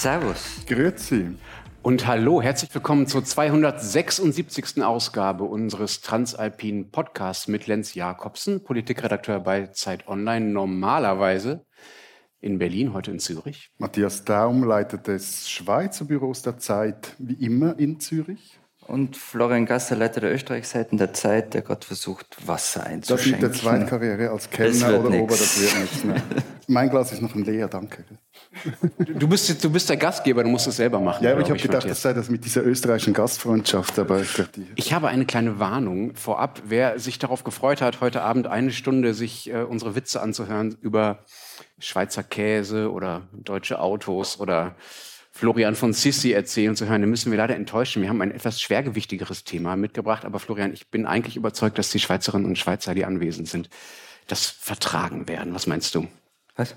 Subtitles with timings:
[0.00, 0.64] Servus.
[0.66, 1.36] Grüezi.
[1.82, 4.82] Und hallo, herzlich willkommen zur 276.
[4.82, 11.66] Ausgabe unseres Transalpinen Podcasts mit Lenz Jakobsen, Politikredakteur bei Zeit Online, normalerweise
[12.40, 13.68] in Berlin, heute in Zürich.
[13.76, 18.58] Matthias Daum leitet des Schweizer Büros der Zeit, wie immer in Zürich.
[18.90, 23.42] Und Florian Gasser, Leiter der Österreichseiten der Zeit, der gerade versucht, Wasser Das einzuschenken.
[23.42, 25.22] mit der Zweitkarriere als Das Kellner oder nix.
[25.22, 26.04] Ober, das wird nichts.
[26.04, 26.22] Ne?
[26.66, 28.04] Mein Glas ist noch ein leer, danke.
[28.98, 31.24] Du bist, du bist der Gastgeber, du musst es selber machen.
[31.24, 31.96] Ja, aber ich habe gedacht, Matthias.
[31.98, 35.58] das sei das mit dieser österreichischen Gastfreundschaft, aber ich dachte, die Ich habe eine kleine
[35.58, 36.62] Warnung vorab.
[36.64, 41.24] Wer sich darauf gefreut hat, heute Abend eine Stunde sich äh, unsere Witze anzuhören über
[41.78, 44.74] Schweizer Käse oder deutsche Autos oder
[45.40, 48.02] Florian von Sissi erzählen zu hören, den müssen wir leider enttäuschen.
[48.02, 50.26] Wir haben ein etwas schwergewichtigeres Thema mitgebracht.
[50.26, 53.70] Aber Florian, ich bin eigentlich überzeugt, dass die Schweizerinnen und Schweizer, die anwesend sind,
[54.26, 55.54] das vertragen werden.
[55.54, 56.06] Was meinst du?
[56.56, 56.76] Was?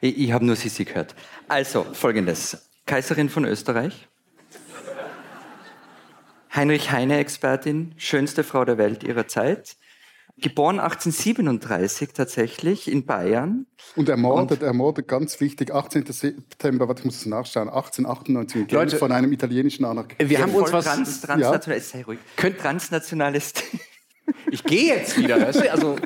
[0.00, 1.14] Ich, ich habe nur Sissi gehört.
[1.46, 2.68] Also, folgendes.
[2.84, 4.08] Kaiserin von Österreich.
[6.52, 9.76] Heinrich Heine, Expertin, schönste Frau der Welt ihrer Zeit.
[10.40, 13.66] Geboren 1837 tatsächlich in Bayern.
[13.96, 16.04] Und ermordet, ermordet, ganz wichtig, 18.
[16.06, 20.28] September, warte, ich muss es nachschauen, 1898 in Genf Leute, von einem italienischen Anarchisten.
[20.30, 20.84] Wir haben uns was.
[20.84, 22.18] Trans, transnational, sei ruhig.
[22.36, 23.52] Könnt- Transnationales.
[24.50, 25.40] Ich gehe jetzt wieder.
[25.40, 25.72] weißt du?
[25.72, 25.96] Also,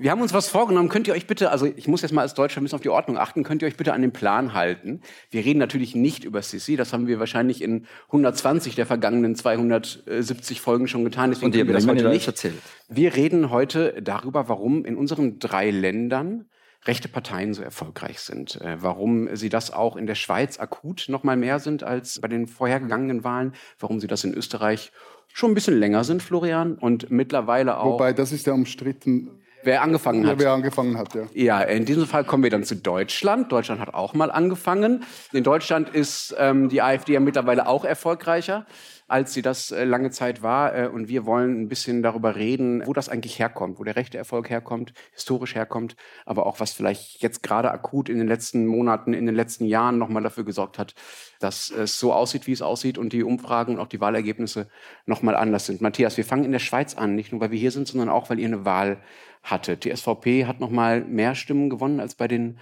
[0.00, 0.88] wir haben uns was vorgenommen.
[0.88, 2.88] Könnt ihr euch bitte, also ich muss jetzt mal als Deutscher ein bisschen auf die
[2.88, 5.02] Ordnung achten, könnt ihr euch bitte an den Plan halten?
[5.30, 6.76] Wir reden natürlich nicht über Sissi.
[6.76, 11.30] Das haben wir wahrscheinlich in 120 der vergangenen 270 Folgen schon getan.
[11.30, 12.26] Deswegen Und ihr wir habt das heute nicht nicht.
[12.26, 12.54] erzählt.
[12.88, 16.46] Wir reden heute darüber, warum in unseren drei Ländern
[16.86, 18.58] rechte Parteien so erfolgreich sind.
[18.62, 22.28] Äh, warum sie das auch in der Schweiz akut noch mal mehr sind als bei
[22.28, 23.52] den vorhergegangenen Wahlen.
[23.78, 24.92] Warum sie das in Österreich
[25.32, 26.74] schon ein bisschen länger sind, Florian.
[26.74, 29.30] Und mittlerweile auch, Wobei, das ist ja umstritten,
[29.62, 30.38] wer angefangen hat.
[30.38, 31.22] wer angefangen hat, ja.
[31.32, 33.50] Ja, in diesem Fall kommen wir dann zu Deutschland.
[33.52, 35.04] Deutschland hat auch mal angefangen.
[35.32, 38.66] In Deutschland ist ähm, die AfD ja mittlerweile auch erfolgreicher,
[39.10, 40.74] als sie das äh, lange Zeit war.
[40.74, 44.18] Äh, und wir wollen ein bisschen darüber reden, wo das eigentlich herkommt, wo der rechte
[44.18, 49.12] Erfolg herkommt, historisch herkommt, aber auch was vielleicht jetzt gerade akut in den letzten Monaten,
[49.12, 50.94] in den letzten Jahren nochmal dafür gesorgt hat,
[51.40, 54.68] dass es so aussieht, wie es aussieht und die Umfragen und auch die Wahlergebnisse
[55.06, 55.80] nochmal anders sind.
[55.80, 58.30] Matthias, wir fangen in der Schweiz an, nicht nur weil wir hier sind, sondern auch
[58.30, 59.02] weil ihr eine Wahl
[59.42, 59.84] hattet.
[59.84, 62.58] Die SVP hat noch mal mehr Stimmen gewonnen als bei den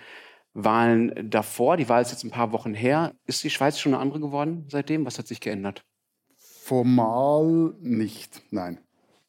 [0.55, 1.77] Wahlen davor.
[1.77, 3.15] Die Wahl ist jetzt ein paar Wochen her.
[3.27, 5.05] Ist die Schweiz schon eine andere geworden seitdem?
[5.05, 5.85] Was hat sich geändert?
[6.69, 8.79] Formal nicht, nein.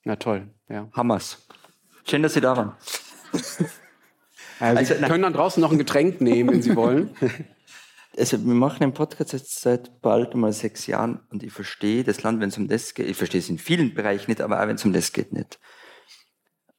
[0.03, 0.89] Na toll, ja.
[0.91, 1.47] Hammers.
[2.03, 2.73] Schön, dass Sie da waren.
[4.61, 7.15] Also, Also, Sie können dann draußen noch ein Getränk nehmen, wenn Sie wollen.
[8.17, 12.23] Also wir machen den Podcast jetzt seit bald mal sechs Jahren und ich verstehe das
[12.23, 13.07] Land, wenn es um das geht.
[13.07, 15.59] Ich verstehe es in vielen Bereichen nicht, aber auch wenn es um das geht nicht.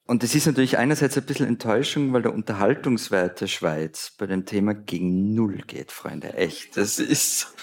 [0.04, 4.44] Und das ist natürlich einerseits ein bisschen Enttäuschung, weil der Unterhaltungswert der Schweiz bei dem
[4.44, 6.34] Thema gegen Null geht, Freunde.
[6.34, 6.76] Echt.
[6.76, 7.54] Das ist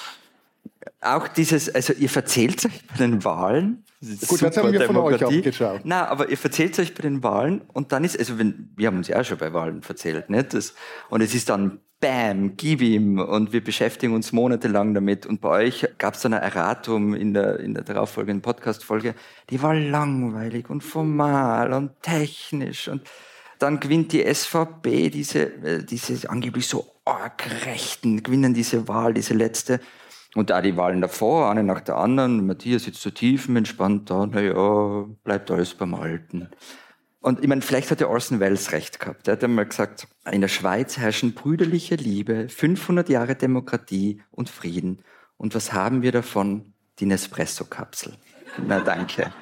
[1.01, 3.83] auch dieses, also ihr verzählt euch bei den Wahlen.
[4.01, 5.37] das Gut, super haben wir von euch Demokratie.
[5.37, 5.81] abgeschaut.
[5.83, 8.97] Na, aber ihr verzählt euch bei den Wahlen und dann ist, also wenn, wir haben
[8.97, 10.53] uns ja auch schon bei Wahlen verzählt, nicht?
[10.53, 10.73] Das,
[11.09, 15.65] und es ist dann Bam, gib ihm und wir beschäftigen uns monatelang damit und bei
[15.65, 19.15] euch gab es dann ein Erratum in der, in der darauffolgenden Podcast-Folge,
[19.49, 23.01] die war langweilig und formal und technisch und
[23.57, 29.33] dann gewinnt die SVP diese, äh, diese angeblich so arg Rechten, gewinnen diese Wahl, diese
[29.33, 29.79] letzte.
[30.37, 35.07] Und da die Wahlen davor, eine nach der anderen, Matthias sitzt so tiefenentspannt da, naja,
[35.23, 36.47] bleibt alles beim Alten.
[37.21, 39.25] Und ich meine, vielleicht hat der Orson Welles recht gehabt.
[39.25, 44.99] Der hat einmal gesagt, in der Schweiz herrschen brüderliche Liebe, 500 Jahre Demokratie und Frieden.
[45.37, 46.71] Und was haben wir davon?
[46.99, 48.13] Die Nespresso-Kapsel.
[48.63, 49.33] Na, danke.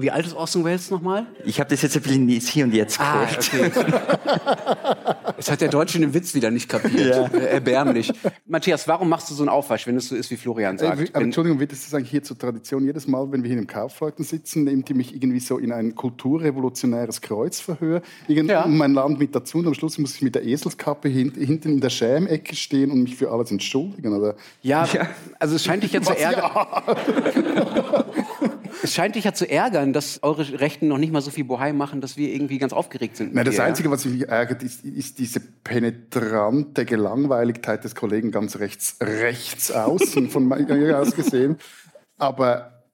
[0.00, 1.26] Wie alt ist Orson Welles nochmal?
[1.44, 3.70] Ich habe das jetzt ein bisschen Hier und Jetzt Ah, okay.
[5.36, 7.32] Jetzt hat der Deutsche den Witz wieder nicht kapiert.
[7.34, 8.12] Äh, Erbärmlich.
[8.46, 10.98] Matthias, warum machst du so einen Aufwasch, wenn es so ist, wie Florian Äh, sagt?
[11.00, 12.84] wie- aber Entschuldigung, wird das eigentlich hier zur Tradition?
[12.84, 15.94] Jedes Mal, wenn wir hier im Kaufleuten sitzen, nehmt ihr mich irgendwie so in ein
[15.94, 18.64] kulturrevolutionäres Kreuzverhör, irgend Ja.
[18.64, 21.70] um mein Land mit dazu und am Schluss muss ich mit der Eselskappe hin, hinten
[21.70, 24.12] in der Schämecke stehen und mich für alles entschuldigen.
[24.14, 24.34] Oder?
[24.62, 25.08] Ja, Ja.
[25.38, 26.50] also es scheint dich ja zu ärgern.
[28.80, 28.84] Ja.
[28.84, 31.72] Es scheint dich ja zu ärgern, dass eure Rechten noch nicht mal so viel Bohai
[31.72, 33.34] machen, dass wir irgendwie ganz aufgeregt sind.
[33.34, 33.66] Nein, das dir, ja?
[33.66, 40.30] Einzige, was mich ärgert, ist, ist diese penetrante Gelangweiligkeit des Kollegen ganz rechts, rechts außen,
[40.30, 41.58] von mir aus gesehen.
[42.16, 42.84] Aber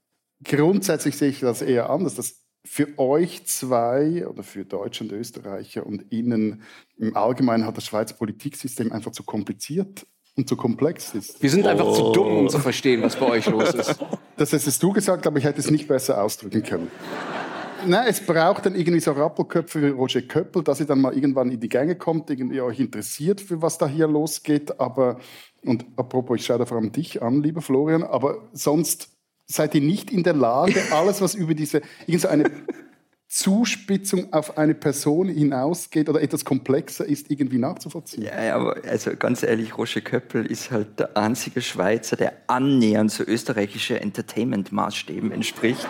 [0.44, 5.86] grundsätzlich sehe ich das eher anders, dass für euch zwei oder für Deutsche und Österreicher
[5.86, 6.62] und Ihnen
[6.96, 10.06] im Allgemeinen hat das Schweizer Politiksystem einfach zu kompliziert
[10.36, 11.42] und zu komplex ist.
[11.42, 12.38] Wir sind einfach zu dumm, Oh.
[12.40, 13.96] um zu verstehen, was bei euch los ist.
[14.38, 16.90] Das hättest du gesagt, aber ich hätte es nicht besser ausdrücken können.
[17.86, 21.50] nein, es braucht dann irgendwie so Rappelköpfe wie Roger Köppel, dass ihr dann mal irgendwann
[21.50, 24.78] in die Gänge kommt, irgendwie euch interessiert, für was da hier losgeht.
[24.78, 25.20] Aber,
[25.64, 29.08] und apropos, ich schaue da vor allem dich an, lieber Florian, aber sonst
[29.46, 32.50] seid ihr nicht in der Lage, alles, was über diese, irgend so eine
[33.28, 38.23] Zuspitzung auf eine Person hinausgeht oder etwas komplexer ist, irgendwie nachzuvollziehen.
[38.23, 43.25] Ja, aber also ganz ehrlich, Roger Köppel ist halt der einzige Schweizer, der annähernd so
[43.25, 45.88] österreichische Entertainment-Maßstäben entspricht.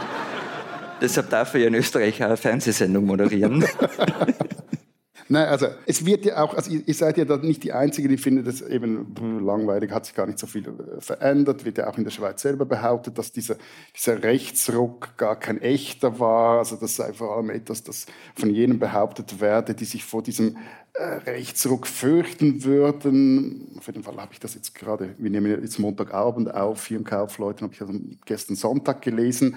[1.03, 3.65] Deshalb darf er ja in Österreich eine Fernsehsendung moderieren.
[5.29, 8.17] Nein, also es wird ja auch, also ihr, seid ja da nicht die Einzige, die
[8.17, 9.15] findet es eben
[9.45, 12.43] langweilig, hat sich gar nicht so viel äh, verändert, wird ja auch in der Schweiz
[12.43, 13.57] selber behauptet, dass dieser,
[13.97, 18.07] dieser Rechtsruck gar kein echter war, also das sei vor allem etwas, das
[18.37, 20.59] von jenen behauptet werde, die sich vor diesem
[20.93, 23.75] äh, Rechtsruck fürchten würden.
[23.79, 27.05] Auf jeden Fall habe ich das jetzt gerade, wir nehmen jetzt Montagabend auf, hier im
[27.05, 27.95] Kaufleuten, habe ich also
[28.25, 29.57] gestern Sonntag gelesen,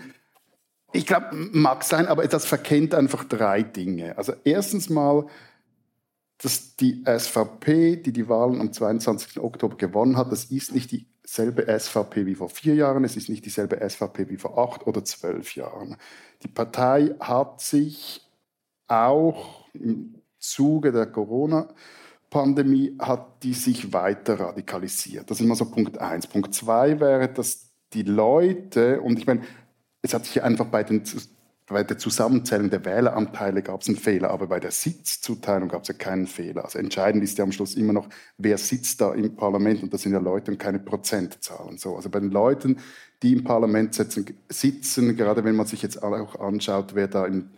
[0.91, 4.17] ich glaube, mag sein, aber das verkennt einfach drei Dinge.
[4.17, 5.27] Also erstens mal,
[6.41, 9.39] dass die SVP, die die Wahlen am 22.
[9.39, 13.45] Oktober gewonnen hat, das ist nicht dieselbe SVP wie vor vier Jahren, es ist nicht
[13.45, 15.97] dieselbe SVP wie vor acht oder zwölf Jahren.
[16.41, 18.25] Die Partei hat sich
[18.87, 25.29] auch im Zuge der Corona-Pandemie hat die sich weiter radikalisiert.
[25.29, 26.25] Das ist immer so Punkt eins.
[26.25, 29.41] Punkt zwei wäre, dass die Leute, und ich meine,
[30.01, 31.03] es hat sich einfach bei den
[31.69, 35.87] bei der Zusammenzählung der Wähleranteile gab es einen Fehler, aber bei der Sitzzuteilung gab es
[35.87, 36.65] ja keinen Fehler.
[36.65, 40.01] Also entscheidend ist ja am Schluss immer noch, wer sitzt da im Parlament und das
[40.01, 41.77] sind ja Leute und keine Prozentzahlen.
[41.77, 42.77] So, also bei den Leuten,
[43.21, 47.51] die im Parlament sitzen, sitzen gerade wenn man sich jetzt auch anschaut, wer da in,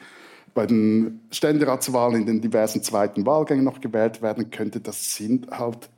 [0.53, 5.89] bei den Ständeratswahlen in den diversen zweiten Wahlgängen noch gewählt werden könnte, das sind halt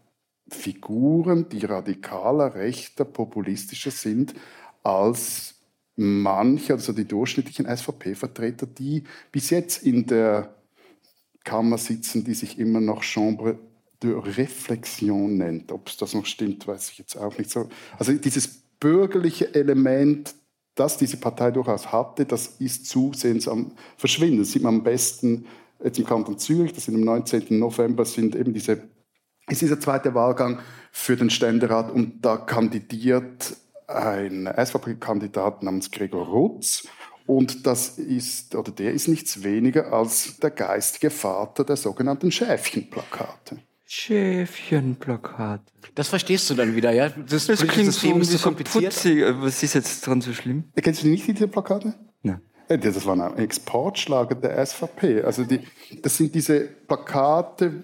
[0.50, 4.36] Figuren, die radikaler, rechter, populistischer sind
[4.84, 5.53] als
[5.96, 10.56] manche, also die durchschnittlichen SVP-Vertreter, die bis jetzt in der
[11.44, 13.60] Kammer sitzen, die sich immer noch Chambre
[14.02, 15.72] de Reflexion nennt.
[15.72, 17.70] Ob es das noch stimmt, weiß ich jetzt auch nicht so.
[17.98, 18.48] Also dieses
[18.80, 20.36] bürgerliche Element,
[20.76, 24.40] das diese Partei durchaus hatte, das ist zusehends am Verschwinden.
[24.40, 25.46] Das sieht man am besten
[25.84, 27.60] jetzt im Kanton Zürich, das sind am 19.
[27.60, 28.84] November sind eben diese,
[29.50, 30.60] ist dieser zweite Wahlgang
[30.92, 33.56] für den Ständerat und da kandidiert
[33.88, 36.88] ein SVP-Kandidat namens Gregor Rutz.
[37.26, 43.60] Und das ist, oder der ist nichts weniger als der geistige Vater der sogenannten Schäfchenplakate.
[43.86, 45.64] Schäfchenplakate.
[45.96, 47.10] Das verstehst du dann wieder, ja?
[47.10, 48.94] Das, das klingt System so, so kompliziert.
[48.94, 49.24] Putzig.
[49.40, 50.66] Was ist jetzt dran so schlimm?
[50.76, 51.94] Kennst du nicht diese Plakate?
[52.24, 52.42] Nein.
[52.68, 55.22] Das waren ein Exportschlager der SVP.
[55.22, 55.60] Also die,
[56.02, 57.84] das sind diese Plakate,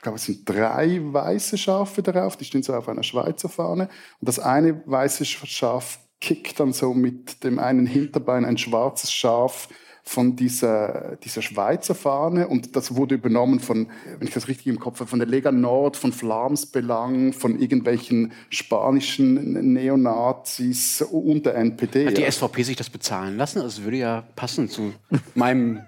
[0.00, 3.90] ich glaube, es sind drei weiße Schafe darauf, die stehen so auf einer Schweizer Fahne.
[4.18, 9.68] Und das eine weiße Schaf kickt dann so mit dem einen Hinterbein ein schwarzes Schaf
[10.02, 14.80] von dieser, dieser Schweizer Fahne und das wurde übernommen von, wenn ich das richtig im
[14.80, 21.56] Kopf habe, von der Lega Nord, von Flams Belang, von irgendwelchen spanischen Neonazis und der
[21.56, 22.06] NPD.
[22.06, 22.30] Hat die.
[22.30, 23.60] SVP sich das bezahlen lassen?
[23.60, 24.94] Also würde ja passen zu
[25.34, 25.82] meinem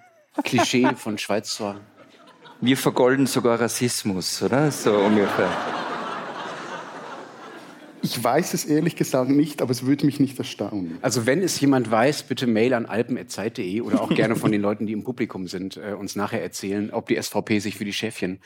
[0.44, 1.80] Klischee von Schweizer
[2.62, 4.70] wir vergolden sogar Rassismus, oder?
[4.70, 5.50] So ungefähr.
[8.04, 10.98] Ich weiß es ehrlich gesagt nicht, aber es würde mich nicht erstaunen.
[11.02, 14.86] Also wenn es jemand weiß, bitte Mail an alpen.zeit.de oder auch gerne von den Leuten,
[14.86, 18.40] die im Publikum sind, äh, uns nachher erzählen, ob die SVP sich für die Schäfchen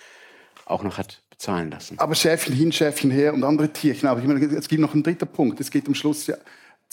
[0.66, 1.98] auch noch hat bezahlen lassen.
[1.98, 4.08] Aber Schäfchen hin, Schäfchen her und andere Tierchen.
[4.08, 5.60] Aber ich meine, es gibt noch einen dritten Punkt.
[5.60, 6.36] Es geht am Schluss ja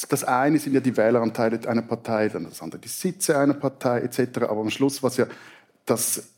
[0.10, 4.00] das eine sind ja die Wähleranteile einer Partei, dann das andere die Sitze einer Partei
[4.00, 4.40] etc.
[4.44, 5.28] Aber am Schluss, was ja
[5.86, 6.33] das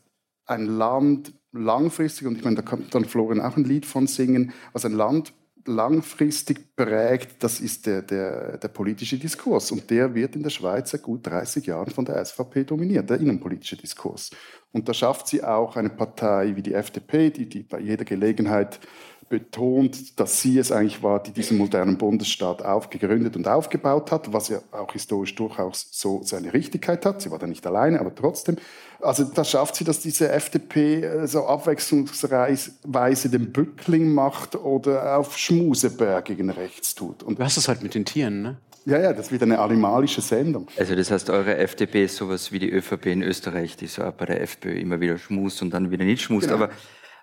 [0.46, 4.52] ein Land langfristig, und ich meine, da kann dann Florian auch ein Lied von singen,
[4.72, 5.32] was ein Land
[5.66, 9.72] langfristig prägt, das ist der, der, der politische Diskurs.
[9.72, 13.18] Und der wird in der Schweiz seit gut 30 Jahren von der SVP dominiert, der
[13.18, 14.30] innenpolitische Diskurs.
[14.72, 18.78] Und da schafft sie auch eine Partei wie die FDP, die, die bei jeder Gelegenheit
[19.28, 24.48] betont, dass sie es eigentlich war, die diesen modernen Bundesstaat aufgegründet und aufgebaut hat, was
[24.48, 27.22] ja auch historisch durchaus so seine Richtigkeit hat.
[27.22, 28.56] Sie war da nicht alleine, aber trotzdem.
[29.00, 35.36] Also da schafft sie, dass diese FDP äh, so abwechslungsweise den Bückling macht oder auf
[35.36, 37.22] Schmuseberg gegen rechts tut.
[37.22, 38.56] Und du hast es halt mit den Tieren, ne?
[38.86, 40.68] Ja, ja, das wird eine animalische Sendung.
[40.78, 44.26] Also das heißt, eure FDP ist sowas wie die ÖVP in Österreich, die so bei
[44.26, 46.46] der FPÖ immer wieder schmust und dann wieder nicht schmust.
[46.46, 46.62] Genau.
[46.62, 46.72] Aber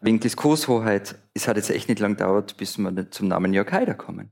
[0.04, 3.96] wegen Diskurshoheit, es hat jetzt echt nicht lang gedauert, bis wir zum Namen Jörg Haider
[3.96, 4.32] kommen.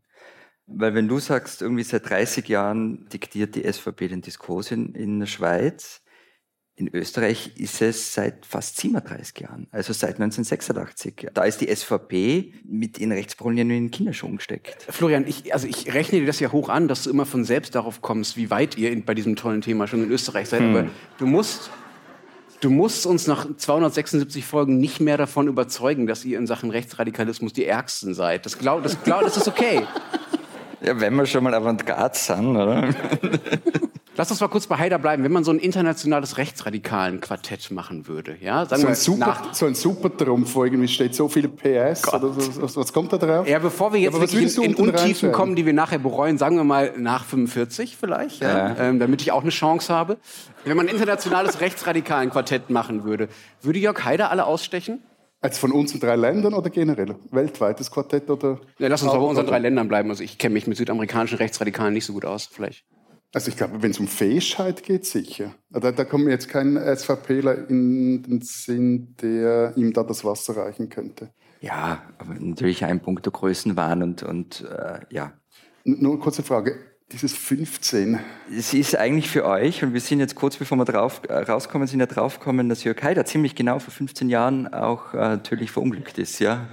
[0.67, 5.19] Weil wenn du sagst, irgendwie seit 30 Jahren diktiert die SVP den Diskurs in, in
[5.19, 6.01] der Schweiz,
[6.81, 11.27] In Österreich ist es seit fast 37 Jahren, also seit 1986.
[11.33, 14.87] Da ist die SVP mit in Rechtsprollen in den Kinderschuhen gesteckt.
[14.89, 17.75] Florian, ich, also ich rechne dir das ja hoch an, dass du immer von selbst
[17.75, 20.61] darauf kommst, wie weit ihr in, bei diesem tollen Thema schon in Österreich seid.
[20.61, 20.75] Hm.
[20.75, 21.69] Aber du musst,
[22.61, 27.53] du musst uns nach 276 Folgen nicht mehr davon überzeugen, dass ihr in Sachen Rechtsradikalismus
[27.53, 28.45] die Ärgsten seid.
[28.45, 29.81] Das, glaub, das, glaub, das ist okay.
[30.81, 32.89] Ja, wenn wir schon mal Avantgarde sind, oder?
[34.17, 35.23] Lass uns mal kurz bei Haider bleiben.
[35.23, 39.65] Wenn man so ein internationales rechtsradikalen Quartett machen würde, ja, sagen so, ein super, so
[39.65, 42.13] ein Supertrumpf, wo irgendwie steht so viele PS.
[42.13, 43.47] Oder so, was kommt da drauf?
[43.47, 46.57] Ja, bevor wir jetzt ja, wirklich in, in Untiefen kommen, die wir nachher bereuen, sagen
[46.57, 48.75] wir mal nach 45 vielleicht, ja.
[48.77, 50.17] Ähm, damit ich auch eine Chance habe.
[50.65, 53.29] Wenn man ein internationales rechtsradikalen Quartett machen würde,
[53.61, 55.01] würde Jörg Haider alle ausstechen?
[55.39, 57.15] Als von unseren drei Ländern oder generell?
[57.31, 58.59] Weltweites Quartett oder?
[58.77, 60.09] Ja, lass uns bei unseren drei Ländern bleiben.
[60.09, 62.83] Also ich kenne mich mit südamerikanischen Rechtsradikalen nicht so gut aus, vielleicht.
[63.33, 65.55] Also ich glaube, wenn es um Fähigkeit geht, sicher.
[65.69, 70.57] Da, da kommt mir jetzt kein SVPler in den Sinn, der ihm da das Wasser
[70.57, 71.29] reichen könnte.
[71.61, 75.33] Ja, aber natürlich ein Punkt der Größenwahn und, und äh, ja.
[75.85, 76.75] Nur eine kurze Frage.
[77.11, 78.19] Dieses 15.
[78.57, 81.87] Es ist eigentlich für euch, und wir sind jetzt kurz bevor wir drauf, äh, rauskommen,
[81.87, 86.17] sind ja draufgekommen, dass Jörg Haider ziemlich genau vor 15 Jahren auch äh, tödlich verunglückt
[86.17, 86.67] ist, ja.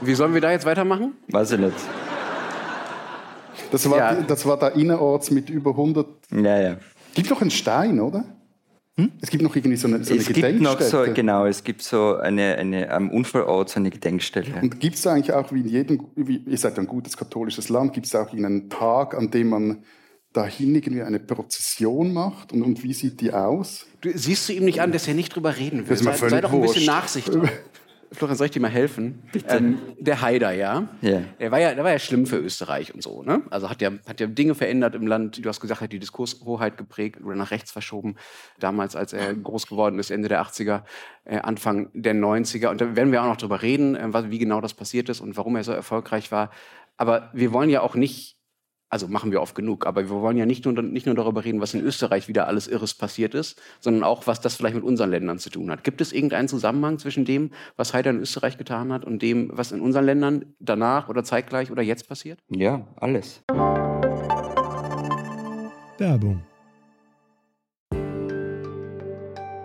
[0.00, 1.14] Wie sollen wir da jetzt weitermachen?
[1.28, 1.74] Weiß ich nicht.
[3.70, 4.22] Das war, ja.
[4.22, 6.06] das war da innerorts mit über 100.
[6.32, 6.76] Ja, ja.
[7.14, 8.24] Gibt noch einen Stein, oder?
[8.98, 9.12] Hm?
[9.20, 11.82] Es gibt noch irgendwie so eine, so eine es Gibt noch so, genau, es gibt
[11.82, 14.60] so eine, eine am Unfallort so eine Gedenkstelle.
[14.60, 17.92] Und gibt es eigentlich auch, wie in jedem, wie, ihr seid ein gutes katholisches Land,
[17.92, 19.84] gibt es auch einen Tag, an dem man
[20.32, 22.52] dahin irgendwie eine Prozession macht?
[22.52, 23.86] Und, und wie sieht die aus?
[24.00, 25.96] Du, siehst du ihm nicht an, dass er nicht drüber reden will?
[25.96, 27.42] Sei, sei doch ein bisschen nachsichtig.
[28.12, 29.22] Florian, soll ich dir mal helfen?
[29.32, 29.56] Bitte.
[29.56, 30.88] Ähm, der Haider, ja?
[31.02, 31.24] Yeah.
[31.38, 33.42] Der war ja, der war ja schlimm für Österreich und so, ne?
[33.50, 35.44] Also hat ja, hat ja Dinge verändert im Land.
[35.44, 38.16] Du hast gesagt, hat die Diskurshoheit geprägt oder nach rechts verschoben.
[38.58, 40.84] Damals, als er groß geworden ist, Ende der 80er,
[41.24, 42.68] äh, Anfang der 90er.
[42.68, 45.36] Und da werden wir auch noch drüber reden, äh, wie genau das passiert ist und
[45.36, 46.50] warum er so erfolgreich war.
[46.96, 48.37] Aber wir wollen ja auch nicht
[48.90, 51.60] also machen wir oft genug, aber wir wollen ja nicht nur, nicht nur darüber reden,
[51.60, 55.10] was in Österreich wieder alles Irres passiert ist, sondern auch, was das vielleicht mit unseren
[55.10, 55.84] Ländern zu tun hat.
[55.84, 59.72] Gibt es irgendeinen Zusammenhang zwischen dem, was Haider in Österreich getan hat und dem, was
[59.72, 62.38] in unseren Ländern danach oder zeitgleich oder jetzt passiert?
[62.48, 63.42] Ja, alles.
[65.98, 66.42] Werbung.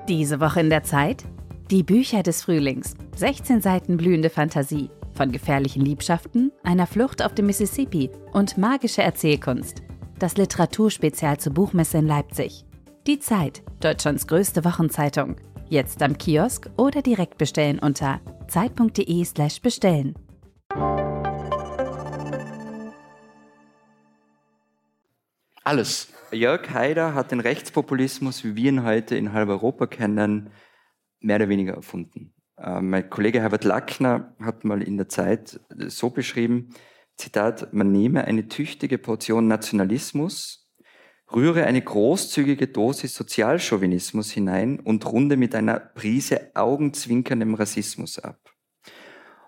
[0.09, 1.23] Diese Woche in der Zeit?
[1.71, 2.95] Die Bücher des Frühlings.
[3.15, 9.83] 16 Seiten blühende Fantasie von gefährlichen Liebschaften, einer Flucht auf dem Mississippi und magische Erzählkunst.
[10.19, 12.65] Das Literaturspezial zur Buchmesse in Leipzig.
[13.07, 15.35] Die Zeit, Deutschlands größte Wochenzeitung.
[15.69, 20.15] Jetzt am Kiosk oder direkt bestellen unter zeit.de/slash bestellen.
[25.63, 26.09] Alles.
[26.31, 30.49] Jörg Haider hat den Rechtspopulismus, wie wir ihn heute in halb Europa kennen,
[31.19, 32.32] mehr oder weniger erfunden.
[32.57, 36.69] Äh, mein Kollege Herbert Lackner hat mal in der Zeit so beschrieben,
[37.15, 40.71] Zitat, man nehme eine tüchtige Portion Nationalismus,
[41.31, 48.39] rühre eine großzügige Dosis Sozialchauvinismus hinein und runde mit einer Prise augenzwinkerndem Rassismus ab.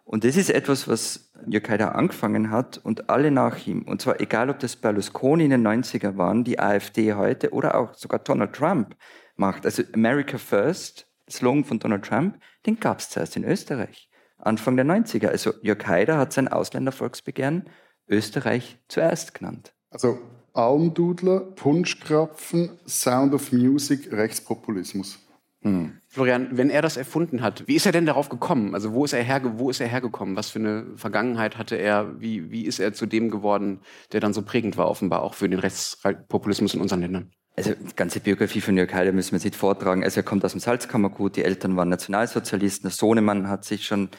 [0.04, 3.82] Und das ist etwas, was Jörg Haider angefangen hat und alle nach ihm.
[3.82, 7.96] Und zwar egal, ob das Berlusconi in den 90er waren, die AfD heute oder auch
[7.96, 8.96] sogar Donald Trump
[9.36, 9.66] macht.
[9.66, 14.10] Also America First, Slogan von Donald Trump, den gab es zuerst in Österreich.
[14.38, 15.28] Anfang der 90er.
[15.28, 17.70] Also Jörg Haider hat sein Ausländervolksbegehren
[18.08, 19.74] Österreich zuerst genannt.
[19.90, 20.20] Also
[20.54, 25.20] Almdudler, Punschkrapfen, Sound of Music, Rechtspopulismus.
[25.62, 25.98] Hm.
[26.08, 28.76] Florian, wenn er das erfunden hat, wie ist er denn darauf gekommen?
[28.76, 30.36] Also wo ist er, herge wo ist er hergekommen?
[30.36, 32.22] Was für eine Vergangenheit hatte er?
[32.22, 33.80] Wie, wie ist er zu dem geworden,
[34.12, 37.32] der dann so prägend war, offenbar auch für den Rechtspopulismus in unseren Ländern?
[37.56, 40.04] Also die ganze Biografie von Jörg Haider müssen wir nicht vortragen.
[40.04, 44.10] Also er kommt aus dem Salzkammergut, die Eltern waren Nationalsozialisten, der Sohnemann hat sich schon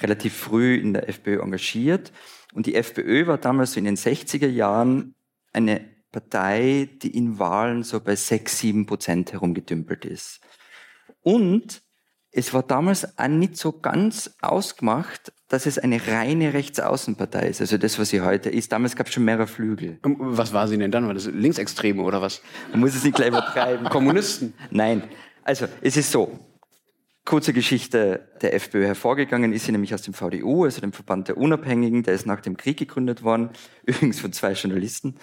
[0.00, 2.12] relativ früh in der FPÖ engagiert.
[2.54, 5.14] Und die FPÖ war damals in den 60er Jahren
[5.52, 5.80] eine
[6.12, 10.40] Partei, die in Wahlen so bei 6, 7 Prozent herumgedümpelt ist.
[11.20, 11.82] Und
[12.38, 17.60] es war damals auch nicht so ganz ausgemacht, dass es eine reine Rechtsaußenpartei ist.
[17.60, 18.70] Also das, was sie heute ist.
[18.70, 19.98] Damals gab es schon mehrere Flügel.
[20.02, 21.08] Was war sie denn dann?
[21.08, 22.40] War das Linksextreme oder was?
[22.70, 23.88] Man muss es nicht gleich übertreiben.
[23.90, 24.54] Kommunisten?
[24.70, 25.02] Nein.
[25.42, 26.38] Also es ist so
[27.28, 31.36] kurze Geschichte der FPÖ hervorgegangen ist sie nämlich aus dem VDU, also dem Verband der
[31.36, 33.50] Unabhängigen, der ist nach dem Krieg gegründet worden,
[33.84, 35.14] übrigens von zwei Journalisten.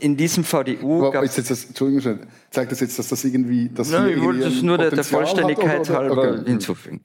[0.00, 2.20] In diesem VDU gab es Entschuldigung,
[2.50, 5.88] zeigt das jetzt, dass das irgendwie das Nein, ich wollte das nur der, der Vollständigkeit
[5.88, 6.22] hat, oder, oder?
[6.22, 6.50] halber okay.
[6.50, 7.04] hinzufügen.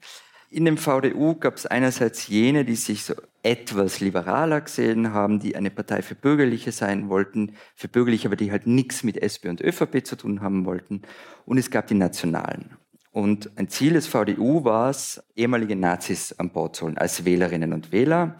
[0.50, 5.56] In dem VDU gab es einerseits jene, die sich so etwas liberaler gesehen haben, die
[5.56, 9.62] eine Partei für Bürgerliche sein wollten, für Bürgerliche, aber die halt nichts mit SP und
[9.62, 11.02] ÖVP zu tun haben wollten.
[11.46, 12.76] Und es gab die Nationalen.
[13.16, 17.72] Und ein Ziel des VDU war es, ehemalige Nazis an Bord zu holen, als Wählerinnen
[17.72, 18.36] und Wähler,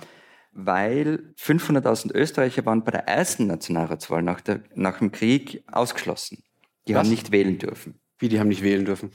[0.52, 6.44] weil 500.000 Österreicher waren bei der ersten Nationalratswahl nach, der, nach dem Krieg ausgeschlossen.
[6.86, 6.98] Die Was?
[6.98, 7.98] haben nicht wählen dürfen.
[8.18, 9.12] Wie, die haben nicht wählen dürfen?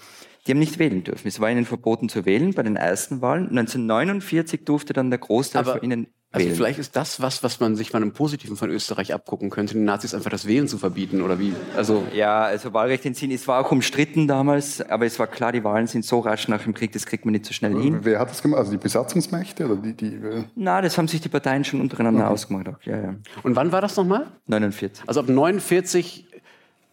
[0.47, 1.27] Die haben nicht wählen dürfen.
[1.27, 3.49] Es war ihnen verboten zu wählen bei den ersten Wahlen.
[3.49, 6.55] 1949 durfte dann der Großteil Aber von ihnen also wählen.
[6.55, 9.83] vielleicht ist das was, was man sich von einem Positiven von Österreich abgucken könnte, den
[9.83, 11.53] Nazis einfach das Wählen zu verbieten oder wie?
[11.75, 15.51] Also ja, also Wahlrecht in Sinn, es war auch umstritten damals, aber es war klar,
[15.51, 17.99] die Wahlen sind so rasch nach dem Krieg, das kriegt man nicht so schnell hin.
[18.03, 18.59] Wer hat das gemacht?
[18.59, 19.93] Also die Besatzungsmächte oder die?
[19.93, 20.19] die
[20.55, 22.33] Na, das haben sich die Parteien schon untereinander okay.
[22.33, 22.69] ausgemacht.
[22.69, 22.81] Auch.
[22.85, 23.15] Ja, ja.
[23.43, 24.27] Und wann war das nochmal?
[24.47, 25.03] 49.
[25.07, 26.27] Also ab 49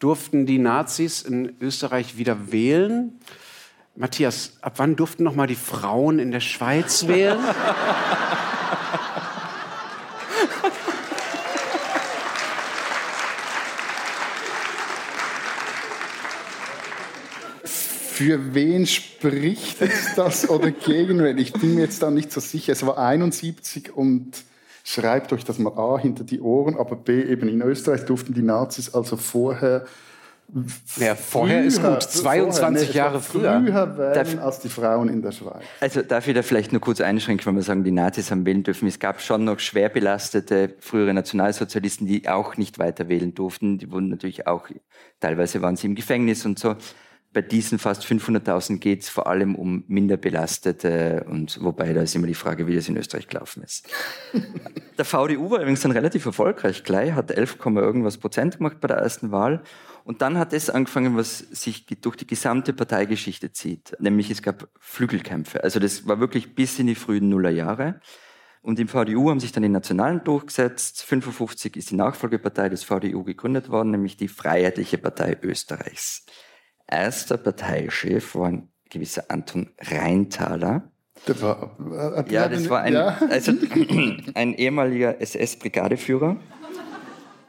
[0.00, 3.20] durften die Nazis in Österreich wieder wählen.
[3.94, 7.38] Matthias, ab wann durften noch mal die Frauen in der Schweiz wählen?
[18.18, 19.76] Für wen spricht
[20.16, 21.38] das oder gegen wen?
[21.38, 22.72] Ich bin mir jetzt da nicht so sicher.
[22.72, 24.32] Es war 71 und
[24.82, 28.42] schreibt euch das mal A hinter die Ohren, aber B eben in Österreich durften die
[28.42, 29.86] Nazis also vorher
[30.96, 33.60] ja, vorher ist gut, 22 vorher, nee, Jahre früher.
[33.60, 35.62] Früher wählen als die Frauen in der Schweiz.
[35.78, 38.64] Also darf ich da vielleicht nur kurz einschränken, wenn wir sagen, die Nazis haben wählen
[38.64, 38.88] dürfen.
[38.88, 43.78] Es gab schon noch schwer belastete frühere Nationalsozialisten, die auch nicht weiter wählen durften.
[43.78, 44.66] Die wurden natürlich auch,
[45.20, 46.74] teilweise waren sie im Gefängnis und so
[47.32, 52.14] bei diesen fast 500.000 geht es vor allem um minder belastete und wobei da ist
[52.14, 53.86] immer die Frage, wie das in Österreich gelaufen ist.
[54.98, 58.96] der VDU war übrigens dann relativ erfolgreich gleich, hat 11, irgendwas Prozent gemacht bei der
[58.96, 59.62] ersten Wahl
[60.04, 64.68] und dann hat es angefangen, was sich durch die gesamte Parteigeschichte zieht, nämlich es gab
[64.80, 65.62] Flügelkämpfe.
[65.62, 68.00] Also das war wirklich bis in die frühen Nullerjahre.
[68.60, 71.04] Und im VDU haben sich dann die Nationalen durchgesetzt.
[71.04, 76.26] 55 ist die Nachfolgepartei des VDU gegründet worden, nämlich die Freiheitliche Partei Österreichs
[76.88, 80.90] erster Parteichef war ein gewisser Anton Reintaler.
[81.26, 81.76] Der war,
[82.26, 83.18] äh, ja, das war ein, ja.
[83.28, 83.52] also,
[84.34, 86.36] ein ehemaliger SS-Brigadeführer,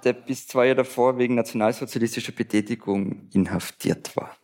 [0.04, 4.36] der bis zwei Jahre davor wegen nationalsozialistischer Betätigung inhaftiert war.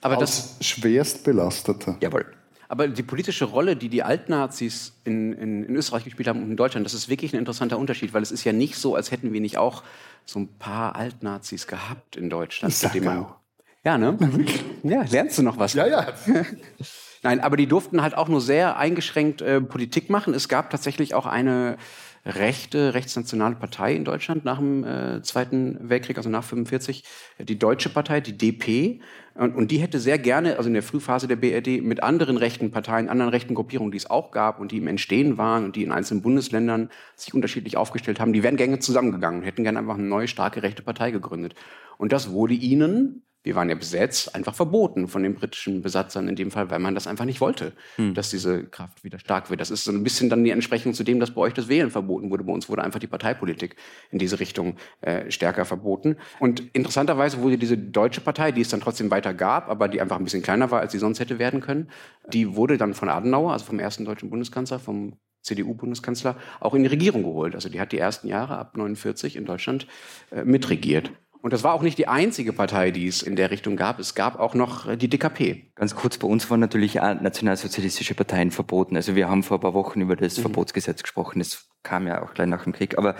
[0.00, 1.96] Aber Als das schwerst belasteter.
[2.00, 2.26] Jawohl.
[2.68, 6.56] Aber die politische Rolle, die die Altnazis in, in, in, Österreich gespielt haben und in
[6.56, 9.32] Deutschland, das ist wirklich ein interessanter Unterschied, weil es ist ja nicht so, als hätten
[9.32, 9.82] wir nicht auch
[10.26, 12.74] so ein paar Altnazis gehabt in Deutschland.
[12.74, 13.36] Sachau.
[13.84, 14.18] Ja, ne?
[14.84, 15.74] Ja, lernst du noch was?
[15.74, 16.06] Ja, ja.
[17.22, 20.34] Nein, aber die durften halt auch nur sehr eingeschränkt äh, Politik machen.
[20.34, 21.76] Es gab tatsächlich auch eine
[22.24, 27.04] rechte, rechtsnationale Partei in Deutschland nach dem äh, Zweiten Weltkrieg, also nach 45,
[27.40, 29.00] die Deutsche Partei, die DP.
[29.34, 32.70] Und, und, die hätte sehr gerne, also in der Frühphase der BRD, mit anderen rechten
[32.70, 35.84] Parteien, anderen rechten Gruppierungen, die es auch gab und die im Entstehen waren und die
[35.84, 39.94] in einzelnen Bundesländern sich unterschiedlich aufgestellt haben, die wären gerne zusammengegangen und hätten gerne einfach
[39.94, 41.54] eine neue, starke rechte Partei gegründet.
[41.98, 46.36] Und das wurde ihnen wir waren ja besetzt, einfach verboten von den britischen Besatzern in
[46.36, 48.14] dem Fall, weil man das einfach nicht wollte, hm.
[48.14, 49.60] dass diese Kraft wieder stark wird.
[49.60, 51.90] Das ist so ein bisschen dann die Entsprechung zu dem, dass bei euch das Wählen
[51.90, 52.44] verboten wurde.
[52.44, 53.76] Bei uns wurde einfach die Parteipolitik
[54.10, 56.16] in diese Richtung äh, stärker verboten.
[56.40, 60.18] Und interessanterweise wurde diese deutsche Partei, die es dann trotzdem weiter gab, aber die einfach
[60.18, 61.90] ein bisschen kleiner war, als sie sonst hätte werden können,
[62.32, 66.88] die wurde dann von Adenauer, also vom ersten deutschen Bundeskanzler, vom CDU-Bundeskanzler, auch in die
[66.88, 67.54] Regierung geholt.
[67.54, 69.86] Also die hat die ersten Jahre ab 49 in Deutschland
[70.30, 71.12] äh, mitregiert.
[71.40, 73.98] Und das war auch nicht die einzige Partei, die es in der Richtung gab.
[73.98, 75.70] Es gab auch noch äh, die DKP.
[75.74, 78.96] Ganz kurz, bei uns waren natürlich auch nationalsozialistische Parteien verboten.
[78.96, 80.42] Also wir haben vor ein paar Wochen über das mhm.
[80.42, 81.38] Verbotsgesetz gesprochen.
[81.38, 82.98] Das kam ja auch gleich nach dem Krieg.
[82.98, 83.14] Aber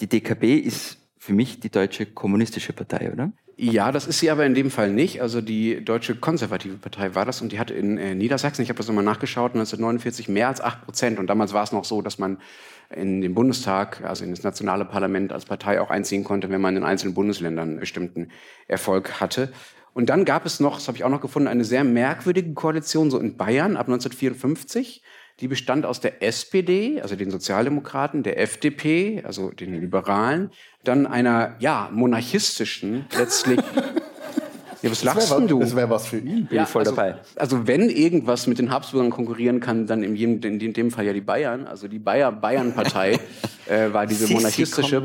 [0.00, 3.32] die DKP ist für mich die deutsche kommunistische Partei, oder?
[3.56, 5.22] Ja, das ist sie aber in dem Fall nicht.
[5.22, 8.78] Also die Deutsche Konservative Partei war das und die hat in äh, Niedersachsen, ich habe
[8.78, 11.18] das nochmal nachgeschaut, 1949 mehr als 8 Prozent.
[11.20, 12.38] Und damals war es noch so, dass man
[12.90, 16.76] in den Bundestag, also in das nationale Parlament als Partei auch einziehen konnte, wenn man
[16.76, 18.30] in einzelnen Bundesländern bestimmten
[18.66, 19.52] Erfolg hatte.
[19.92, 23.10] Und dann gab es noch, das habe ich auch noch gefunden, eine sehr merkwürdige Koalition
[23.10, 25.02] so in Bayern ab 1954.
[25.40, 30.50] Die bestand aus der SPD, also den Sozialdemokraten, der FDP, also den Liberalen,
[30.84, 33.60] dann einer ja monarchistischen letztlich
[34.84, 35.60] Ja, was lachst was, du?
[35.60, 36.46] Das wäre was für ihn.
[36.46, 37.16] Bin ja, ich voll also, dabei.
[37.36, 41.14] Also wenn irgendwas mit den Habsburgern konkurrieren kann, dann in, jedem, in dem Fall ja
[41.14, 41.66] die Bayern.
[41.66, 43.18] Also die Bayer Bayern-Partei
[43.66, 45.02] äh, war diese Sissi monarchistische.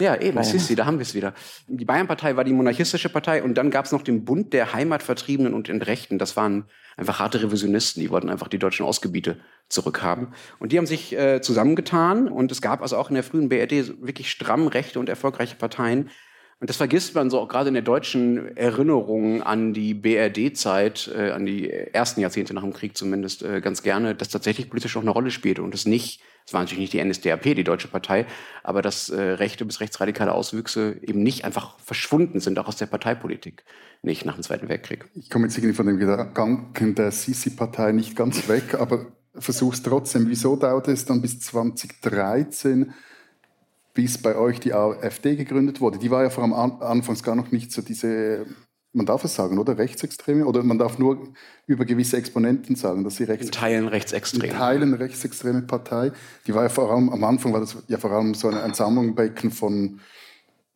[0.00, 0.44] Ja, eben, Bayern.
[0.44, 1.34] Sissi, da haben wir es wieder.
[1.66, 5.52] Die Bayern-Partei war die monarchistische Partei und dann gab es noch den Bund der Heimatvertriebenen
[5.52, 6.18] und Entrechten.
[6.18, 6.64] Das waren
[6.96, 9.36] einfach harte Revisionisten, die wollten einfach die deutschen Ausgebiete
[9.68, 10.28] zurückhaben.
[10.58, 14.00] Und die haben sich äh, zusammengetan und es gab also auch in der frühen BRD
[14.00, 16.10] wirklich stramm rechte und erfolgreiche Parteien,
[16.60, 21.30] und das vergisst man so auch gerade in der deutschen Erinnerung an die BRD-Zeit, äh,
[21.30, 25.02] an die ersten Jahrzehnte nach dem Krieg zumindest, äh, ganz gerne, dass tatsächlich politisch auch
[25.02, 28.26] eine Rolle spielte und es nicht Es war natürlich nicht die NSDAP, die deutsche Partei,
[28.64, 32.86] aber dass äh, rechte bis rechtsradikale Auswüchse eben nicht einfach verschwunden sind, auch aus der
[32.86, 33.64] Parteipolitik,
[34.02, 35.04] nicht nach dem Zweiten Weltkrieg.
[35.14, 40.28] Ich komme jetzt irgendwie von dem Gedanken der Sisi-Partei nicht ganz weg, aber versuch's trotzdem.
[40.28, 42.94] Wieso dauerte es dann bis 2013,
[43.98, 45.98] bis bei euch die AfD gegründet wurde?
[45.98, 48.46] Die war ja vor allem anfangs gar noch nicht so diese
[48.92, 49.76] man darf es sagen, oder?
[49.76, 50.46] Rechtsextreme?
[50.46, 51.32] Oder man darf nur
[51.66, 54.50] über gewisse Exponenten sagen, dass sie rechts in Teilen rechtsextrem.
[54.50, 56.12] In Teilen rechtsextreme Partei.
[56.46, 59.50] Die war ja vor allem, am Anfang war das ja vor allem so ein, Sammlungsbecken
[59.50, 59.98] von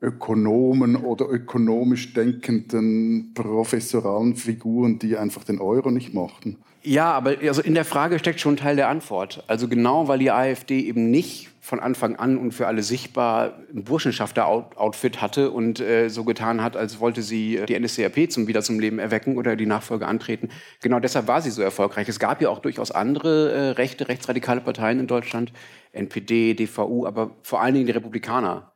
[0.01, 6.59] Ökonomen oder ökonomisch denkenden professoralen Figuren, die einfach den Euro nicht mochten.
[6.85, 9.45] Ja, aber also in der Frage steckt schon ein Teil der Antwort.
[9.47, 13.85] Also genau, weil die AfD eben nicht von Anfang an und für alle sichtbar ein
[13.85, 18.63] Burschenschafter-Outfit hatte und äh, so getan hat, als wollte sie äh, die NSDAP zum, wieder
[18.63, 20.49] zum Leben erwecken oder die Nachfolge antreten.
[20.81, 22.09] Genau deshalb war sie so erfolgreich.
[22.09, 25.53] Es gab ja auch durchaus andere äh, rechte, rechtsradikale Parteien in Deutschland,
[25.93, 28.72] NPD, DVU, aber vor allen Dingen die Republikaner,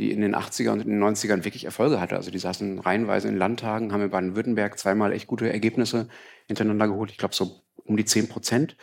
[0.00, 2.16] die in den 80er und in den 90ern wirklich Erfolge hatte.
[2.16, 6.08] Also die saßen reihenweise in Landtagen, haben in Baden-Württemberg zweimal echt gute Ergebnisse
[6.46, 7.10] hintereinander geholt.
[7.10, 8.76] Ich glaube so um die 10 Prozent.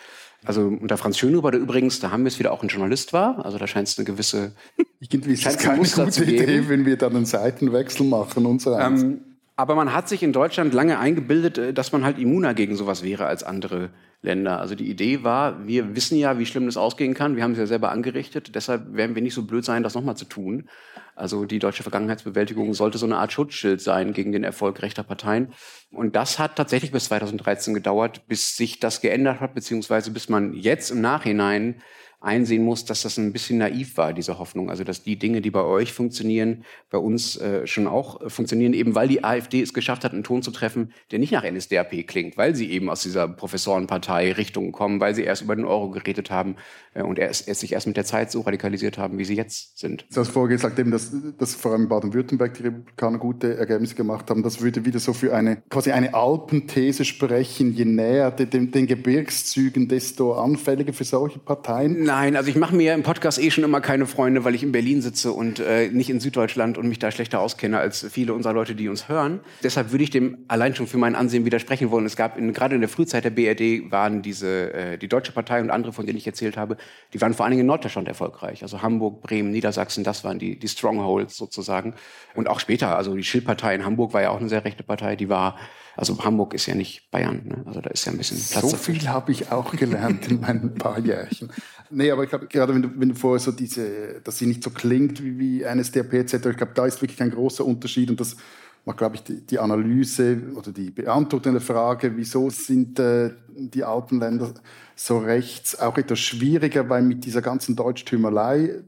[0.45, 3.43] Also unter Franz Schönhuber, der übrigens, da haben wir es wieder auch ein Journalist war.
[3.43, 4.53] Also da scheint es eine gewisse.
[4.99, 8.77] Irgendwie ist es keine Muster gute Idee, wenn wir dann einen Seitenwechsel machen und so
[8.77, 9.21] ähm,
[9.59, 13.03] aber man hat sich in Deutschland lange eingebildet, äh, dass man halt immuner gegen sowas
[13.03, 13.89] wäre als andere
[14.21, 14.59] Länder.
[14.59, 17.35] Also die Idee war, wir wissen ja, wie schlimm das ausgehen kann.
[17.35, 18.55] Wir haben es ja selber angerichtet.
[18.55, 20.69] Deshalb werden wir nicht so blöd sein, das nochmal zu tun.
[21.17, 25.51] Also die deutsche Vergangenheitsbewältigung sollte so eine Art Schutzschild sein gegen den Erfolg rechter Parteien.
[25.89, 30.53] Und das hat tatsächlich bis 2013 gedauert, bis sich das geändert hat, beziehungsweise bis man
[30.53, 31.81] jetzt im Nachhinein
[32.19, 34.69] einsehen muss, dass das ein bisschen naiv war, diese Hoffnung.
[34.69, 38.73] Also dass die Dinge, die bei euch funktionieren, bei uns äh, schon auch äh, funktionieren,
[38.73, 42.07] eben weil die AfD es geschafft hat, einen Ton zu treffen, der nicht nach NSDAP
[42.07, 45.91] klingt, weil sie eben aus dieser Professorenpartei Richtung kommen, weil sie erst über den Euro
[45.91, 46.55] geredet haben
[46.95, 49.77] äh, und erst, erst sich erst mit der Zeit so radikalisiert haben, wie sie jetzt
[49.77, 50.07] sind.
[50.11, 54.29] Du hast vorher gesagt, eben, dass, dass vor allem Baden-Württemberg die Republikaner gute Ergebnisse gemacht
[54.31, 54.41] haben.
[54.41, 57.73] Das würde wieder so für eine quasi eine Alpenthese sprechen.
[57.73, 62.06] Je näher den, den Gebirgszügen, desto anfälliger für solche Parteien.
[62.07, 64.71] Nein, also ich mache mir im Podcast eh schon immer keine Freunde, weil ich in
[64.71, 68.53] Berlin sitze und äh, nicht in Süddeutschland und mich da schlechter auskenne als viele unserer
[68.53, 69.41] Leute, die uns hören.
[69.61, 72.05] Deshalb würde ich dem allein schon für mein Ansehen widersprechen wollen.
[72.05, 75.59] Es gab in, gerade in der Frühzeit der BRD waren diese äh, die Deutsche Partei
[75.59, 76.77] und andere, von denen ich erzählt habe,
[77.13, 78.63] die waren vor allen Dingen in Norddeutschland erfolgreich.
[78.63, 81.93] Also Hamburg, Bremen, Niedersachsen, das waren die, die Strongholds sozusagen.
[82.35, 85.17] Und auch später, also die Schildpartei in Hamburg war ja auch eine sehr rechte Partei,
[85.17, 85.57] die war
[85.97, 87.63] also Hamburg ist ja nicht Bayern, ne?
[87.65, 88.69] also da ist ja ein bisschen Platz.
[88.69, 91.51] So viel habe ich auch gelernt in meinen paar Jährchen.
[91.89, 94.63] Nee, aber ich glaube, gerade wenn du, wenn du vorher so diese, dass sie nicht
[94.63, 98.19] so klingt wie, wie NSDAP etc., ich glaube, da ist wirklich ein großer Unterschied und
[98.19, 98.37] das
[98.85, 103.83] macht, glaube ich, die, die Analyse oder die Beantwortung der Frage, wieso sind äh, die
[103.83, 104.53] alten Länder
[104.95, 108.83] so rechts, auch etwas schwieriger, weil mit dieser ganzen Deutschtümerei,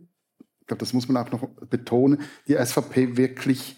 [0.61, 3.77] ich glaube, das muss man auch noch betonen, die SVP wirklich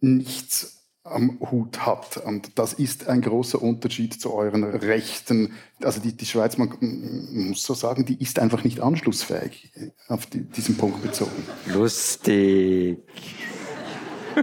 [0.00, 0.77] nichts
[1.10, 2.16] am Hut hat.
[2.18, 5.52] Und das ist ein großer Unterschied zu euren Rechten.
[5.82, 9.72] Also die, die Schweiz, man muss so sagen, die ist einfach nicht anschlussfähig
[10.08, 11.44] auf die, diesen Punkt bezogen.
[11.66, 12.98] Lustig.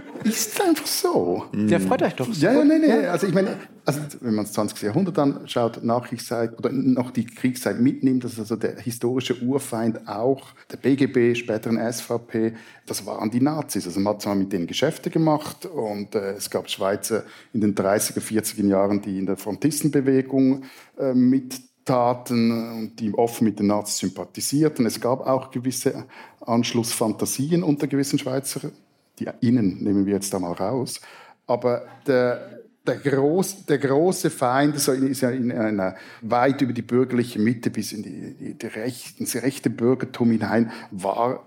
[0.24, 1.44] Ist einfach so.
[1.52, 2.28] Der freut euch doch.
[2.34, 3.06] Ja, ja, nee, nee.
[3.06, 4.82] Also ich meine, also wenn man das 20.
[4.82, 10.48] Jahrhundert anschaut, Nachkriegszeit oder noch die Kriegszeit mitnimmt, das ist also der historische Urfeind auch
[10.70, 12.54] der BGB, späteren SVP,
[12.86, 13.86] das waren die Nazis.
[13.86, 17.74] Also man hat zwar mit denen Geschäfte gemacht und äh, es gab Schweizer in den
[17.74, 20.64] 30er, 40er Jahren, die in der Frontistenbewegung
[20.98, 24.84] äh, mittaten und die offen mit den Nazis sympathisierten.
[24.86, 26.04] Es gab auch gewisse
[26.40, 28.72] Anschlussfantasien unter gewissen Schweizer
[29.18, 31.00] die Innen nehmen wir jetzt da mal raus.
[31.46, 37.38] Aber der, der, groß, der große Feind ist ja in einer weit über die bürgerliche
[37.38, 41.46] Mitte bis in die, die, rechten, das rechte Bürgertum hinein war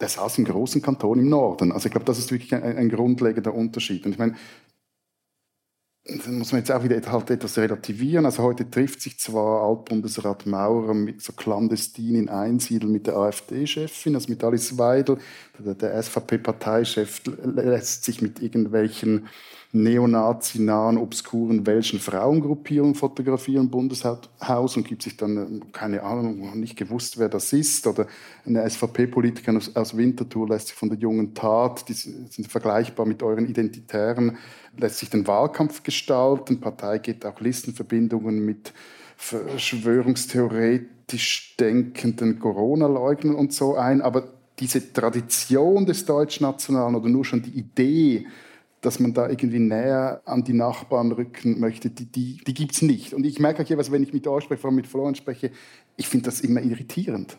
[0.00, 1.72] der saß im großen Kanton im Norden.
[1.72, 4.06] Also ich glaube, das ist wirklich ein, ein grundlegender Unterschied.
[4.06, 4.34] Und ich meine,
[6.08, 8.24] muss man jetzt auch wieder halt etwas relativieren.
[8.24, 14.14] Also heute trifft sich zwar Altbundesrat Maurer mit so clandestin in Einsiedel mit der AfD-Chefin,
[14.14, 15.18] also mit Alice Weidel.
[15.58, 19.28] Der, der SVP-Parteichef lässt sich mit irgendwelchen
[19.72, 26.76] neonazi-nahen, obskuren welschen Frauengruppierungen fotografieren im Bundeshaus und gibt sich dann, äh, keine Ahnung, nicht
[26.76, 27.86] gewusst, wer das ist.
[27.86, 28.06] Oder
[28.46, 33.22] eine SVP-Politikerin aus, aus, Winterthur lässt sich von der jungen Tat, die sind vergleichbar mit
[33.22, 34.38] euren Identitären,
[34.78, 36.54] lässt sich den Wahlkampf gestalten.
[36.54, 38.72] Die Partei geht auch Listenverbindungen mit
[39.18, 44.00] verschwörungstheoretisch denkenden Corona-Leugnern und so ein.
[44.00, 48.26] Aber diese Tradition des Deutschnationalen oder nur schon die Idee,
[48.80, 52.82] dass man da irgendwie näher an die Nachbarn rücken möchte, die, die, die gibt es
[52.82, 53.12] nicht.
[53.12, 55.50] Und ich merke auch jeweils, wenn ich mit euch spreche, vor allem mit Florian spreche,
[55.96, 57.38] ich finde das immer irritierend.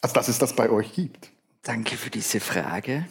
[0.00, 1.30] Also, dass es das bei euch gibt.
[1.62, 3.06] Danke für diese Frage.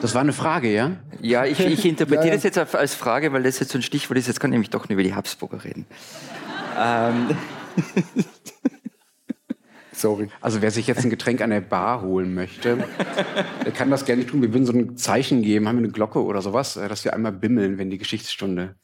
[0.00, 0.96] Das war eine Frage, ja?
[1.20, 2.34] Ja, ich, ich interpretiere ja, ja.
[2.34, 4.28] das jetzt als Frage, weil das jetzt so ein Stichwort ist.
[4.28, 5.86] Jetzt kann ich nämlich doch nicht über die Habsburger reden.
[6.78, 7.36] ähm.
[10.04, 10.28] Sorry.
[10.42, 12.76] Also wer sich jetzt ein Getränk an der Bar holen möchte,
[13.64, 14.42] der kann das gerne tun.
[14.42, 17.14] Wir würden so ein Zeichen geben, haben wir eine Glocke oder sowas, äh, dass wir
[17.14, 18.74] einmal bimmeln, wenn die Geschichtsstunde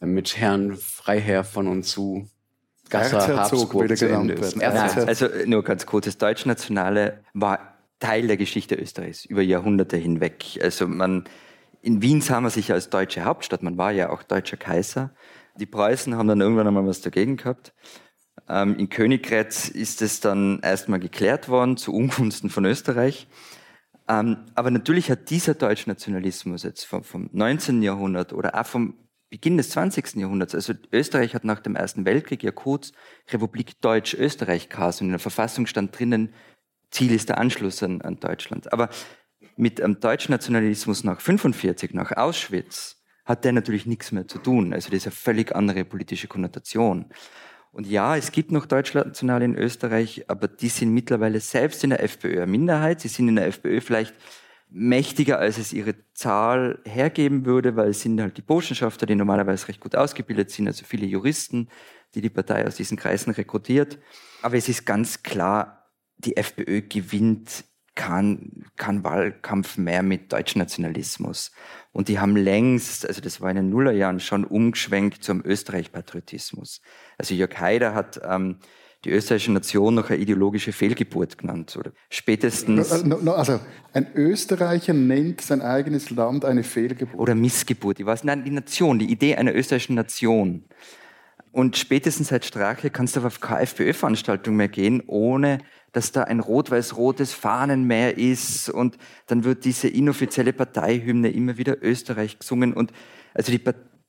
[0.00, 2.28] mit Herrn Freiherr von und zu
[2.88, 4.62] Gasser Habsburg zu Ende ist.
[4.62, 10.60] Also nur ganz kurz, das Deutschnationale war Teil der Geschichte Österreichs über Jahrhunderte hinweg.
[10.62, 11.24] Also man,
[11.82, 15.10] in Wien sah man sich als deutsche Hauptstadt, man war ja auch deutscher Kaiser.
[15.56, 17.72] Die Preußen haben dann irgendwann einmal was dagegen gehabt.
[18.48, 23.26] Ähm, in Königgrätz ist es dann erstmal geklärt worden, zu Ungunsten von Österreich.
[24.06, 27.82] Ähm, aber natürlich hat dieser Deutschnationalismus jetzt vom, vom 19.
[27.82, 28.94] Jahrhundert oder auch vom
[29.30, 30.16] Beginn des 20.
[30.16, 32.92] Jahrhunderts, also Österreich hat nach dem Ersten Weltkrieg ja kurz
[33.32, 36.32] Republik Deutsch-Österreich geheißen und in der Verfassung stand drinnen,
[36.90, 38.72] Ziel ist der Anschluss an, an Deutschland.
[38.72, 38.90] Aber
[39.56, 44.72] mit dem Deutschnationalismus nach 45, nach Auschwitz, hat der natürlich nichts mehr zu tun.
[44.72, 47.06] Also das ist eine völlig andere politische Konnotation.
[47.74, 52.04] Und ja, es gibt noch Deutschnationale in Österreich, aber die sind mittlerweile selbst in der
[52.04, 53.00] FPÖ eine Minderheit.
[53.00, 54.14] Sie sind in der FPÖ vielleicht
[54.70, 59.66] mächtiger, als es ihre Zahl hergeben würde, weil es sind halt die Burschenschafter, die normalerweise
[59.66, 61.68] recht gut ausgebildet sind, also viele Juristen,
[62.14, 63.98] die die Partei aus diesen Kreisen rekrutiert.
[64.42, 67.64] Aber es ist ganz klar, die FPÖ gewinnt
[67.96, 71.50] keinen kein Wahlkampf mehr mit Deutschnationalismus.
[71.94, 76.82] Und die haben längst, also das war in den Nullerjahren, schon umgeschwenkt zum Österreich-Patriotismus.
[77.18, 78.56] Also Jörg Haider hat ähm,
[79.04, 81.76] die österreichische Nation noch eine ideologische Fehlgeburt genannt.
[81.78, 83.04] Oder spätestens.
[83.04, 83.60] No, no, also
[83.92, 87.16] ein Österreicher nennt sein eigenes Land eine Fehlgeburt.
[87.16, 88.00] Oder Missgeburt.
[88.00, 90.64] Ich weiß, nein, die Nation, die Idee einer österreichischen Nation.
[91.54, 95.58] Und spätestens seit Strache kannst du auf KfPÖ-Veranstaltungen mehr gehen, ohne
[95.92, 102.40] dass da ein rot-weiß-rotes Fahnenmeer ist und dann wird diese inoffizielle Parteihymne immer wieder Österreich
[102.40, 102.90] gesungen und
[103.34, 103.60] also die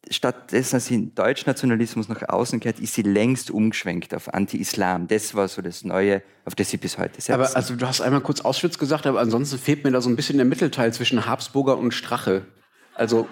[0.10, 5.08] stattdessen, dass sie in Deutschnationalismus nach außen kehrt, ist sie längst umgeschwenkt auf Anti-Islam.
[5.08, 7.34] Das war so das Neue, auf das sie bis heute setzen.
[7.34, 10.15] Aber also du hast einmal kurz Auschwitz gesagt, aber ansonsten fehlt mir da so ein
[10.15, 12.47] bisschen der Mittelteil zwischen Habsburger und Strache.
[12.95, 13.27] Also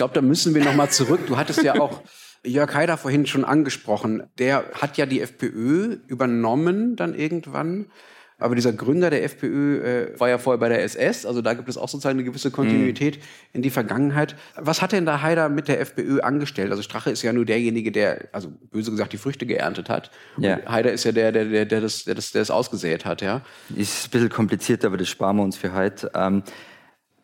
[0.00, 1.26] glaube, da müssen wir noch mal zurück.
[1.26, 2.00] Du hattest ja auch
[2.42, 4.22] Jörg Haider vorhin schon angesprochen.
[4.38, 7.90] Der hat ja die FPÖ übernommen dann irgendwann.
[8.38, 11.68] Aber dieser Gründer der FPÖ äh, war ja vorher bei der SS, also da gibt
[11.68, 13.20] es auch sozusagen eine gewisse Kontinuität mm.
[13.52, 14.36] in die Vergangenheit.
[14.56, 16.70] Was hat denn da Haider mit der FPÖ angestellt?
[16.70, 20.10] Also Strache ist ja nur derjenige, der, also böse gesagt, die Früchte geerntet hat.
[20.38, 20.56] Ja.
[20.56, 23.20] Und Haider ist ja der, der, der, der, das, der, das, der das ausgesät hat,
[23.20, 23.42] ja.
[23.76, 26.10] Ist ein bisschen kompliziert, aber das sparen wir uns für heute.
[26.14, 26.42] Ähm,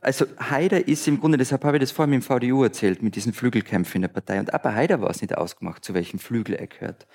[0.00, 3.16] also Haider ist im Grunde, deshalb habe ich das vorhin mit dem VDU erzählt, mit
[3.16, 4.38] diesen Flügelkämpfen in der Partei.
[4.38, 7.06] Und aber Haider war es nicht ausgemacht, zu welchem Flügel er gehört.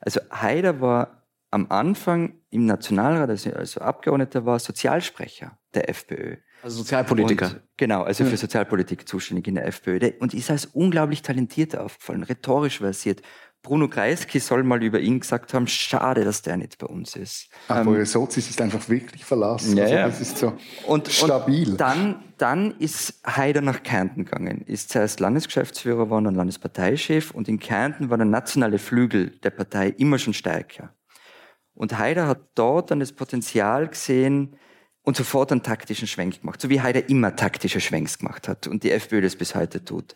[0.00, 6.36] Also Haider war am Anfang im Nationalrat, also, Abgeordneter war, Sozialsprecher der FPÖ.
[6.62, 7.46] Also Sozialpolitiker.
[7.46, 10.10] Und, genau, also für Sozialpolitik zuständig in der FPÖ.
[10.18, 13.22] Und ist als unglaublich talentiert aufgefallen, rhetorisch versiert,
[13.64, 17.48] Bruno Kreisky soll mal über ihn gesagt haben, schade, dass der nicht bei uns ist.
[17.66, 19.76] Aber ähm, Sozis ist einfach wirklich verlassen.
[19.76, 19.96] Ja, also.
[19.96, 20.52] Das ist so
[20.86, 21.70] und, stabil.
[21.70, 27.48] Und dann, dann ist Haider nach Kärnten gegangen, ist zuerst Landesgeschäftsführer geworden und Landesparteichef und
[27.48, 30.94] in Kärnten war der nationale Flügel der Partei immer schon stärker.
[31.72, 34.56] Und Haider hat dort dann das Potenzial gesehen
[35.02, 38.82] und sofort einen taktischen Schwenk gemacht, so wie Haider immer taktische Schwenks gemacht hat und
[38.84, 40.14] die FPÖ das bis heute tut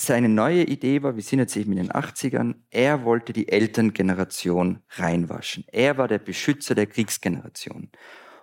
[0.00, 4.80] seine neue Idee war, wir sind jetzt eben in den 80ern, er wollte die Elterngeneration
[4.90, 5.64] reinwaschen.
[5.72, 7.90] Er war der Beschützer der Kriegsgeneration.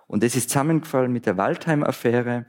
[0.06, 2.46] Und das ist zusammengefallen mit der Waldheim-Affäre.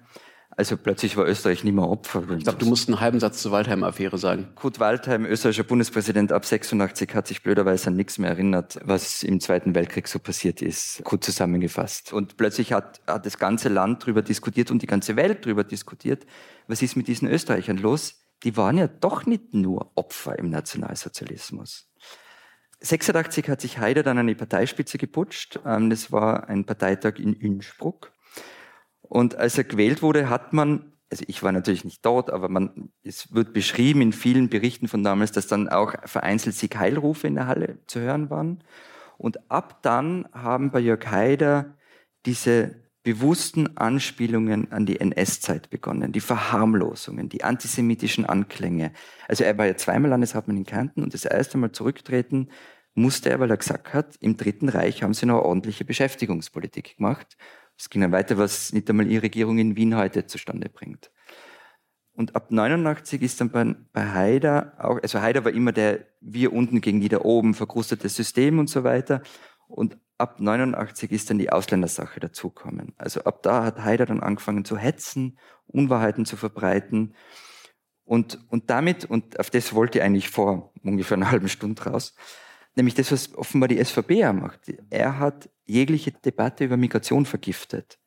[0.49, 2.23] Also plötzlich war Österreich nicht mehr Opfer.
[2.35, 4.49] Ich glaube, du musst einen halben Satz zur Waldheim-Affäre sagen.
[4.55, 9.39] Kurt Waldheim, österreichischer Bundespräsident ab 86, hat sich blöderweise an nichts mehr erinnert, was im
[9.39, 12.11] Zweiten Weltkrieg so passiert ist, kurz zusammengefasst.
[12.11, 16.25] Und plötzlich hat, hat das ganze Land darüber diskutiert und die ganze Welt darüber diskutiert,
[16.67, 18.26] was ist mit diesen Österreichern los?
[18.43, 21.89] Die waren ja doch nicht nur Opfer im Nationalsozialismus.
[22.79, 25.59] 86 hat sich Haider dann an die Parteispitze geputscht.
[25.65, 28.11] Ähm, das war ein Parteitag in Innsbruck.
[29.01, 32.91] Und als er gewählt wurde, hat man, also ich war natürlich nicht dort, aber man,
[33.03, 37.35] es wird beschrieben in vielen Berichten von damals, dass dann auch vereinzelt Sieg Heilrufe in
[37.35, 38.63] der Halle zu hören waren.
[39.17, 41.77] Und ab dann haben bei Jörg Haider
[42.25, 42.75] diese
[43.07, 48.91] bewussten Anspielungen an die NS-Zeit begonnen, die Verharmlosungen, die antisemitischen Anklänge.
[49.29, 52.49] Also er war ja zweimal Landeshauptmann in Kärnten und das erste Mal zurücktreten
[52.95, 57.37] musste er, weil er gesagt hat, im Dritten Reich haben sie noch ordentliche Beschäftigungspolitik gemacht.
[57.77, 61.09] Es ging dann weiter, was nicht einmal ihre Regierung in Wien heute zustande bringt.
[62.11, 66.51] Und ab 89 ist dann bei, bei Haider auch, also Haider war immer der wir
[66.51, 69.21] unten gegen die da oben, verkrustetes System und so weiter.
[69.69, 72.93] Und ab 89 ist dann die Ausländersache dazugekommen.
[72.97, 77.15] Also ab da hat Haider dann angefangen zu hetzen, Unwahrheiten zu verbreiten.
[78.03, 82.15] Und, und damit, und auf das wollte ich eigentlich vor ungefähr einer halben Stunde raus,
[82.75, 84.71] nämlich das, was offenbar die SVP macht.
[84.89, 87.99] Er hat jegliche Debatte über Migration vergiftet.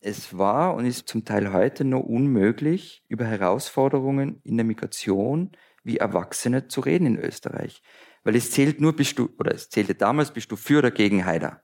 [0.00, 5.96] Es war und ist zum Teil heute noch unmöglich, über Herausforderungen in der Migration wie
[5.96, 7.82] Erwachsene zu reden in Österreich.
[8.26, 11.24] Weil es zählt nur, bist du, oder es zählte damals, bist du für oder gegen
[11.24, 11.62] Haider.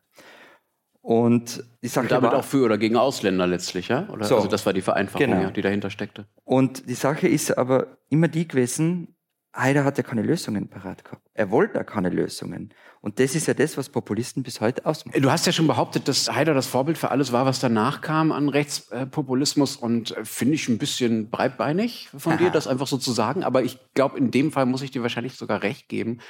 [1.01, 4.09] Und die Sache Und damit war, auch für oder gegen Ausländer letztlich, ja?
[4.09, 4.25] Oder?
[4.27, 4.37] So.
[4.37, 5.43] Also das war die Vereinfachung, Genau.
[5.43, 6.27] ja, die dahinter steckte.
[6.45, 9.17] Und die Sache ist aber immer die gewesen,
[9.55, 11.23] Haider hat ja keine Lösungen parat gehabt.
[11.35, 12.73] Er wollte ja keine Lösungen.
[13.03, 15.21] Und das ist ja das, was Populisten bis heute ausmachen.
[15.21, 18.33] Du hast ja schon behauptet, dass Haider das Vorbild für alles war, was danach kam
[18.33, 23.13] an Rechtspopulismus und äh, finde ich ein bisschen breitbeinig von dir, das einfach so zu
[23.13, 23.45] sagen.
[23.45, 26.21] Aber ich glaube, in dem Fall muss ich dir wahrscheinlich sogar recht geben.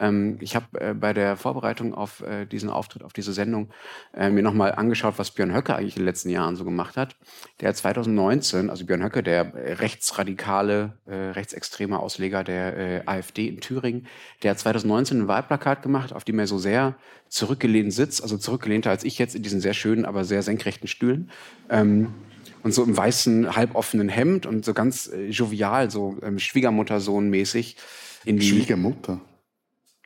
[0.00, 3.68] Ähm, ich habe äh, bei der Vorbereitung auf äh, diesen Auftritt, auf diese Sendung,
[4.14, 7.16] äh, mir nochmal angeschaut, was Björn Höcke eigentlich in den letzten Jahren so gemacht hat.
[7.60, 13.46] Der hat 2019, also Björn Höcke, der äh, rechtsradikale, äh, rechtsextreme Ausleger der äh, AfD
[13.46, 14.06] in Thüringen,
[14.42, 16.96] der hat 2019 ein Wahlplakat gemacht, auf dem er so sehr
[17.28, 21.30] zurückgelehnt sitzt, also zurückgelehnter als ich jetzt in diesen sehr schönen, aber sehr senkrechten Stühlen.
[21.68, 22.14] Ähm,
[22.62, 27.76] und so im weißen, halboffenen Hemd und so ganz äh, jovial, so ähm, Schwiegermutter-Sohn-mäßig
[28.24, 29.20] in die Schwiegermutter.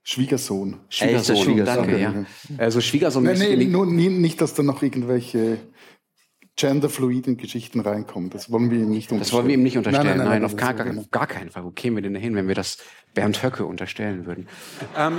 [0.07, 0.81] Schwiegersohn.
[1.01, 1.65] Er der Schwiegersohn.
[1.65, 2.13] danke, ja.
[2.59, 5.59] Also Schwiegersohn Nee, mäßig nee, in die- nur, nicht, dass da noch irgendwelche
[6.57, 8.31] genderfluiden Geschichten reinkommen.
[8.31, 9.21] Das wollen wir ihm nicht unterstellen.
[9.21, 10.07] Das wollen wir ihm nicht unterstellen.
[10.07, 11.65] Nein, Nein, nein, nein, auf, gar, gar, auf gar keinen Fall.
[11.65, 12.79] Wo kämen wir denn dahin, wenn wir das
[13.15, 14.47] Bernd Höcke unterstellen würden?
[14.97, 15.19] ähm,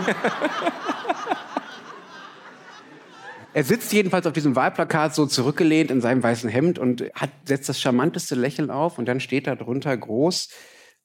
[3.53, 7.69] er sitzt jedenfalls auf diesem Wahlplakat so zurückgelehnt in seinem weißen Hemd und hat, setzt
[7.69, 10.49] das charmanteste Lächeln auf und dann steht da drunter groß,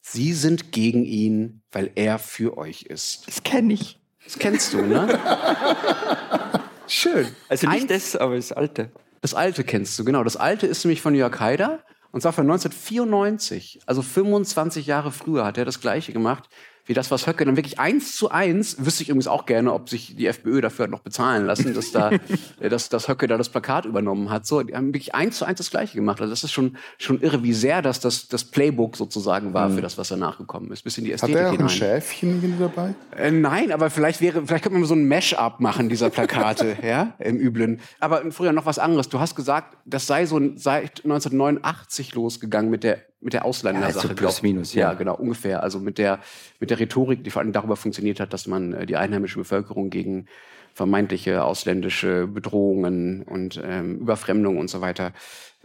[0.01, 3.27] Sie sind gegen ihn, weil er für euch ist.
[3.29, 3.99] Das kenne ich.
[4.25, 5.19] Das kennst du, ne?
[6.87, 7.29] Schön.
[7.49, 8.91] Also nicht Ein- das, aber das Alte.
[9.23, 10.25] Das alte kennst du, genau.
[10.25, 13.81] Das alte ist nämlich von Jörg Haider und zwar von 1994.
[13.87, 16.49] Also 25 Jahre früher hat er das Gleiche gemacht
[16.87, 19.89] wie das, was Höcke dann wirklich eins zu eins, wüsste ich übrigens auch gerne, ob
[19.89, 22.11] sich die FPÖ dafür hat noch bezahlen lassen, dass da,
[22.61, 24.47] dass, dass Höcke da das Plakat übernommen hat.
[24.47, 26.21] So, die haben wirklich eins zu eins das Gleiche gemacht.
[26.21, 29.81] Also das ist schon, schon irre, wie sehr das, das, das Playbook sozusagen war für
[29.81, 30.83] das, was danach gekommen ist.
[30.83, 31.69] Bis in die Hat Ästhetik er auch ein hinein.
[31.71, 32.95] Schäfchen irgendwie dabei?
[33.17, 37.15] Äh, nein, aber vielleicht wäre, vielleicht könnte man so ein Mash-up machen dieser Plakate, ja,
[37.19, 37.81] im Üblen.
[37.99, 39.09] Aber früher noch was anderes.
[39.09, 44.09] Du hast gesagt, das sei so seit 1989 losgegangen mit der mit der Ausländersache.
[44.09, 44.93] Ja, plus, minus, ja.
[44.93, 44.95] ja.
[44.95, 45.63] genau, ungefähr.
[45.63, 46.21] Also mit der
[46.59, 49.91] mit der Rhetorik, die vor allem darüber funktioniert hat, dass man äh, die einheimische Bevölkerung
[49.91, 50.27] gegen
[50.75, 55.13] vermeintliche ausländische Bedrohungen und ähm, Überfremdung und so weiter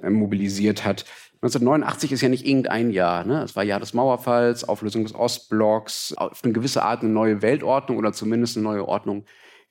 [0.01, 1.05] äh, mobilisiert hat.
[1.35, 3.23] 1989 ist ja nicht irgendein Jahr.
[3.23, 3.43] Ne?
[3.43, 7.97] Es war Jahr des Mauerfalls, Auflösung des Ostblocks, auf eine gewisse Art eine neue Weltordnung
[7.97, 9.25] oder zumindest eine neue Ordnung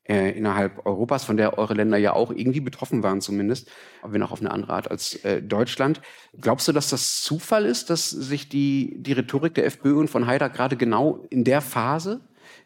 [0.09, 3.71] äh, innerhalb Europas, von der eure Länder ja auch irgendwie betroffen waren zumindest,
[4.03, 6.01] wenn auch auf eine andere Art als äh, Deutschland.
[6.39, 10.27] Glaubst du, dass das Zufall ist, dass sich die, die Rhetorik der FPÖ und von
[10.27, 12.21] Haider gerade genau in der Phase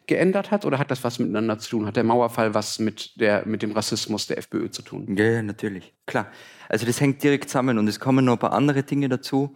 [0.07, 1.85] geändert hat oder hat das was miteinander zu tun?
[1.85, 5.15] Hat der Mauerfall was mit, der, mit dem Rassismus der FPÖ zu tun?
[5.15, 5.93] Ja, ja, natürlich.
[6.05, 6.31] Klar.
[6.67, 9.55] Also das hängt direkt zusammen und es kommen noch ein paar andere Dinge dazu.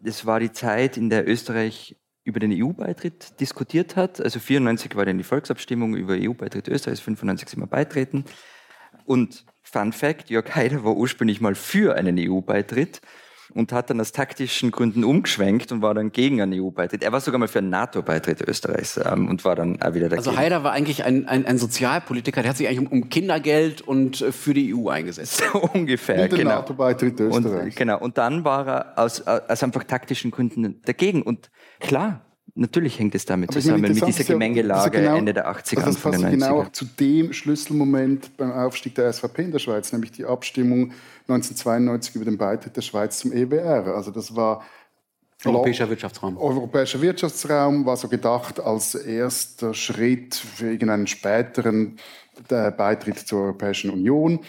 [0.00, 4.20] Das war die Zeit, in der Österreich über den EU-Beitritt diskutiert hat.
[4.20, 8.24] Also 94 war dann die Volksabstimmung über EU-Beitritt Österreichs, 95 sind wir beitreten.
[9.04, 13.00] Und Fun Fact, Jörg Haider war ursprünglich mal für einen EU-Beitritt
[13.54, 17.04] und hat dann aus taktischen Gründen umgeschwenkt und war dann gegen einen EU-Beitritt.
[17.04, 20.28] Er war sogar mal für einen NATO-Beitritt Österreichs ähm, und war dann auch wieder dagegen.
[20.28, 23.82] Also Haider war eigentlich ein, ein, ein Sozialpolitiker, der hat sich eigentlich um, um Kindergeld
[23.82, 25.44] und äh, für die EU eingesetzt.
[25.52, 26.50] so ungefähr, Und genau.
[26.50, 27.66] NATO-Beitritt Österreichs.
[27.66, 28.00] Und, genau.
[28.00, 31.22] Und dann war er aus, aus einfach taktischen Gründen dagegen.
[31.22, 32.20] Und klar,
[32.54, 35.78] natürlich hängt es damit Aber zusammen, mit dieser ja, Gemengelage er genau- Ende der 80er,
[35.78, 36.66] also das Anfang der genau 90er.
[36.66, 40.92] auch zu dem Schlüsselmoment beim Aufstieg der SVP in der Schweiz, nämlich die Abstimmung
[41.28, 43.94] 1992 über den Beitritt der Schweiz zum EWR.
[43.94, 44.62] Also das war
[45.44, 46.38] Europäischer Wirtschaftsraum.
[46.38, 51.98] Europäischer Wirtschaftsraum war so gedacht als erster Schritt für irgendeinen späteren
[52.48, 54.40] äh, Beitritt zur Europäischen Union.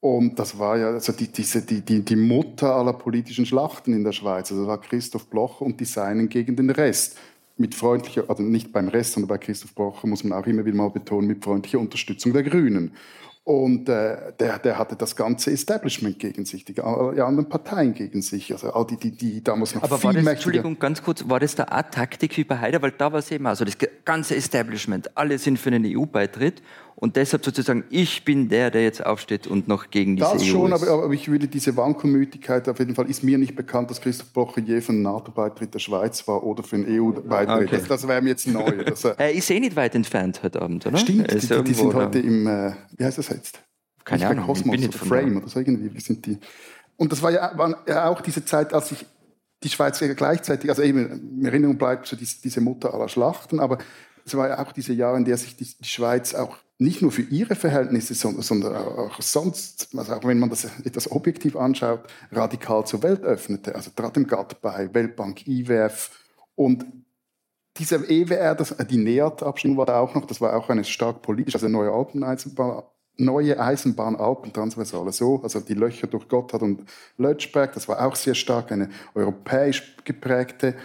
[0.00, 4.04] Und das war ja also die, diese, die, die, die Mutter aller politischen Schlachten in
[4.04, 4.50] der Schweiz.
[4.50, 7.18] Also das war Christoph Blocher und die Seinen gegen den Rest.
[7.56, 10.76] Mit freundlicher, also nicht beim Rest, sondern bei Christoph Blocher muss man auch immer wieder
[10.76, 12.92] mal betonen, mit freundlicher Unterstützung der Grünen.
[13.42, 18.20] Und äh, der, der hatte das ganze Establishment gegen sich, die, die anderen Parteien gegen
[18.20, 21.26] sich, also all die, die, die damals noch Aber viel war das, Entschuldigung, ganz kurz,
[21.26, 22.82] war das da auch Taktik wie bei Haider?
[22.82, 26.62] Weil da war es eben also das ganze Establishment, alle sind für einen EU-Beitritt
[27.00, 30.46] und deshalb sozusagen, ich bin der, der jetzt aufsteht und noch gegen diese das EU
[30.46, 30.82] schon, ist.
[30.82, 34.32] aber, aber ich würde diese Wankelmütigkeit, auf jeden Fall ist mir nicht bekannt, dass Christoph
[34.32, 37.68] Blocher je für einen NATO-Beitritt der Schweiz war oder für einen EU-Beitritt.
[37.68, 37.76] Okay.
[37.78, 38.72] Das, das wäre mir jetzt neu.
[38.84, 40.98] Das, äh, Er ist eh nicht weit entfernt heute Abend, oder?
[40.98, 43.62] stimmt, die, die, die sind heute im, äh, wie heißt das jetzt?
[44.04, 46.38] Keine Nicht Ahnung, ich Cosmos bin nicht oder Frame oder so irgendwie, wie sind die?
[46.96, 47.52] Und das war ja,
[47.86, 49.06] ja auch diese Zeit, als sich
[49.62, 53.78] die Schweiz gleichzeitig, also eben, in Erinnerung bleibt so diese, diese Mutter aller Schlachten, aber
[54.28, 57.10] es war ja auch diese Jahre, in der sich die, die Schweiz auch nicht nur
[57.10, 62.00] für ihre Verhältnisse, sondern, sondern auch sonst, also auch wenn man das etwas objektiv anschaut,
[62.30, 63.74] radikal zur Welt öffnete.
[63.74, 66.10] Also trat dem GATT bei, Weltbank, IWF
[66.54, 66.86] und
[67.78, 71.22] dieser EWR, das, äh, die NEAT-Abstimmung war da auch noch, das war auch eine stark
[71.22, 72.82] politisch, also neue Alpeneisenbahn,
[73.16, 76.84] neue Eisenbahn Alpentransversale so, also die Löcher durch Gotthard und
[77.16, 80.76] Lötschberg, das war auch sehr stark eine europäisch geprägte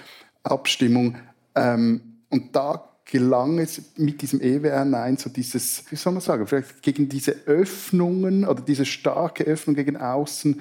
[0.42, 1.18] Abstimmung.
[1.56, 6.48] Ähm, und da gelang es mit diesem EWR Nein so dieses, wie soll man sagen,
[6.48, 10.60] vielleicht gegen diese Öffnungen oder diese starke Öffnung gegen außen,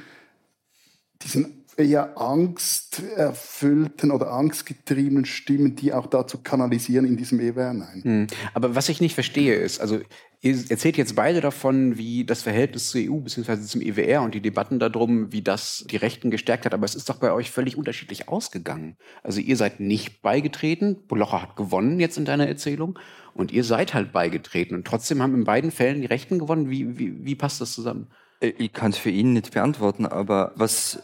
[1.23, 8.03] diesen eher angsterfüllten oder angstgetriebenen Stimmen, die auch dazu kanalisieren in diesem EWR Nein.
[8.03, 8.27] Hm.
[8.55, 10.01] Aber was ich nicht verstehe ist, also
[10.41, 13.61] ihr erzählt jetzt beide davon, wie das Verhältnis zur EU bzw.
[13.63, 16.75] zum EWR und die Debatten darum, wie das die Rechten gestärkt hat.
[16.75, 18.97] Aber es ist doch bei euch völlig unterschiedlich ausgegangen.
[19.23, 22.99] Also ihr seid nicht beigetreten, Bolocher hat gewonnen jetzt in deiner Erzählung
[23.35, 26.69] und ihr seid halt beigetreten und trotzdem haben in beiden Fällen die Rechten gewonnen.
[26.69, 28.09] Wie, wie, wie passt das zusammen?
[28.41, 31.03] Äh, Ich kann es für ihn nicht beantworten, aber was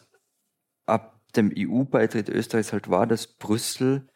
[0.89, 4.09] ab dem EU-Beitritt Österreichs halt war, dass Brüssel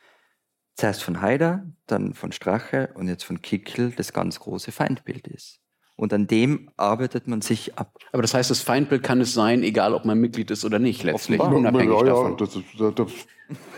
[0.74, 5.60] zuerst von Haider, dann von Strache und jetzt von Kickel das ganz große Feindbild ist.
[5.94, 7.98] Und an dem arbeitet man sich ab.
[8.12, 11.02] Aber das heißt, das Feindbild kann es sein, egal ob man Mitglied ist oder nicht,
[11.04, 11.58] letztlich, Offenbar.
[11.58, 12.36] unabhängig ja, ja, davon.
[12.38, 13.12] das, das, das,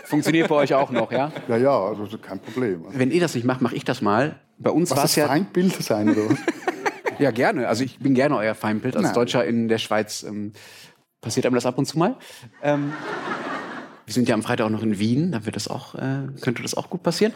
[0.05, 1.31] Funktioniert bei euch auch noch, ja?
[1.49, 2.85] ja, ja, also kein Problem.
[2.89, 4.39] Wenn ihr das nicht macht, mache ich das mal.
[4.57, 6.35] Bei uns war das es ja Feindbild sein oder?
[7.17, 7.69] Ja, gerne.
[7.69, 8.97] Also ich bin gerne euer Feindbild.
[8.97, 9.13] Als Nein.
[9.13, 10.51] Deutscher in der Schweiz ähm,
[11.25, 12.15] passiert einem das ab und zu mal.
[12.61, 12.93] Ähm,
[14.05, 16.61] wir sind ja am Freitag auch noch in Wien, da wird das auch, äh, könnte
[16.61, 17.33] das auch gut passieren.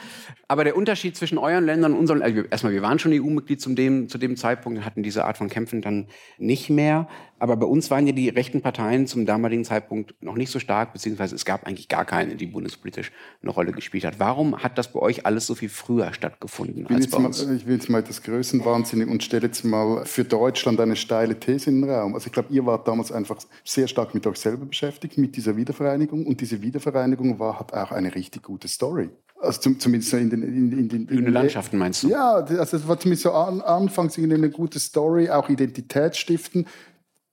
[0.48, 3.74] Aber der Unterschied zwischen euren Ländern und unseren, also erstmal, wir waren schon EU-Mitglied zu
[3.74, 7.08] dem, zu dem Zeitpunkt, hatten diese Art von Kämpfen dann nicht mehr.
[7.40, 10.94] Aber bei uns waren ja die rechten Parteien zum damaligen Zeitpunkt noch nicht so stark,
[10.94, 13.12] beziehungsweise es gab eigentlich gar keine, die bundespolitisch
[13.42, 14.20] eine Rolle gespielt hat.
[14.20, 17.42] Warum hat das bei euch alles so viel früher stattgefunden als bei mal, uns?
[17.42, 21.70] ich will jetzt mal etwas größenwahnsinnig und stelle jetzt mal für Deutschland eine steile These
[21.70, 22.14] in den Raum.
[22.14, 25.56] Also ich glaube, ihr wart damals einfach sehr stark mit euch selber beschäftigt, mit dieser
[25.56, 26.26] Wiedervereinigung.
[26.26, 29.10] Und diese Wiedervereinigung war, hat auch eine richtig gute Story.
[29.42, 30.44] Also zum, zumindest so in den...
[30.44, 32.10] In, in, den- in, Landschaften meinst du?
[32.10, 36.66] Ja, also es war zumindest so an, anfangs eine gute Story, auch Identität stiften,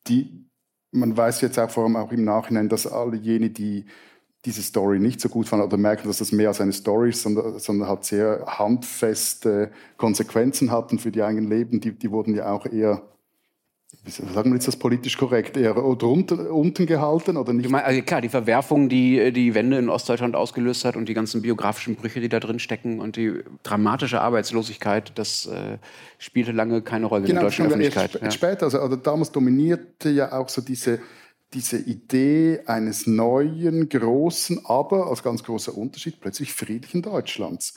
[0.09, 0.49] die,
[0.93, 3.87] man weiß jetzt auch vor allem auch im Nachhinein, dass alle jene, die
[4.47, 7.23] diese Story nicht so gut fanden oder merken, dass das mehr als eine Story ist,
[7.23, 12.51] sondern, sondern halt sehr handfeste Konsequenzen hatten für die eigenen Leben, die, die wurden ja
[12.53, 13.03] auch eher,
[14.07, 18.03] sagen wir jetzt das politisch korrekt, eher drunter, unten gehalten oder nicht Ich meine, also
[18.03, 22.21] klar, die Verwerfung, die die Wende in Ostdeutschland ausgelöst hat und die ganzen biografischen Brüche,
[22.21, 25.79] die da drin stecken und die dramatische Arbeitslosigkeit, das äh,
[26.19, 28.33] spielte lange keine Rolle in der deutschen das kam ja erst Öffentlichkeit.
[28.33, 31.01] sp- später, also, also damals dominierte ja auch so diese,
[31.53, 37.75] diese Idee eines neuen, großen, aber als ganz großer Unterschied plötzlich friedlichen Deutschlands.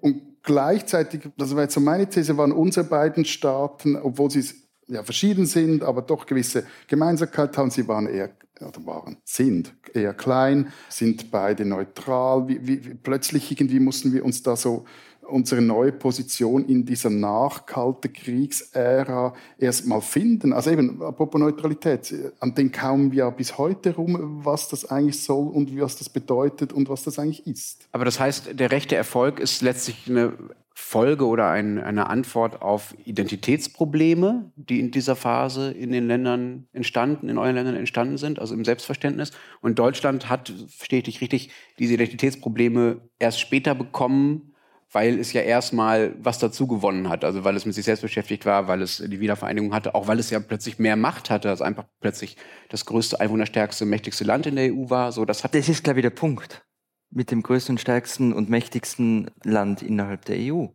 [0.00, 4.44] Und gleichzeitig, das war jetzt so meine These, waren unsere beiden Staaten, obwohl sie
[4.92, 8.30] ja, verschieden sind, aber doch gewisse Gemeinsamkeit haben, sie waren eher,
[8.60, 12.46] oder waren, sind eher klein, sind beide neutral.
[12.48, 14.84] Wie, wie, plötzlich irgendwie mussten wir uns da so
[15.26, 20.52] unsere neue Position in dieser nachkalte Kriegsära erstmal finden.
[20.52, 25.48] Also eben, apropos Neutralität, an den kaum wir bis heute rum, was das eigentlich soll
[25.48, 27.88] und was das bedeutet und was das eigentlich ist.
[27.92, 30.32] Aber das heißt, der rechte Erfolg ist letztlich eine
[30.74, 37.28] Folge oder ein, eine Antwort auf Identitätsprobleme, die in dieser Phase in den Ländern entstanden,
[37.28, 39.32] in euren Ländern entstanden sind, also im Selbstverständnis.
[39.60, 44.51] Und Deutschland hat, verstehe ich dich richtig, diese Identitätsprobleme erst später bekommen,
[44.92, 47.24] weil es ja erstmal was dazu gewonnen hat.
[47.24, 50.18] Also weil es mit sich selbst beschäftigt war, weil es die Wiedervereinigung hatte, auch weil
[50.18, 52.36] es ja plötzlich mehr Macht hatte, also einfach plötzlich
[52.68, 55.10] das größte, einwohnerstärkste, mächtigste Land in der EU war.
[55.10, 56.64] So, das hat Das ist, glaube ich, der Punkt.
[57.10, 60.66] Mit dem größten, stärksten und mächtigsten Land innerhalb der EU.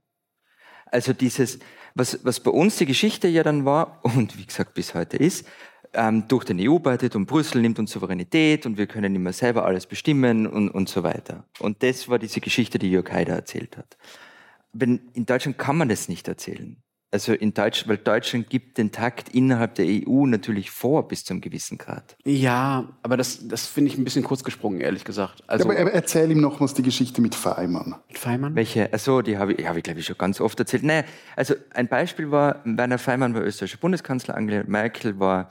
[0.85, 1.59] Also dieses,
[1.95, 5.47] was, was bei uns die Geschichte ja dann war und wie gesagt bis heute ist,
[5.97, 9.85] ähm, durch den EU-Beitritt und Brüssel nimmt uns Souveränität und wir können immer selber alles
[9.85, 11.45] bestimmen und, und so weiter.
[11.59, 13.97] Und das war diese Geschichte, die Jörg Haider erzählt hat.
[14.71, 16.77] Wenn, in Deutschland kann man das nicht erzählen.
[17.09, 21.39] Also in Deutschland, weil Deutschland gibt den Takt innerhalb der EU natürlich vor bis zum
[21.39, 22.17] gewissen Grad.
[22.25, 25.41] Ja, aber das, das finde ich ein bisschen kurz gesprungen, ehrlich gesagt.
[25.47, 27.95] Also, ja, aber erzähl ihm nochmals die Geschichte mit Feimann.
[28.09, 28.55] Mit Feimann?
[28.55, 28.91] Welche?
[28.91, 30.83] Also die habe ich, hab ich glaube ich, schon ganz oft erzählt.
[30.83, 31.05] Naja,
[31.37, 35.49] also ein Beispiel war, Werner Feimann war österreichischer Bundeskanzler, Angela Merkel war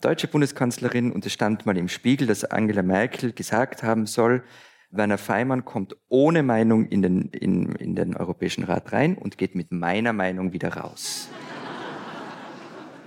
[0.00, 4.42] deutsche Bundeskanzlerin und es stand mal im Spiegel, dass Angela Merkel gesagt haben soll,
[4.90, 9.54] Werner Feimann kommt ohne Meinung in den, in, in den Europäischen Rat rein und geht
[9.54, 11.28] mit meiner Meinung wieder raus.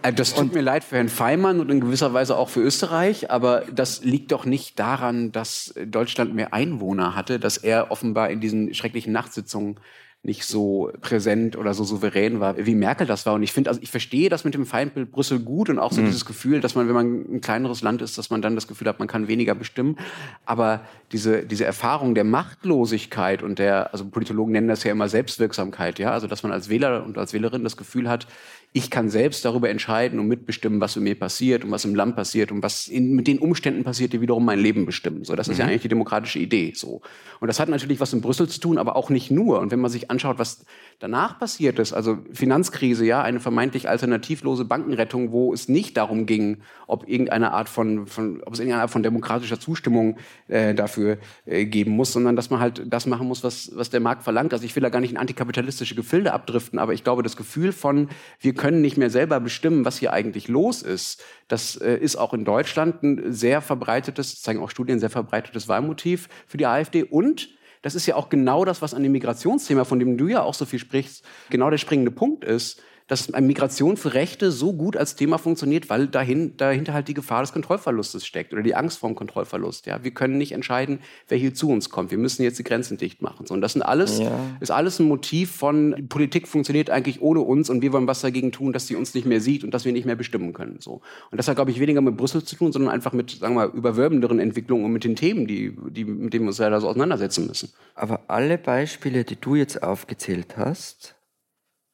[0.04, 2.62] Äh, das tut und, mir leid für Herrn Feimann und in gewisser Weise auch für
[2.62, 8.30] Österreich, aber das liegt doch nicht daran, dass Deutschland mehr Einwohner hatte, dass er offenbar
[8.30, 9.80] in diesen schrecklichen Nachtsitzungen
[10.24, 13.34] nicht so präsent oder so souverän war, wie Merkel das war.
[13.34, 16.02] Und ich finde, also ich verstehe das mit dem Feindbild Brüssel gut und auch so
[16.02, 16.06] mhm.
[16.06, 18.88] dieses Gefühl, dass man, wenn man ein kleineres Land ist, dass man dann das Gefühl
[18.88, 19.98] hat, man kann weniger bestimmen.
[20.46, 25.98] Aber diese, diese Erfahrung der Machtlosigkeit und der, also Politologen nennen das ja immer Selbstwirksamkeit,
[25.98, 28.28] ja, also dass man als Wähler und als Wählerin das Gefühl hat,
[28.74, 32.16] ich kann selbst darüber entscheiden und mitbestimmen, was mit mir passiert und was im Land
[32.16, 35.26] passiert und was in, mit den Umständen passiert, die wiederum mein Leben bestimmen.
[35.26, 35.72] So, das ist ja mhm.
[35.72, 36.72] eigentlich die demokratische Idee.
[36.74, 37.02] So.
[37.42, 39.60] Und das hat natürlich was in Brüssel zu tun, aber auch nicht nur.
[39.60, 40.66] Und wenn man sich anschaut, was
[41.00, 46.62] danach passiert ist, also Finanzkrise, ja, eine vermeintlich alternativlose Bankenrettung, wo es nicht darum ging,
[46.88, 50.18] ob irgendeine Art von, von ob es irgendeine Art von demokratischer Zustimmung
[50.48, 54.00] äh, dafür äh, geben muss, sondern dass man halt das machen muss, was, was der
[54.00, 54.54] Markt verlangt.
[54.54, 57.74] Also ich will da gar nicht in antikapitalistische Gefilde abdriften, aber ich glaube, das Gefühl
[57.74, 58.08] von,
[58.40, 62.32] wir können nicht mehr selber bestimmen, was hier eigentlich los ist, das äh, ist auch
[62.32, 67.04] in Deutschland ein sehr verbreitetes, zeigen auch Studien, sehr verbreitetes Wahlmotiv für die AfD.
[67.04, 67.50] Und
[67.82, 70.54] das ist ja auch genau das, was an dem Migrationsthema, von dem du ja auch
[70.54, 75.18] so viel sprichst, genau der springende Punkt ist dass Migration für Rechte so gut als
[75.18, 79.10] Thema funktioniert, weil dahin, dahinter halt die Gefahr des Kontrollverlustes steckt oder die Angst vor
[79.10, 79.86] dem Kontrollverlust.
[79.86, 82.12] Ja, wir können nicht entscheiden, wer hier zu uns kommt.
[82.12, 83.46] Wir müssen jetzt die Grenzen dicht machen.
[83.48, 84.32] So, und das sind alles, ja.
[84.62, 88.54] ist alles ein Motiv von Politik funktioniert eigentlich ohne uns und wir wollen was dagegen
[88.54, 90.78] tun, dass sie uns nicht mehr sieht und dass wir nicht mehr bestimmen können.
[90.80, 91.02] So.
[91.32, 93.68] Und das hat, glaube ich, weniger mit Brüssel zu tun, sondern einfach mit, sagen wir
[93.68, 96.88] mal, überwölbenderen Entwicklungen und mit den Themen, die, die, mit denen wir uns leider so
[96.88, 97.74] auseinandersetzen müssen.
[97.94, 101.16] Aber alle Beispiele, die du jetzt aufgezählt hast,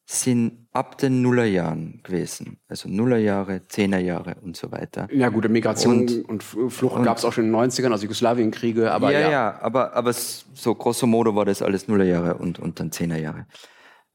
[0.09, 2.61] sind ab den Nullerjahren gewesen.
[2.69, 5.09] Also Nullerjahre, Zehnerjahre und so weiter.
[5.11, 8.89] Ja gut, Migration und, und Flucht gab es auch schon in den 90ern, also Jugoslawienkriege,
[8.89, 9.19] aber ja.
[9.19, 13.47] Ja, ja, aber, aber so grosso modo war das alles Nullerjahre und, und dann Zehnerjahre.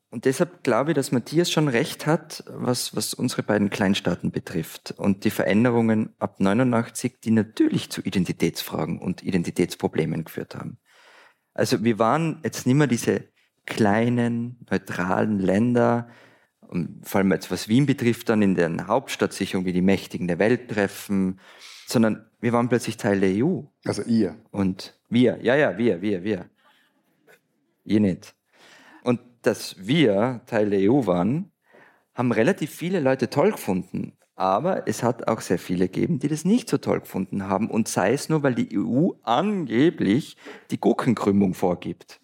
[0.09, 4.95] Und deshalb glaube ich, dass Matthias schon recht hat, was, was unsere beiden Kleinstaaten betrifft.
[4.97, 10.78] Und die Veränderungen ab 89, die natürlich zu Identitätsfragen und Identitätsproblemen geführt haben.
[11.55, 13.31] Also wir waren jetzt nicht mehr diese
[13.66, 16.08] kleinen, neutralen Länder,
[16.72, 20.26] und vor allem jetzt was Wien betrifft, dann in der Hauptstadt sich irgendwie die Mächtigen
[20.26, 21.38] der Welt treffen,
[21.86, 23.60] sondern wir waren plötzlich Teil der EU.
[23.84, 24.36] Also ihr.
[24.50, 26.46] Und wir, ja, ja, wir, wir, wir.
[27.84, 28.34] Ihr nicht.
[29.02, 31.52] Und dass wir Teil der EU waren,
[32.14, 34.14] haben relativ viele Leute toll gefunden.
[34.34, 37.70] Aber es hat auch sehr viele gegeben, die das nicht so toll gefunden haben.
[37.70, 40.38] Und sei es nur, weil die EU angeblich
[40.70, 42.18] die Gurkenkrümmung vorgibt.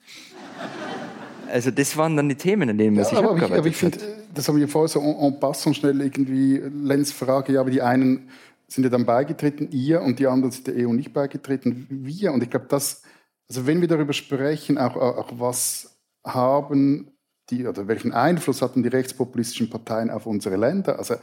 [1.48, 3.68] Also das waren dann die Themen, an denen man ja, sich aber abgearbeitet ich, aber
[3.68, 3.98] ich finde,
[4.34, 7.82] das haben wir vorher so en, en passant schnell irgendwie Lenz Frage, ja, aber die
[7.82, 8.28] einen
[8.66, 12.32] sind ja dann beigetreten, ihr, und die anderen sind der EU nicht beigetreten, wir.
[12.32, 13.02] Und ich glaube, das,
[13.48, 17.10] also wenn wir darüber sprechen, auch, auch was haben
[17.50, 21.14] die, oder welchen Einfluss hatten die rechtspopulistischen Parteien auf unsere Länder, also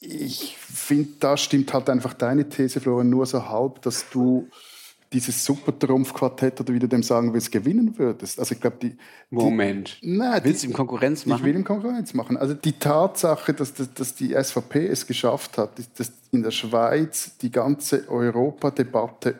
[0.00, 4.48] ich finde, da stimmt halt einfach deine These, Florian, nur so halb, dass du
[5.14, 8.38] dieses Supertrumpfquartett oder wie du dem sagen willst, gewinnen würdest.
[8.38, 8.96] Also ich glaube, die, die
[9.30, 9.98] Moment.
[10.02, 11.38] Nein, willst du ihm Konkurrenz machen?
[11.38, 12.36] Ich will ihm Konkurrenz machen.
[12.36, 17.38] Also die Tatsache, dass, dass, dass die SVP es geschafft hat, dass in der Schweiz
[17.38, 19.36] die ganze Europadebatte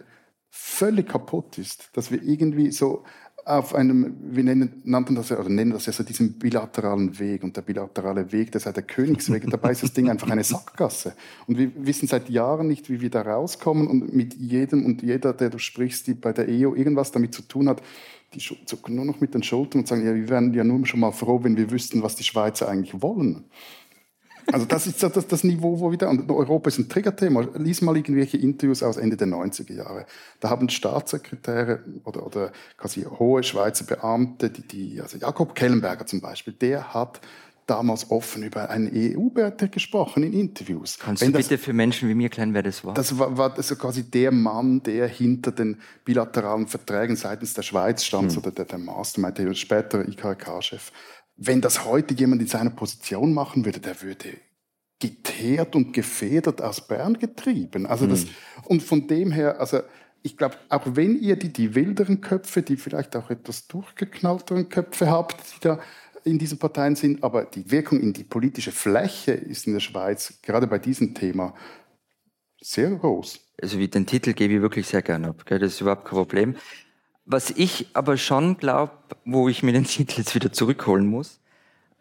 [0.49, 3.03] völlig kaputt ist, dass wir irgendwie so
[3.47, 7.43] auf einem, wir nennen, nannten das ja, oder nennen das ja so diesen bilateralen Weg.
[7.43, 9.45] Und der bilaterale Weg, das ist ja der Königsweg.
[9.45, 11.15] Und dabei ist das Ding einfach eine Sackgasse.
[11.47, 13.87] Und wir wissen seit Jahren nicht, wie wir da rauskommen.
[13.87, 17.43] Und mit jedem und jeder, der du sprichst, die bei der EU irgendwas damit zu
[17.43, 17.83] tun hat,
[18.35, 21.01] die zucken nur noch mit den Schultern und sagen, ja, wir wären ja nur schon
[21.01, 23.45] mal froh, wenn wir wüssten, was die Schweizer eigentlich wollen.
[24.53, 27.47] Also das ist das, das Niveau, wo wieder, und Europa ist ein Triggerthema.
[27.57, 30.07] Lies mal irgendwelche Interviews aus Ende der 90er Jahre.
[30.41, 36.21] Da haben Staatssekretäre oder, oder quasi hohe Schweizer Beamte, die, die, also Jakob Kellenberger zum
[36.21, 37.21] Beispiel, der hat
[37.67, 40.99] damals offen über einen EU-Beitritt gesprochen in Interviews.
[40.99, 42.95] Kannst Wenn du bitte für Menschen wie mir erklären, wer das war?
[42.95, 48.05] Das war, war also quasi der Mann, der hinter den bilateralen Verträgen seitens der Schweiz
[48.05, 48.39] stand, hm.
[48.39, 50.93] oder der, der Mastermind, der später IKK-Chef
[51.37, 54.39] wenn das heute jemand in seiner Position machen würde, der würde
[55.01, 57.87] geteert und gefedert aus Bern getrieben.
[57.87, 58.31] Also das, mhm.
[58.65, 59.81] Und von dem her, also
[60.23, 65.11] ich glaube, auch wenn ihr die, die wilderen Köpfe, die vielleicht auch etwas durchgeknallteren Köpfe
[65.11, 65.81] habt, die da
[66.25, 70.41] in diesen Parteien sind, aber die Wirkung in die politische Fläche ist in der Schweiz
[70.41, 71.55] gerade bei diesem Thema
[72.63, 73.41] sehr groß.
[73.61, 75.45] Also wie den Titel gebe ich wirklich sehr gerne ab.
[75.45, 75.59] Gell?
[75.59, 76.57] Das ist überhaupt kein Problem.
[77.27, 78.93] Was ich aber schon glaube,
[79.25, 81.41] wo ich mir den Titel jetzt wieder zurückholen muss.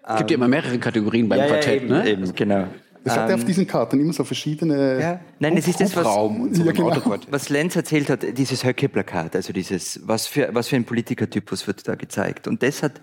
[0.06, 2.10] Es gibt ja immer mehrere Kategorien beim ja, Quartett, ja, eben, ne?
[2.10, 2.68] Eben, genau.
[3.04, 5.00] Das hat er auf diesen Karten immer so verschiedene.
[5.00, 5.20] Ja.
[5.40, 7.18] Nein, es ist das, was, und so Ja, genau.
[7.30, 11.88] Was Lenz erzählt hat, dieses Höcke-Plakat, also dieses, was für, was für ein Politikertypus wird
[11.88, 12.48] da gezeigt.
[12.48, 13.02] Und das hat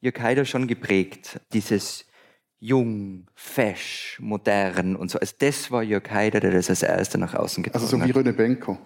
[0.00, 2.04] Jörg Haider schon geprägt, dieses
[2.60, 5.18] jung, fesch, modern und so.
[5.20, 8.08] Also das war Jörg Haider, der das als erster nach außen getragen Also so wie
[8.08, 8.16] hat.
[8.16, 8.78] Röne Benko.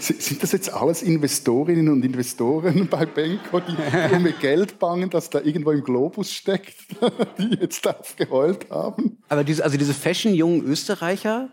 [0.00, 3.76] Sind das jetzt alles Investorinnen und Investoren bei Benko, die
[4.14, 6.74] die mit Geld bangen, das da irgendwo im Globus steckt,
[7.38, 9.18] die jetzt aufgeheult haben?
[9.28, 11.48] Aber diese, also diese Fashion-jungen Österreicher,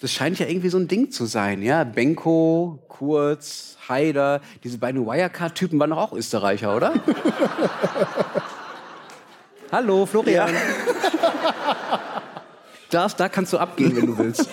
[0.00, 1.84] das scheint ja irgendwie so ein Ding zu sein, ja?
[1.84, 6.94] Benko, Kurz, Haider, diese beiden Wirecard-Typen waren doch auch Österreicher, oder?
[9.72, 10.54] Hallo, Florian.
[12.90, 14.48] Das, da kannst du abgehen, wenn du willst.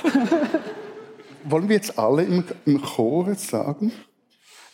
[1.49, 3.91] Wollen wir jetzt alle im, im Chor sagen,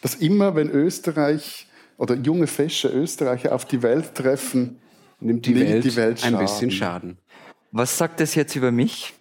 [0.02, 1.68] dass immer, wenn Österreich
[1.98, 4.80] oder junge, fesche Österreicher auf die Welt treffen,
[5.22, 7.18] Nimmt die, Nimmt Welt, die Welt ein bisschen Schaden.
[7.72, 9.14] Was sagt das jetzt über mich?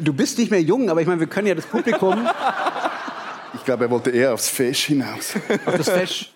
[0.00, 2.26] Du bist nicht mehr jung, aber ich meine, wir können ja das Publikum
[3.54, 5.34] ich glaube, er wollte eher aufs Fesch hinaus.
[5.66, 6.32] auf das Fesch.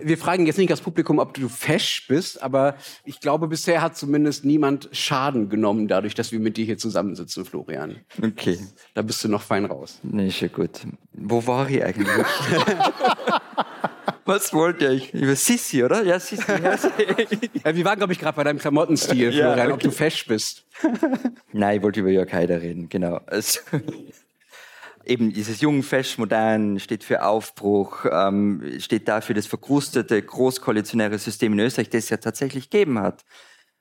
[0.00, 3.96] Wir fragen jetzt nicht das Publikum, ob du fesch bist, aber ich glaube, bisher hat
[3.96, 7.96] zumindest niemand Schaden genommen, dadurch, dass wir mit dir hier zusammensitzen, Florian.
[8.22, 8.58] Okay,
[8.94, 9.98] Da bist du noch fein raus.
[10.02, 10.80] nee, ja gut.
[11.12, 12.06] Wo war ich eigentlich?
[14.26, 15.12] Was wollte ich?
[15.12, 16.04] Über Sissi, oder?
[16.04, 16.44] Ja, Sissi.
[16.48, 16.76] Ja.
[17.64, 19.88] Ja, wir waren, glaube ich, gerade bei deinem Klamottenstil, Ja, Florian, ob okay.
[19.88, 20.64] du fesch bist.
[21.52, 23.20] Nein, ich wollte über Jörg Haider reden, genau.
[23.26, 23.60] Also,
[25.10, 31.52] eben dieses jung, fesch, modern, steht für Aufbruch, ähm, steht dafür das verkrustete, großkoalitionäre System
[31.54, 33.24] in Österreich, das es ja tatsächlich gegeben hat.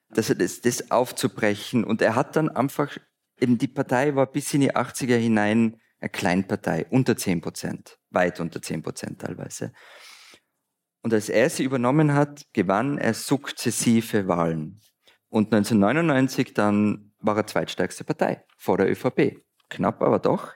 [0.09, 1.83] Das, das, das aufzubrechen.
[1.83, 2.97] Und er hat dann einfach,
[3.39, 8.39] eben die Partei war bis in die 80er hinein eine Kleinpartei, unter 10 Prozent, weit
[8.39, 9.71] unter 10 Prozent teilweise.
[11.03, 14.81] Und als er sie übernommen hat, gewann er sukzessive Wahlen.
[15.29, 19.43] Und 1999 dann war er zweitstärkste Partei vor der ÖVP.
[19.69, 20.53] Knapp, aber doch.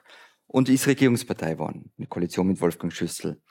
[0.54, 1.90] Und ist Regierungspartei geworden.
[1.98, 3.42] Eine Koalition mit Wolfgang Schüssel.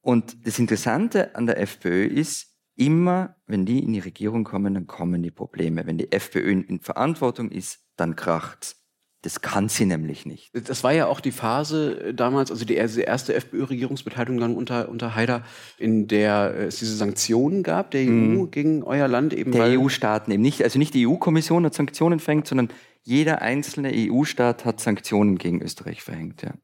[0.00, 4.86] Und das Interessante an der FPÖ ist, immer, wenn die in die Regierung kommen, dann
[4.86, 5.84] kommen die Probleme.
[5.84, 8.82] Wenn die FPÖ in, Verantwortung ist, dann kracht's.
[9.20, 10.52] Das kann sie nämlich nicht.
[10.54, 15.14] Das war ja auch die Phase äh, damals, also die erste, FPÖ-Regierungsbeteiligung dann unter, unter
[15.16, 15.44] Haider,
[15.76, 19.52] in der äh, es diese Sanktionen gab, der EU gegen euer Land eben.
[19.52, 22.70] Der EU-Staaten eben nicht, also nicht die EU-Kommission hat Sanktionen verhängt, sondern
[23.06, 26.42] jeder einzelne EU-Staat hat Sanktionen gegen Österreich verhängt.
[26.42, 26.54] Ja.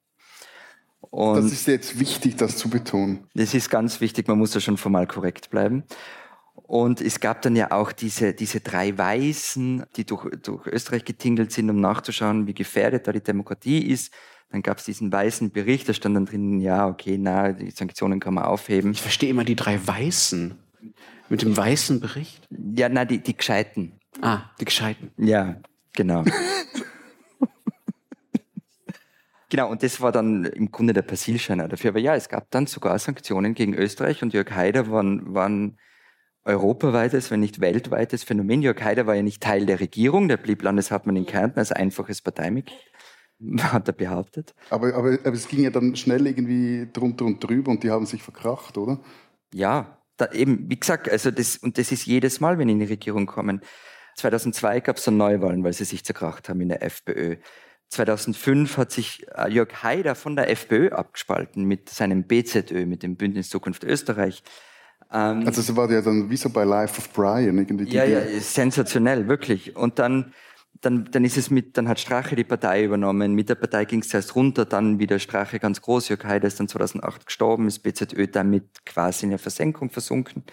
[1.00, 3.28] Und Das ist jetzt wichtig, das zu betonen.
[3.34, 5.84] Das ist ganz wichtig, man muss da schon formal korrekt bleiben.
[6.54, 11.52] Und es gab dann ja auch diese, diese drei Weißen, die durch, durch Österreich getingelt
[11.52, 14.12] sind, um nachzuschauen, wie gefährdet da die Demokratie ist.
[14.50, 18.18] Dann gab es diesen weißen Bericht, da stand dann drin, ja, okay, na, die Sanktionen
[18.18, 18.90] kann man aufheben.
[18.90, 20.58] Ich verstehe immer die drei Weißen.
[21.28, 22.48] Mit dem weißen Bericht?
[22.50, 24.00] Ja, na, die, die Gescheiten.
[24.20, 25.12] Ah, die Gescheiten.
[25.16, 25.56] Ja,
[25.92, 26.24] genau.
[29.48, 31.90] genau, und das war dann im Grunde der Persilscheiner dafür.
[31.90, 35.78] Aber ja, es gab dann sogar Sanktionen gegen Österreich und Jörg Haider war, war ein
[36.44, 38.62] europaweites, wenn nicht weltweites Phänomen.
[38.62, 42.20] Jörg Haider war ja nicht Teil der Regierung, der blieb Landeshauptmann in Kärnten als einfaches
[42.20, 42.78] Parteimitglied,
[43.60, 44.54] hat er behauptet.
[44.70, 48.06] Aber, aber, aber es ging ja dann schnell irgendwie drunter und drüber und die haben
[48.06, 49.00] sich verkracht, oder?
[49.54, 52.80] Ja, da eben, wie gesagt, also das, und das ist jedes Mal, wenn die in
[52.80, 53.60] die Regierung kommen.
[54.16, 57.36] 2002 gab es dann Neuwahlen, weil sie sich zerkracht haben in der FPÖ.
[57.92, 63.16] 2005 hat sich äh, Jörg Haider von der FPÖ abgespalten mit seinem BZÖ, mit dem
[63.16, 64.42] Bündnis Zukunft Österreich.
[65.12, 67.58] Ähm, Also es war ja dann wie so bei Life of Brian.
[67.58, 69.76] Irgendwie die, ja, ja, sensationell, wirklich.
[69.76, 70.32] Und dann,
[70.80, 73.34] dann, dann ist es mit, dann hat Strache die Partei übernommen.
[73.34, 76.08] Mit der Partei ging es zuerst runter, dann wieder Strache ganz groß.
[76.08, 80.44] Jörg Haider ist dann 2008 gestorben, ist BZÖ damit quasi in der Versenkung versunken.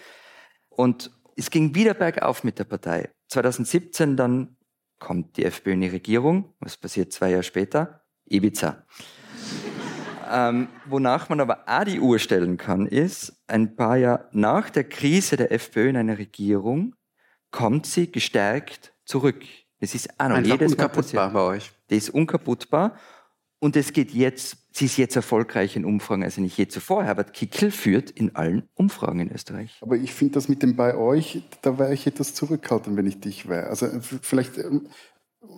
[0.68, 1.10] Und
[1.40, 3.08] es ging wieder bergauf mit der Partei.
[3.28, 4.56] 2017 dann
[4.98, 6.54] kommt die FPÖ in die Regierung.
[6.60, 8.02] Was passiert zwei Jahre später?
[8.26, 8.84] Ibiza.
[10.32, 14.84] Ähm, wonach man aber auch die Uhr stellen kann, ist, ein paar Jahre nach der
[14.84, 16.94] Krise der FPÖ in einer Regierung
[17.50, 19.42] kommt sie gestärkt zurück.
[19.80, 21.32] Das ist auch noch Einfach jedes Mal unkaputtbar passiert.
[21.32, 21.72] bei euch.
[21.90, 22.96] Die ist unkaputtbar.
[23.60, 27.04] Und es geht jetzt, sie ist jetzt erfolgreich in Umfragen, also nicht je zuvor.
[27.04, 29.78] Herbert Kickel führt in allen Umfragen in Österreich.
[29.82, 33.20] Aber ich finde das mit dem bei euch, da wäre ich etwas zurückhaltend, wenn ich
[33.20, 33.66] dich wäre.
[33.66, 34.86] Also f- vielleicht ähm,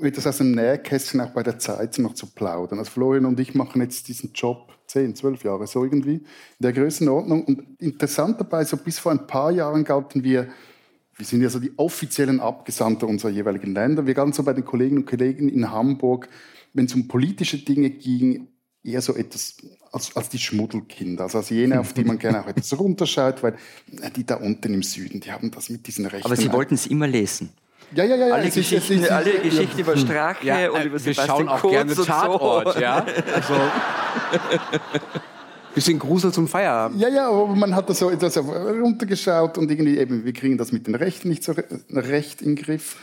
[0.03, 2.81] etwas aus dem Nähkästchen auch bei der Zeit noch zu plaudern.
[2.81, 6.25] Also Florian und ich machen jetzt diesen Job zehn, zwölf Jahre, so irgendwie, in
[6.59, 7.45] der Größenordnung.
[7.45, 10.49] Und interessant dabei, so bis vor ein paar Jahren galten wir,
[11.17, 14.65] wir sind ja so die offiziellen Abgesandte unserer jeweiligen Länder, wir galten so bei den
[14.65, 16.29] Kolleginnen und Kollegen in Hamburg,
[16.75, 18.49] wenn es um politische Dinge ging,
[18.85, 19.57] eher so etwas
[19.93, 23.57] als, als die Schmuddelkinder, also als jene, auf die man gerne auch etwas runterschaut, weil
[24.17, 26.27] die da unten im Süden, die haben das mit diesen Rechten.
[26.27, 27.51] Aber Sie wollten es immer lesen.
[27.95, 28.27] Ja, ja, ja.
[28.29, 28.35] ja.
[28.35, 30.99] Alle es ist- Geschichten, es ist- alle Geschichten über Strache Ja, und äh, über wir
[30.99, 32.81] Sebastian schauen auch Kurz gerne und Tatort, so.
[32.81, 33.07] ja.
[33.35, 33.55] Also
[35.75, 37.01] bisschen Grusel zum Feierabend.
[37.01, 40.71] Ja, ja, aber man hat da so etwas runtergeschaut und irgendwie eben, wir kriegen das
[40.73, 42.97] mit den Rechten nicht so re- recht in den Griff.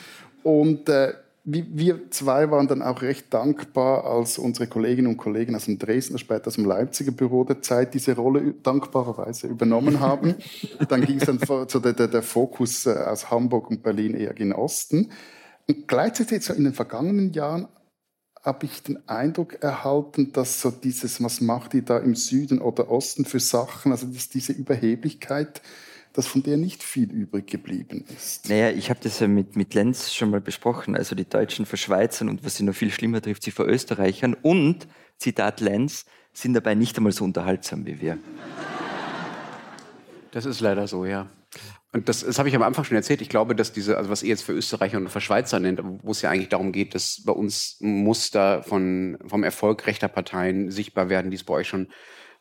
[0.43, 1.13] Und äh,
[1.51, 6.17] wir zwei waren dann auch recht dankbar, als unsere Kolleginnen und Kollegen aus dem Dresdner,
[6.17, 10.35] später aus dem Leipziger Büro der Zeit diese Rolle dankbarerweise übernommen haben.
[10.89, 14.33] dann ging es dann so der, der, der Fokus äh, aus Hamburg und Berlin eher
[14.33, 15.11] gen Osten.
[15.67, 17.67] Und gleichzeitig so in den vergangenen Jahren
[18.41, 22.89] habe ich den Eindruck erhalten, dass so dieses, was macht die da im Süden oder
[22.89, 25.61] Osten für Sachen, also dass diese Überheblichkeit,
[26.19, 28.49] dass von der nicht viel übrig geblieben ist.
[28.49, 30.97] Naja, ich habe das ja mit, mit Lenz schon mal besprochen.
[30.97, 34.33] Also die Deutschen vor Schweizern und was sie noch viel schlimmer trifft, sie vor Österreichern.
[34.33, 38.17] Und, Zitat Lenz, sind dabei nicht einmal so unterhaltsam wie wir.
[40.31, 41.29] Das ist leider so, ja.
[41.93, 43.21] Und das, das habe ich am Anfang schon erzählt.
[43.21, 46.11] Ich glaube, dass diese, also was ihr jetzt für Österreicher und für Schweizer nennt, wo
[46.11, 51.07] es ja eigentlich darum geht, dass bei uns Muster von, vom Erfolg rechter Parteien sichtbar
[51.07, 51.87] werden, die es bei euch schon,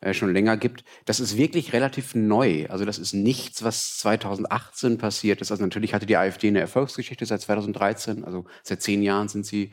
[0.01, 0.84] äh, schon länger gibt.
[1.05, 2.66] Das ist wirklich relativ neu.
[2.68, 5.51] Also das ist nichts, was 2018 passiert ist.
[5.51, 8.24] Also natürlich hatte die AfD eine Erfolgsgeschichte seit 2013.
[8.24, 9.72] Also seit zehn Jahren sind sie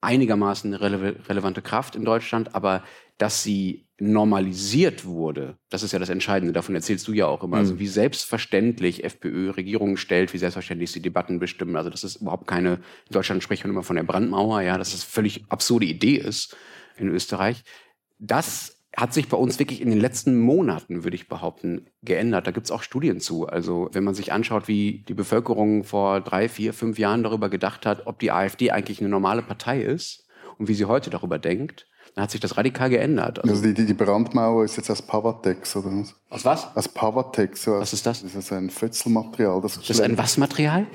[0.00, 2.84] einigermaßen eine rele relevante Kraft in Deutschland, aber
[3.18, 7.56] dass sie normalisiert wurde, das ist ja das Entscheidende, davon erzählst du ja auch immer,
[7.56, 12.46] also wie selbstverständlich FPÖ Regierungen stellt, wie selbstverständlich sie Debatten bestimmen, also das ist überhaupt
[12.46, 16.16] keine, in Deutschland spricht man immer von der Brandmauer, ja, dass es völlig absurde Idee
[16.16, 16.56] ist
[16.98, 17.64] in Österreich.
[18.18, 22.46] Das hat sich bei uns wirklich in den letzten Monaten, würde ich behaupten, geändert.
[22.46, 23.46] Da gibt es auch Studien zu.
[23.46, 27.84] Also wenn man sich anschaut, wie die Bevölkerung vor drei, vier, fünf Jahren darüber gedacht
[27.84, 30.26] hat, ob die AfD eigentlich eine normale Partei ist
[30.58, 33.38] und wie sie heute darüber denkt, dann hat sich das radikal geändert.
[33.40, 36.14] Also, Also die, die, die Brandmauer ist jetzt aus Pavatex, oder was?
[36.30, 36.74] aus was?
[36.76, 37.64] Aus Pavatex.
[37.64, 38.22] So Was ist das?
[38.22, 39.60] Das ist ein Fötzelmaterial.
[39.60, 40.86] Das, Das ist ein was Material?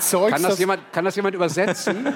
[0.00, 2.08] Zeugs, Kann das, das, jemand, kann das jemand übersetzen?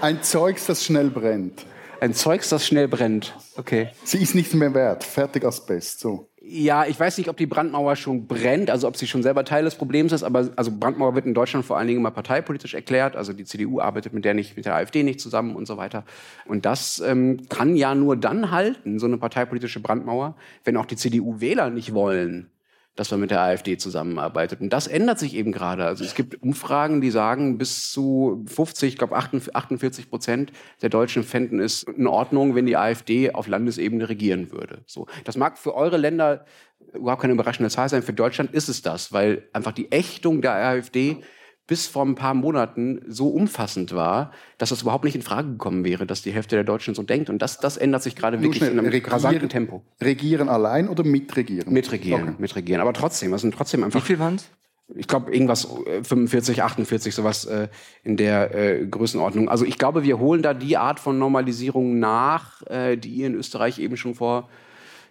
[0.00, 1.64] ein Zeugs, das schnell brennt.
[2.04, 3.34] Ein Zeugs, das schnell brennt.
[3.56, 3.88] Okay.
[4.04, 5.04] Sie ist nichts mehr wert.
[5.04, 6.00] Fertig Asbest.
[6.00, 6.28] So.
[6.42, 9.64] Ja, ich weiß nicht, ob die Brandmauer schon brennt, also ob sie schon selber Teil
[9.64, 13.16] des Problems ist, aber also Brandmauer wird in Deutschland vor allen Dingen immer parteipolitisch erklärt.
[13.16, 16.04] Also die CDU arbeitet mit der nicht, mit der AfD nicht zusammen und so weiter.
[16.44, 20.96] Und das ähm, kann ja nur dann halten, so eine parteipolitische Brandmauer, wenn auch die
[20.96, 22.50] CDU-Wähler nicht wollen,
[22.96, 24.60] dass man mit der AfD zusammenarbeitet.
[24.60, 25.84] Und das ändert sich eben gerade.
[25.84, 31.24] Also es gibt Umfragen, die sagen, bis zu 50, ich glaube 48 Prozent der Deutschen
[31.24, 34.82] fänden es in Ordnung, wenn die AfD auf Landesebene regieren würde.
[34.86, 36.44] So, das mag für eure Länder
[36.92, 38.02] überhaupt keine überraschende Zahl sein.
[38.02, 41.22] Für Deutschland ist es das, weil einfach die Ächtung der AfD
[41.66, 45.84] bis vor ein paar Monaten so umfassend war, dass es überhaupt nicht in Frage gekommen
[45.84, 47.30] wäre, dass die Hälfte der Deutschen so denkt.
[47.30, 49.82] Und das, das ändert sich gerade wirklich in einem rasanten Tempo.
[50.00, 51.72] Regieren allein oder mitregieren?
[51.72, 52.34] Mitregieren, Okay.
[52.38, 52.80] mitregieren.
[52.82, 54.50] Aber trotzdem, es sind trotzdem Wie einfach, viel waren's?
[54.94, 57.68] ich glaube, irgendwas äh, 45, 48, sowas äh,
[58.02, 59.48] in der äh, Größenordnung.
[59.48, 63.34] Also ich glaube, wir holen da die Art von Normalisierung nach, äh, die ihr in
[63.34, 64.48] Österreich eben schon vor,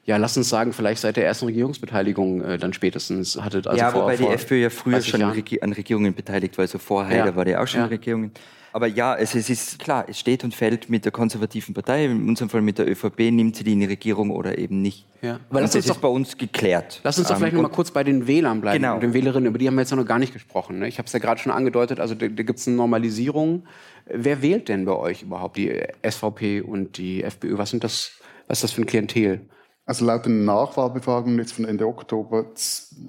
[0.05, 3.67] ja, lass uns sagen, vielleicht seit der ersten Regierungsbeteiligung äh, dann spätestens hattet.
[3.67, 5.43] Also ja, vor, wobei vor die FPÖ ja früher 30 schon Jahren.
[5.61, 7.25] An Regierungen beteiligt war, also vorher, Ja.
[7.25, 7.85] da war die auch schon Ja.
[7.85, 8.31] in Regierungen.
[8.75, 12.27] Aber ja, also es ist klar, es steht und fällt mit der konservativen Partei, in
[12.27, 15.05] unserem Fall mit der ÖVP, nimmt sie die in die Regierung oder eben nicht.
[15.21, 15.39] Ja.
[15.51, 16.99] Aber das ist doch- bei uns geklärt.
[17.03, 18.95] Lass uns doch Ähm, vielleicht noch mal kurz bei den Wählern bleiben Genau.
[18.95, 20.79] und den Wählerinnen, über die haben wir jetzt noch gar nicht gesprochen.
[20.79, 20.87] Ne?
[20.87, 23.63] Ich habe es ja gerade schon angedeutet, also da, da gibt es eine Normalisierung.
[24.07, 27.59] Wer wählt denn bei euch überhaupt die SVP und die FPÖ?
[27.59, 28.13] Was sind das,
[28.47, 29.41] was ist das für ein Klientel?
[29.85, 32.45] Also laut den Nachwahlbefragungen jetzt von Ende Oktober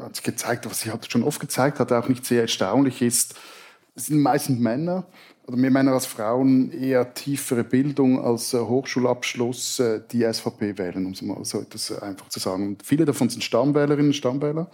[0.00, 3.36] hat es gezeigt, was sie hat schon oft gezeigt hat, auch nicht sehr erstaunlich ist,
[3.94, 5.06] es sind meistens Männer,
[5.46, 11.06] oder mehr Männer als Frauen, eher tiefere Bildung als äh, Hochschulabschluss, äh, die SVP wählen,
[11.06, 12.68] um es mal so etwas äh, einfach zu sagen.
[12.68, 14.70] Und viele davon sind Stammwählerinnen und Stammwähler.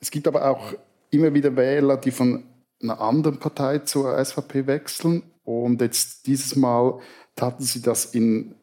[0.00, 0.74] Es gibt aber auch
[1.10, 2.44] immer wieder Wähler, die von
[2.80, 5.24] einer anderen Partei zur SVP wechseln.
[5.44, 7.00] Und jetzt dieses Mal
[7.34, 8.54] taten sie das in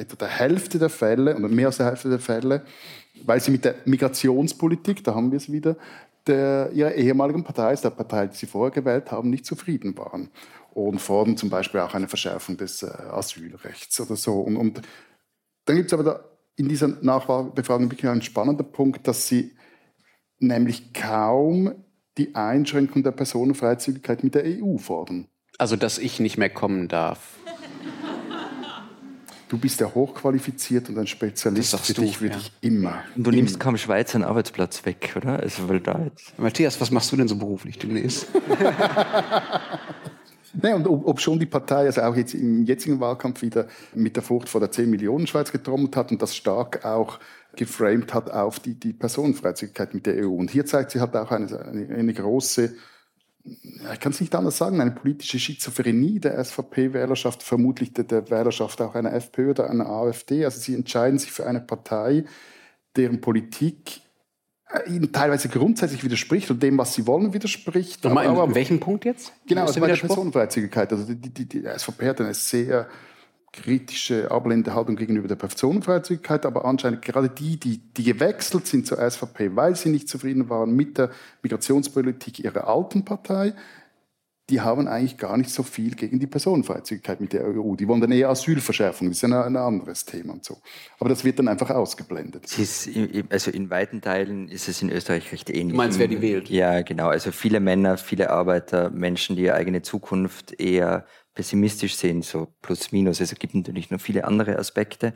[0.00, 2.62] etwa der Hälfte der Fälle oder mehr als der Hälfte der Fälle,
[3.24, 5.76] weil sie mit der Migrationspolitik, da haben wir es wieder,
[6.26, 10.30] der, ihrer ehemaligen Partei, der Partei, die sie vorher gewählt haben, nicht zufrieden waren.
[10.74, 14.40] Und fordern zum Beispiel auch eine Verschärfung des äh, Asylrechts oder so.
[14.40, 14.82] Und, und
[15.64, 16.20] dann gibt es aber da
[16.56, 19.52] in dieser Nachwahlbefragung wirklich einen spannenden Punkt, dass sie
[20.38, 21.74] nämlich kaum
[22.18, 25.28] die Einschränkung der Personenfreizügigkeit mit der EU fordern.
[25.58, 27.36] Also, dass ich nicht mehr kommen darf.
[29.48, 31.72] Du bist ja hochqualifiziert und ein Spezialist.
[31.72, 32.40] Das Für sagst dich du, würde ja.
[32.40, 33.02] ich immer.
[33.14, 35.40] Und du nimmst kaum Schweizer einen Arbeitsplatz weg, oder?
[35.40, 38.26] Also, weil da jetzt Matthias, was machst du denn so beruflich demnächst?
[40.62, 44.16] Nee, und ob, ob schon die Partei also auch jetzt im jetzigen Wahlkampf wieder mit
[44.16, 47.18] der Furcht vor der 10 Millionen Schweiz getrommelt hat und das stark auch
[47.56, 50.30] geframed hat auf die, die Personenfreizügigkeit mit der EU.
[50.30, 52.74] Und hier zeigt sie halt auch eine, eine, eine große,
[53.92, 58.80] ich kann es nicht anders sagen, eine politische Schizophrenie der SVP-Wählerschaft, vermutlich der, der Wählerschaft
[58.80, 60.44] auch einer FPÖ oder einer AfD.
[60.44, 62.24] Also sie entscheiden sich für eine Partei,
[62.96, 64.00] deren Politik
[64.68, 68.02] äh, ihnen teilweise grundsätzlich widerspricht und dem, was sie wollen, widerspricht.
[68.04, 69.32] Nochmal, aber- in, in welchem Punkt jetzt?
[69.46, 69.96] Genau, also bei der?
[69.96, 70.92] Personenfreizügigkeit.
[70.92, 72.88] Also die, die, die SVP hat eine sehr
[73.56, 78.98] kritische, ablehnende Haltung gegenüber der Personenfreizügigkeit, aber anscheinend gerade die, die, die gewechselt sind zur
[78.98, 81.10] SVP, weil sie nicht zufrieden waren mit der
[81.42, 83.54] Migrationspolitik ihrer alten Partei,
[84.48, 87.74] die haben eigentlich gar nicht so viel gegen die Personenfreizügigkeit mit der EU.
[87.74, 90.58] Die wollen dann eher Asylverschärfung, das ist ja ein, ein anderes Thema und so.
[91.00, 92.44] Aber das wird dann einfach ausgeblendet.
[92.44, 95.72] Es ist, i- i- also in weiten Teilen ist es in Österreich recht ähnlich.
[95.72, 96.48] Du meinst, wer die wählt?
[96.48, 97.08] Ja, genau.
[97.08, 101.06] Also viele Männer, viele Arbeiter, Menschen, die ihre eigene Zukunft eher
[101.36, 103.20] pessimistisch sehen, so plus minus.
[103.20, 105.14] Also es gibt natürlich noch viele andere Aspekte.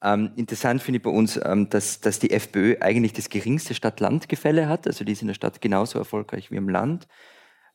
[0.00, 4.68] Ähm, interessant finde ich bei uns, ähm, dass, dass die FPÖ eigentlich das geringste Stadt-Land-Gefälle
[4.68, 4.86] hat.
[4.86, 7.08] Also die ist in der Stadt genauso erfolgreich wie im Land.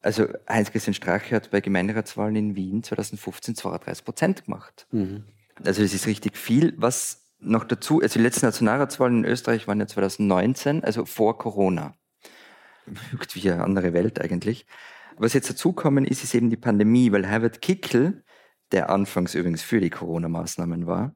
[0.01, 4.87] Also Heinz-Christian Strache hat bei Gemeinderatswahlen in Wien 2015 32 Prozent gemacht.
[5.65, 6.73] Also das ist richtig viel.
[6.77, 11.95] Was noch dazu, also die letzten Nationalratswahlen in Österreich waren ja 2019, also vor Corona.
[13.11, 14.65] Wirkt wie eine andere Welt eigentlich.
[15.17, 18.23] Was jetzt dazukommen ist, ist eben die Pandemie, weil Herbert Kickl,
[18.71, 21.15] der anfangs übrigens für die Corona-Maßnahmen war,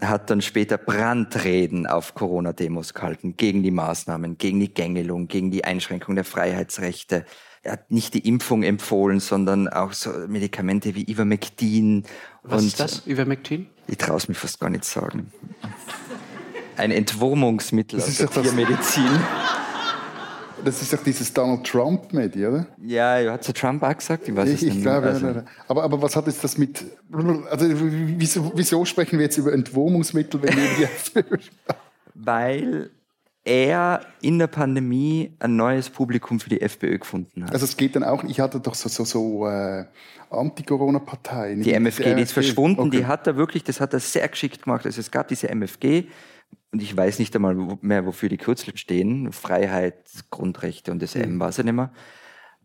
[0.00, 5.64] hat dann später Brandreden auf Corona-Demos gehalten, gegen die Maßnahmen, gegen die Gängelung, gegen die
[5.64, 7.24] Einschränkung der Freiheitsrechte.
[7.62, 12.04] Er hat nicht die Impfung empfohlen, sondern auch so Medikamente wie Ivermectin.
[12.42, 13.68] Was und ist das, Ivermectin?
[13.86, 15.32] Ich traue es mir fast gar nicht sagen.
[16.76, 19.04] Ein Entwurmungsmittel Das aus ist der Tiermedizin.
[20.64, 22.66] Das ist doch dieses Donald Trump-Medi, oder?
[22.84, 24.28] Ja, hat der Trump auch gesagt?
[24.28, 24.76] Ich weiß es Ich, nicht.
[24.76, 26.84] ich glaube, Also, ja, aber, aber was hat jetzt das mit,
[27.50, 31.38] also wieso, wieso sprechen wir jetzt über Entwurmungsmittel, wenn wir die FPÖ
[32.14, 32.90] Weil
[33.44, 37.52] er in der Pandemie ein neues Publikum für die FPÖ gefunden hat.
[37.52, 39.84] Also es geht dann auch, ich hatte doch so, so, so äh,
[40.30, 41.62] Anti-Corona-Parteien.
[41.62, 43.06] Die MFG, die ist verschwunden, die Okay.
[43.06, 44.86] hat er wirklich, das hat er sehr geschickt gemacht.
[44.86, 46.04] Also es gab diese MFG
[46.72, 49.32] und ich weiß nicht einmal mehr, wofür die Kürzel stehen.
[49.32, 51.92] Freiheit, Grundrechte und das M weiß er nicht mehr.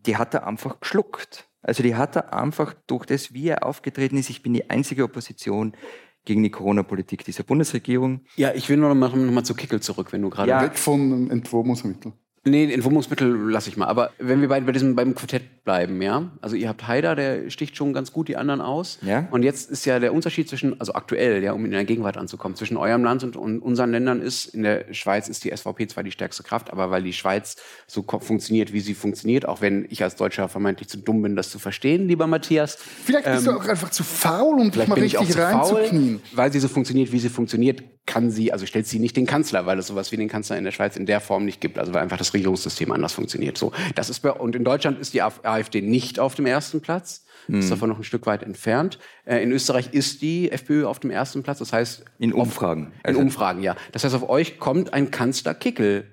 [0.06, 1.48] Die hat er einfach geschluckt.
[1.62, 5.04] Also die hat er einfach durch das, wie er aufgetreten ist, ich bin die einzige
[5.04, 5.74] Opposition
[6.24, 8.20] gegen die Corona-Politik dieser Bundesregierung.
[8.36, 10.50] Ja, ich will nur noch mal, noch mal zu Kickel zurück, wenn du gerade.
[10.50, 10.62] Ja.
[10.62, 12.14] Weg von Entwurmungsmitteln.
[12.44, 13.86] Nee, Entwurmungsmittel lasse ich mal.
[13.86, 17.50] Aber wenn wir bei, bei diesem beim Quartett bleiben, ja, also ihr habt Haider, der
[17.50, 18.98] sticht schon ganz gut die anderen aus.
[19.02, 19.28] Ja.
[19.30, 22.56] Und jetzt ist ja der Unterschied zwischen, also aktuell, ja, um in der Gegenwart anzukommen,
[22.56, 26.04] zwischen eurem Land und, und unseren Ländern ist, in der Schweiz ist die SVP zwar
[26.04, 27.56] die stärkste Kraft, aber weil die Schweiz
[27.86, 31.50] so funktioniert, wie sie funktioniert, auch wenn ich als Deutscher vermeintlich zu dumm bin, das
[31.50, 32.78] zu verstehen, lieber Matthias.
[33.04, 36.22] Vielleicht bist du auch einfach zu faul, um dich mal richtig reinzuknien.
[36.32, 39.66] weil sie so funktioniert, wie sie funktioniert, kann sie, also stellt sie nicht den Kanzler,
[39.66, 41.92] weil es sowas wie den Kanzler in der Schweiz in der Form nicht gibt, also
[41.92, 43.58] weil einfach das Regierungssystem anders funktioniert.
[43.58, 46.80] So, das ist bei, und in Deutschland ist die Af- AfD nicht auf dem ersten
[46.80, 48.98] Platz, ist davon noch ein Stück weit entfernt.
[49.24, 52.92] Äh, in Österreich ist die FPÖ auf dem ersten Platz, das heißt In Umfragen.
[53.02, 53.74] in Also- Umfragen, ja.
[53.92, 56.04] Das heißt, auf euch kommt ein Kanzler Kickel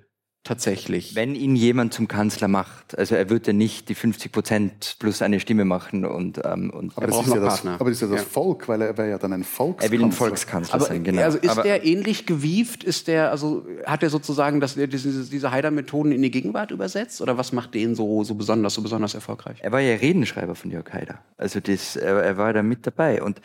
[0.45, 1.15] tatsächlich.
[1.15, 5.21] Wenn ihn jemand zum Kanzler macht, also er wird ja nicht die 50 Prozent plus
[5.21, 7.73] eine Stimme machen und, ähm, und Aber Er das, braucht ist ja das, Partner.
[7.81, 8.29] aber das ist ja das Ja.
[8.29, 9.85] Volk, weil er wäre ja dann ein Volkskanzler.
[9.85, 11.21] er will ein Volkskanzler Aber sein, genau.
[11.23, 12.83] also ist Aber der ähnlich gewieft?
[12.85, 17.37] Ist der also hat er sozusagen das, diese, diese Haider-Methoden in die Gegenwart übersetzt oder
[17.37, 19.57] was macht den so so besonders so besonders erfolgreich?
[19.61, 21.19] er war ja Redenschreiber von Jörg Haider.
[21.37, 23.21] Also das, er, er war da mit dabei.
[23.21, 23.41] Und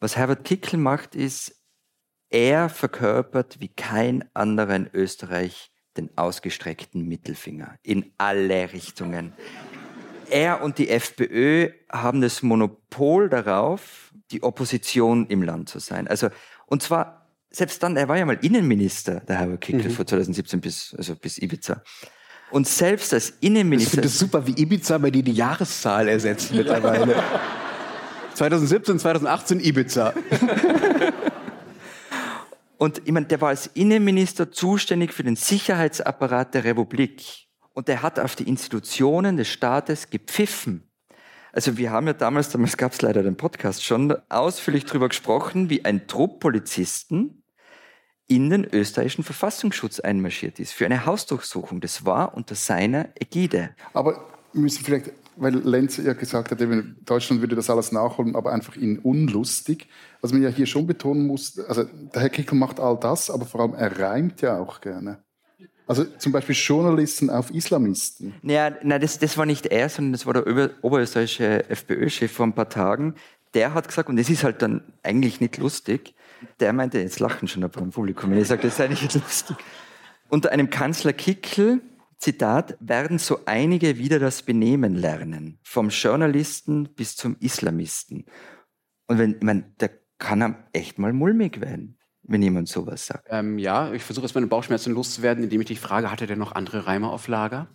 [0.00, 1.54] was Herbert Kickl macht, ist,
[2.28, 9.32] er verkörpert wie kein anderer in Österreich den ausgestreckten Mittelfinger in alle Richtungen.
[10.30, 16.08] Er und die FPÖ haben das Monopol darauf, die Opposition im Land zu sein.
[16.08, 16.28] Also,
[16.66, 20.94] und zwar, selbst dann, er war ja mal Innenminister, der Herbert Kickl, von 2017 bis,
[20.96, 21.82] also bis Ibiza.
[22.50, 23.92] Und selbst als Ich Innenminister.
[23.92, 27.14] finde es super, wie Ibiza bei dir die Jahreszahl ersetzt mittlerweile.
[28.34, 30.12] 2017, 2018 Ibiza.
[32.78, 37.48] Und ich meine, der war als Innenminister zuständig für den Sicherheitsapparat der Republik.
[37.72, 40.90] Und der hat auf die Institutionen des Staates gepfiffen.
[41.52, 45.70] Also wir haben ja damals, damals gab es leider den Podcast schon, ausführlich darüber gesprochen,
[45.70, 47.44] wie ein Trupp Polizisten
[48.26, 51.80] in den österreichischen Verfassungsschutz einmarschiert ist für eine Hausdurchsuchung.
[51.80, 53.70] Das war unter seiner Ägide.
[53.92, 58.36] Aber wir müssen vielleicht weil Lenz ja gesagt hat, eben, Deutschland würde das alles nachholen,
[58.36, 59.88] aber einfach in unlustig.
[60.20, 63.44] Was man ja hier schon betonen muss, also der Herr Kickel macht all das, aber
[63.44, 65.18] vor allem er reimt ja auch gerne.
[65.86, 68.34] Also zum Beispiel Journalisten auf Islamisten.
[68.42, 72.46] Naja, nein, das, das war nicht er, sondern das war der Ober oberösterreichische FPÖ-Chef vor
[72.46, 73.14] ein paar Tagen.
[73.52, 76.14] Der hat gesagt, und das ist halt dann eigentlich nicht lustig,
[76.60, 79.14] der meinte, jetzt lachen schon ein paar im Publikum, wenn ich sage, das eigentlich nicht
[79.14, 79.56] lustig.
[80.28, 81.80] Unter einem Kanzler Kickel,
[82.24, 88.24] Zitat, werden so einige wieder das Benehmen lernen, vom Journalisten bis zum Islamisten.
[89.06, 93.26] Und wenn, ich meine, da kann er echt mal mulmig werden wenn jemand sowas sagt.
[93.28, 96.38] Ähm, ja, ich versuche jetzt meine Bauchschmerzen loszuwerden, indem ich dich frage, hat er denn
[96.38, 97.68] noch andere Reime auf Lager?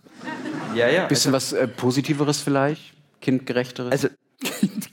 [0.74, 1.06] Ja, ja.
[1.06, 2.94] Bisschen also, was äh, Positiveres vielleicht?
[3.20, 3.92] Kindgerechteres?
[3.92, 4.08] Also,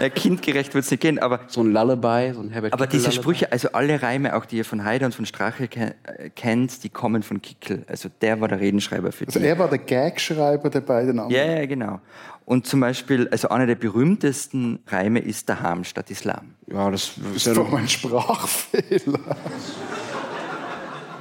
[0.00, 1.40] ja, kindgerecht wird es nicht gehen, aber.
[1.48, 4.64] So ein Lullaby, so ein Herbert Aber diese Sprüche, also alle Reime, auch die ihr
[4.64, 5.94] von Heider und von Strache ke
[6.34, 7.84] kennt, die kommen von Kickel.
[7.88, 9.44] Also der war der Redenschreiber für also die.
[9.44, 11.30] Also er war der Gagschreiber der beiden anderen.
[11.30, 12.00] Ja, ja, genau.
[12.44, 16.54] Und zum Beispiel, also einer der berühmtesten Reime ist der Ham statt Islam.
[16.66, 19.20] Ja, das ist ja doch mein Sprachfehler.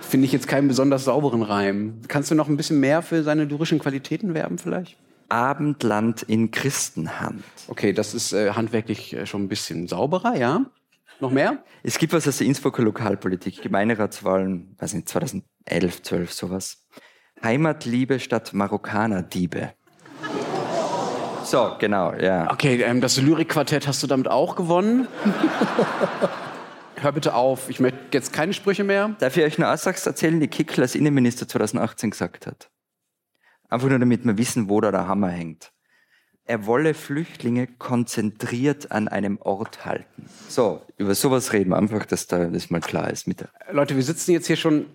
[0.02, 2.02] Finde ich jetzt keinen besonders sauberen Reim.
[2.08, 4.98] Kannst du noch ein bisschen mehr für seine lyrischen Qualitäten werben vielleicht?
[5.32, 7.44] Abendland in Christenhand.
[7.68, 10.66] Okay, das ist äh, handwerklich äh, schon ein bisschen sauberer, ja?
[11.20, 11.64] Noch mehr?
[11.84, 16.86] Es gibt was aus der Innsbrucker Lokalpolitik, Gemeinderatswahlen, weiß nicht, 2011, 12, sowas.
[17.42, 19.74] Heimatliebe statt Marokkaner-Diebe.
[21.44, 22.52] So, genau, ja.
[22.52, 25.08] Okay, ähm, das Lyrikquartett hast du damit auch gewonnen.
[26.98, 29.16] Hör bitte auf, ich möchte jetzt keine Sprüche mehr.
[29.20, 32.71] Darf ich euch eine Aussage erzählen, die Kickl als Innenminister 2018 gesagt hat?
[33.72, 35.72] Einfach nur damit wir wissen, wo da der Hammer hängt.
[36.44, 40.26] Er wolle Flüchtlinge konzentriert an einem Ort halten.
[40.50, 43.28] So, über sowas reden wir einfach, dass da das mal klar ist.
[43.28, 44.88] Mit Leute, wir sitzen jetzt hier schon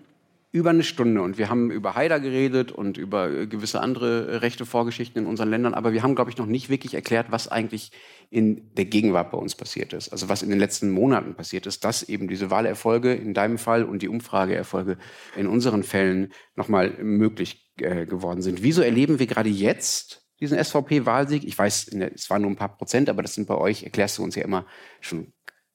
[0.51, 4.35] über eine Stunde und wir haben über Haider geredet und über äh, gewisse andere äh,
[4.37, 7.47] rechte Vorgeschichten in unseren Ländern, aber wir haben, glaube ich, noch nicht wirklich erklärt, was
[7.47, 7.91] eigentlich
[8.29, 10.09] in der Gegenwart bei uns passiert ist.
[10.09, 13.83] Also was in den letzten Monaten passiert ist, dass eben diese Wahlerfolge in deinem Fall
[13.83, 14.97] und die Umfrageerfolge
[15.35, 18.63] in unseren Fällen nochmal möglich äh, geworden sind.
[18.63, 21.43] Wieso erleben wir gerade jetzt diesen SVP-Wahlsieg?
[21.43, 24.23] Ich weiß, es waren nur ein paar Prozent, aber das sind bei euch, erklärst du
[24.23, 24.65] uns ja immer
[25.01, 25.33] schon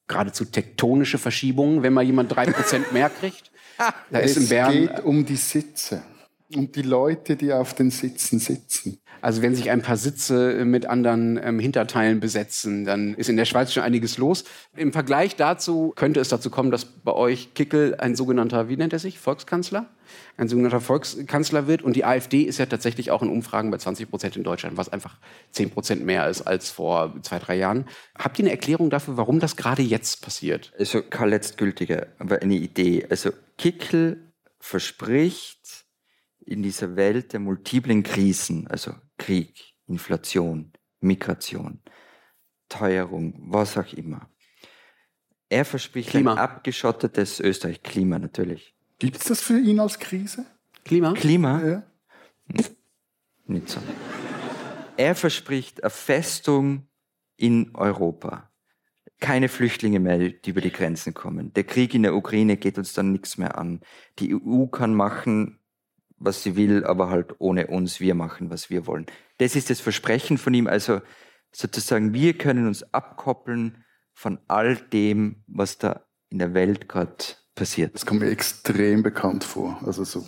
[0.09, 3.51] geradezu tektonische Verschiebungen, wenn mal jemand drei Prozent mehr kriegt.
[4.11, 6.03] Da es ist in Bern, geht um die Sitze,
[6.55, 9.02] um die Leute, die auf den Sitzen sitzen.
[9.23, 13.45] Also wenn sich ein paar Sitze mit anderen ähm, Hinterteilen besetzen, dann ist in der
[13.45, 14.45] Schweiz schon einiges los.
[14.77, 18.93] Im Vergleich dazu könnte es dazu kommen, dass bei euch Kickel ein sogenannter, wie nennt
[18.93, 19.87] er sich, Volkskanzler?
[20.37, 21.83] Ein sogenannter Volkskanzler wird.
[21.83, 24.89] Und die AfD ist ja tatsächlich auch in Umfragen bei 20 Prozent in Deutschland, was
[24.89, 25.17] einfach
[25.53, 27.87] 10 Prozent mehr ist als vor zwei, drei Jahren.
[28.19, 30.73] Habt ihr eine Erklärung dafür, warum das gerade jetzt passiert?
[30.79, 33.07] Also keine letztgültige, aber eine Idee.
[33.09, 35.85] Also Kickel verspricht
[36.45, 38.93] in dieser Welt der multiplen Krisen, also
[39.23, 41.81] Krieg, Inflation, Migration,
[42.69, 44.29] Teuerung, was auch immer.
[45.49, 46.33] Er verspricht Klima.
[46.33, 47.83] ein abgeschottetes Österreich.
[47.85, 48.75] Klima natürlich.
[48.99, 50.45] Gibt es das für ihn als Krise?
[50.85, 51.13] Klima?
[51.13, 51.63] Klima?
[51.65, 51.83] Ja.
[52.53, 52.65] Hm.
[53.47, 53.81] Nicht so.
[54.97, 56.89] Er verspricht eine Festung
[57.37, 58.51] in Europa.
[59.21, 61.53] Keine Flüchtlinge mehr, die über die Grenzen kommen.
[61.53, 63.83] Der Krieg in der Ukraine geht uns dann nichts mehr an.
[64.19, 65.61] Die EU kann machen,
[66.25, 68.01] was sie will, aber halt ohne uns.
[68.01, 69.07] Wir machen, was wir wollen.
[69.39, 70.67] Das ist das Versprechen von ihm.
[70.67, 71.01] Also
[71.51, 77.17] sozusagen, wir können uns abkoppeln von all dem, was da in der Welt gerade
[77.55, 77.95] passiert.
[77.95, 79.81] Das kommt mir extrem bekannt vor.
[79.85, 80.25] Also so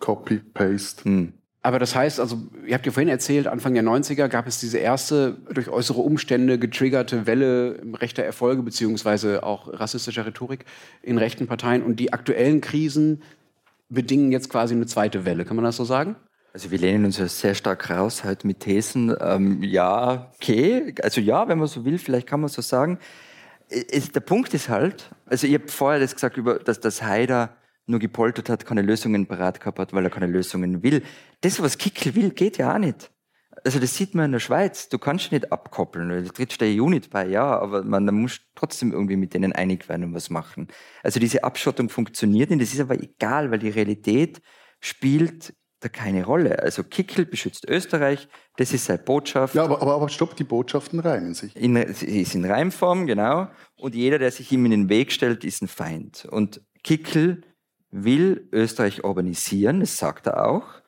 [0.00, 1.04] Copy, Paste.
[1.04, 1.32] Hm.
[1.62, 4.78] Aber das heißt, also, ihr habt ja vorhin erzählt, Anfang der 90er gab es diese
[4.78, 10.64] erste durch äußere Umstände getriggerte Welle rechter Erfolge beziehungsweise auch rassistischer Rhetorik
[11.02, 11.82] in rechten Parteien.
[11.82, 13.22] Und die aktuellen Krisen
[13.88, 15.44] bedingen jetzt quasi eine zweite Welle.
[15.44, 16.16] Kann man das so sagen?
[16.52, 19.14] Also wir lehnen uns ja sehr stark raus halt mit Thesen.
[19.20, 20.94] Ähm, ja, okay.
[21.02, 22.98] Also ja, wenn man so will, vielleicht kann man so sagen.
[23.68, 27.56] Es, der Punkt ist halt, also ich habe vorher das gesagt, über, dass das Haider
[27.86, 31.02] nur gepoltert hat, keine Lösungen parat gehabt hat, weil er keine Lösungen will.
[31.40, 33.10] Das, was Kickel will, geht ja auch nicht
[33.66, 36.08] also das sieht man in der Schweiz, du kannst nicht abkoppeln.
[36.08, 39.88] Du trittst der EU nicht bei, ja, aber man muss trotzdem irgendwie mit denen einig
[39.88, 40.68] werden und was machen.
[41.02, 44.40] Also diese Abschottung funktioniert nicht, das ist aber egal, weil die Realität
[44.80, 46.60] spielt da keine Rolle.
[46.60, 49.54] Also Kickel beschützt Österreich, das ist seine Botschaft.
[49.56, 51.54] Ja, aber, aber, aber stopp, die Botschaften reimen sich.
[51.56, 53.48] In, sie ist in Reimform, genau.
[53.76, 56.24] Und jeder, der sich ihm in den Weg stellt, ist ein Feind.
[56.30, 57.42] Und Kickel
[57.90, 60.85] will Österreich urbanisieren, das sagt er auch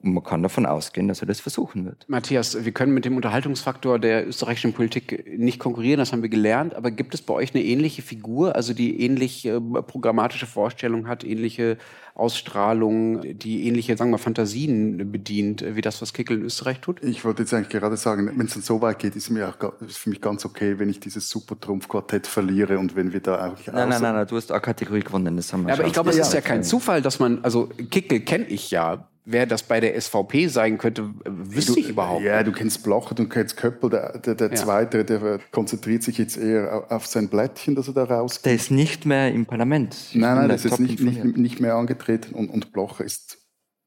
[0.00, 2.04] Und man kann davon ausgehen, dass er das versuchen wird.
[2.08, 6.74] Matthias, wir können mit dem Unterhaltungsfaktor der österreichischen Politik nicht konkurrieren, das haben wir gelernt.
[6.76, 11.24] Aber gibt es bei euch eine ähnliche Figur, also die ähnliche äh, programmatische Vorstellung hat,
[11.24, 11.78] ähnliche
[12.14, 17.02] Ausstrahlung, die ähnliche, sagen wir, Fantasien bedient, wie das, was Kickel in Österreich tut?
[17.02, 19.72] Ich wollte jetzt eigentlich gerade sagen, wenn es dann so weit geht, ist mir auch
[19.80, 23.66] ist für mich ganz okay, wenn ich dieses Supertrumpf-Quartett verliere und wenn wir da eigentlich
[23.66, 25.92] Nein, nein, nein, nein, du hast auch Kategorie gewonnen, das haben wir ja, Aber ich
[25.92, 26.62] glaube, es Ja, ist ja kein.
[26.62, 29.08] Zufall, dass man, also Kickel kenne ich ja.
[29.30, 33.28] Wer das bei der SVP sein könnte, wüsste ich überhaupt Ja, du kennst Blocher, du
[33.28, 34.54] kennst Köppel, der, der, der Ja.
[34.56, 38.46] Zweite, der konzentriert sich jetzt eher au- auf sein Blättchen, das er da rausgibt.
[38.46, 39.94] Der ist nicht mehr im Parlament.
[39.94, 43.36] Ich Nein, nein, da das ist nicht, nicht, nicht mehr angetreten und, und Blocher ist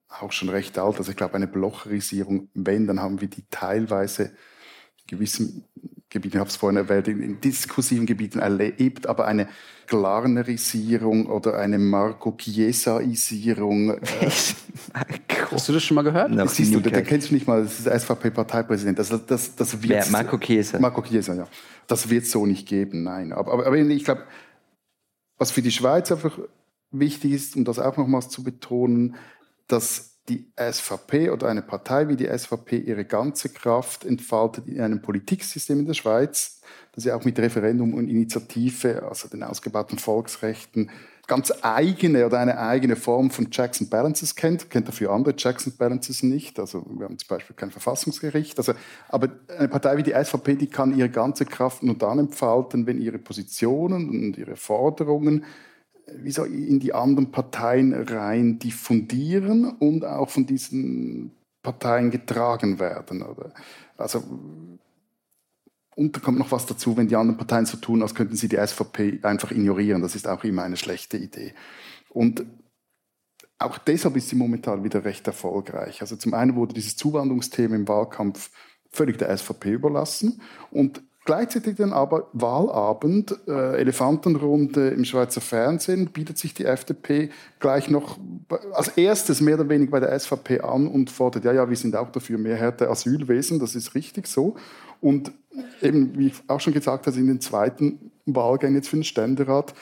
[0.09, 0.97] auch schon recht alt.
[0.99, 4.33] Also ich glaube, eine Blocherisierung, wenn, dann haben wir die teilweise
[5.07, 5.65] gewissen
[6.11, 9.47] Gebieten, ich habe es vorhin erwähnt, in, in diskursiven Gebieten erlebt, aber eine
[9.87, 13.91] Glarnerisierung oder eine Marco Chiesaisierung.
[13.91, 14.29] Äh,
[15.51, 16.31] Hast du das schon mal gehört?
[16.31, 17.07] Noch siehst du, gehört.
[17.07, 18.99] kennst du nicht mal, das ist der SVP-Parteipräsident.
[18.99, 20.07] Das, das, das wird Wer?
[20.11, 20.79] Marco Chiesa.
[20.79, 21.47] Marco Chiesa, ja.
[21.87, 23.31] Das wird es so nicht geben, nein.
[23.33, 24.23] Aber, aber, aber ich glaube,
[25.37, 26.37] was für die Schweiz einfach
[26.91, 29.15] wichtig ist, um das auch nochmals zu betonen,
[29.67, 35.01] dass die SVP oder eine Partei wie die SVP ihre ganze Kraft entfaltet in einem
[35.01, 36.61] Politiksystem in der Schweiz,
[36.93, 40.91] das ja auch mit Referendum und Initiative, also den ausgebauten Volksrechten,
[41.27, 44.69] ganz eigene oder eine eigene Form von Checks and Balances kennt.
[44.69, 46.59] Kennt dafür andere Checks and Balances nicht.
[46.59, 48.57] Also wir haben zum Beispiel kein Verfassungsgericht.
[48.57, 48.73] Also,
[49.07, 52.99] aber eine Partei wie die SVP, die kann ihre ganze Kraft nur dann entfalten, wenn
[52.99, 55.45] ihre Positionen und ihre Forderungen
[56.07, 61.31] wie so in die anderen Parteien rein diffundieren und auch von diesen
[61.63, 63.21] Parteien getragen werden.
[63.21, 63.53] Oder?
[63.97, 64.23] Also
[65.95, 68.47] und da kommt noch was dazu, wenn die anderen Parteien so tun, als könnten sie
[68.47, 70.01] die SVP einfach ignorieren.
[70.01, 71.53] Das ist auch immer eine schlechte Idee.
[72.09, 72.45] Und
[73.59, 76.01] auch deshalb ist sie momentan wieder recht erfolgreich.
[76.01, 78.49] Also zum einen wurde dieses Zuwanderungsthema im Wahlkampf
[78.89, 80.41] völlig der SVP überlassen
[80.71, 87.29] und gleichzeitig dann aber Wahlabend, äh, Elefantenrunde im Schweizer Fernsehen, bietet sich die FDP
[87.61, 88.19] gleich noch
[88.73, 91.95] als erstes mehr oder weniger bei der SVP an und fordert, ja, ja, wir sind
[91.95, 94.57] auch dafür mehr Härte Asylwesen, das ist richtig so.
[94.99, 95.31] Und
[95.81, 99.73] eben, wie ich auch schon gesagt habe, in den zweiten Wahlgängen jetzt für den Ständerat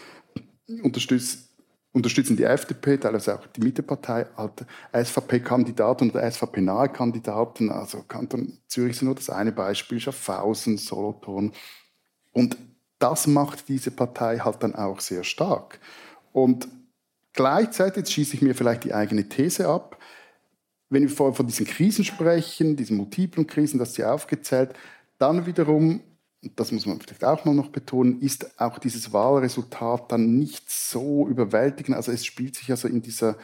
[0.83, 1.48] unterstützt
[1.91, 7.71] unterstützen die FDP, teilweise auch die Mittepartei, halt SVP-Kandidaten oder SVP-nahe Kandidaten.
[7.71, 11.51] Also Kanton Zürich ist nur das eine Beispiel, Schaffhausen, Solothurn.
[12.31, 12.57] Und
[12.99, 15.79] das macht diese Partei halt dann auch sehr stark.
[16.31, 16.67] Und
[17.33, 19.97] gleichzeitig, schieße ich mir vielleicht die eigene These ab,
[20.89, 24.73] wenn wir von diesen Krisen sprechen, diesen multiplen Krisen, das sie aufgezählt,
[25.17, 26.08] dann wiederum, und
[26.41, 31.27] das muss man vielleicht auch mal noch betonen, ist auch dieses Wahlresultat dann nicht so
[31.27, 31.95] überwältigend.
[31.95, 33.37] Also es spielt sich also in dieser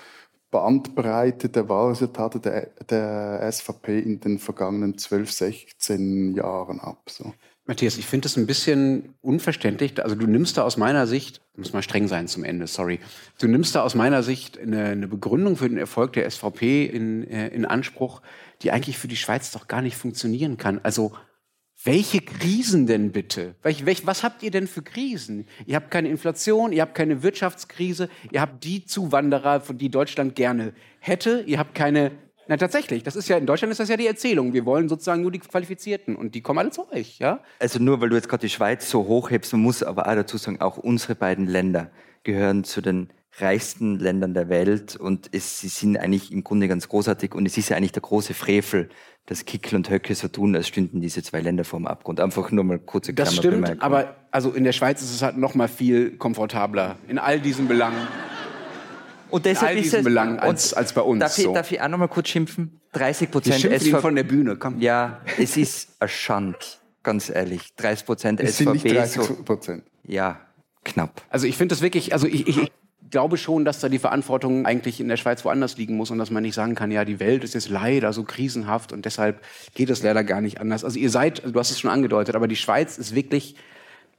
[0.50, 7.10] Bandbreite der Wahlresultate der, der SVP in den vergangenen 12, 16 Jahren ab.
[7.10, 7.34] So.
[7.66, 10.02] Matthias, ich finde es ein bisschen unverständlich.
[10.02, 13.00] Also du nimmst da aus meiner Sicht, muss mal streng sein zum Ende, sorry.
[13.40, 17.28] Du nimmst da aus meiner Sicht eine, eine Begründung für den Erfolg der SVP in,
[17.28, 18.22] äh, in Anspruch,
[18.62, 20.80] die eigentlich für die Schweiz doch gar nicht funktionieren kann.
[20.84, 21.14] Also
[21.86, 23.56] welche Krisen denn bitte?
[23.62, 25.48] Welch, welch, was habt ihr denn für Krisen?
[25.68, 30.36] Ihr habt keine Inflation, ihr habt keine Wirtschaftskrise, ihr habt die Zuwanderer, von die Deutschland
[30.36, 32.12] gerne hätte, ihr habt keine.
[32.48, 34.54] Na tatsächlich, das ist ja in Deutschland ist das ja die Erzählung.
[34.54, 37.40] Wir wollen sozusagen nur die Qualifizierten und die kommen alle zu euch, ja?
[37.60, 40.38] Also nur weil du jetzt gerade die Schweiz so hochhebst, man muss aber auch dazu
[40.38, 41.92] sagen, auch unsere beiden Länder
[42.24, 46.88] gehören zu den reichsten Ländern der Welt und es, sie sind eigentlich im Grunde ganz
[46.88, 48.90] großartig und es ist ja eigentlich der große Frevel,
[49.28, 52.20] dass Kickel und Höcke so tun, als stünden diese zwei Länder vor dem Abgrund.
[52.20, 53.82] Einfach nur mal kurze Das stimmt, Klammerbemerkung.
[53.82, 57.68] aber also in der Schweiz ist es halt noch mal viel komfortabler in all diesen
[57.68, 58.08] Belangen.
[59.32, 61.54] und in all diesen Belangen als- als bei uns, Darf ich, so.
[61.54, 62.80] darf ich auch noch mal kurz schimpfen?
[62.94, 64.80] 30 Wir Prozent ihn von der Bühne, komm.
[64.80, 67.74] Ja, es ist ein Schand, ganz ehrlich.
[67.76, 68.94] 30 Prozent Es sind nicht SVP.
[68.96, 69.84] 30 So, Prozent.
[70.04, 70.40] ja,
[70.86, 71.22] knapp.
[71.30, 72.72] Also ich finde das wirklich, also ich, ich
[73.10, 76.32] glaube schon, dass da die Verantwortung eigentlich in der Schweiz woanders liegen muss und dass
[76.32, 79.42] man nicht sagen kann, ja, die Welt ist jetzt leider so krisenhaft und deshalb
[79.74, 80.84] geht es leider gar nicht anders.
[80.84, 83.56] Also ihr seid, du hast es schon angedeutet, aber die Schweiz ist wirklich,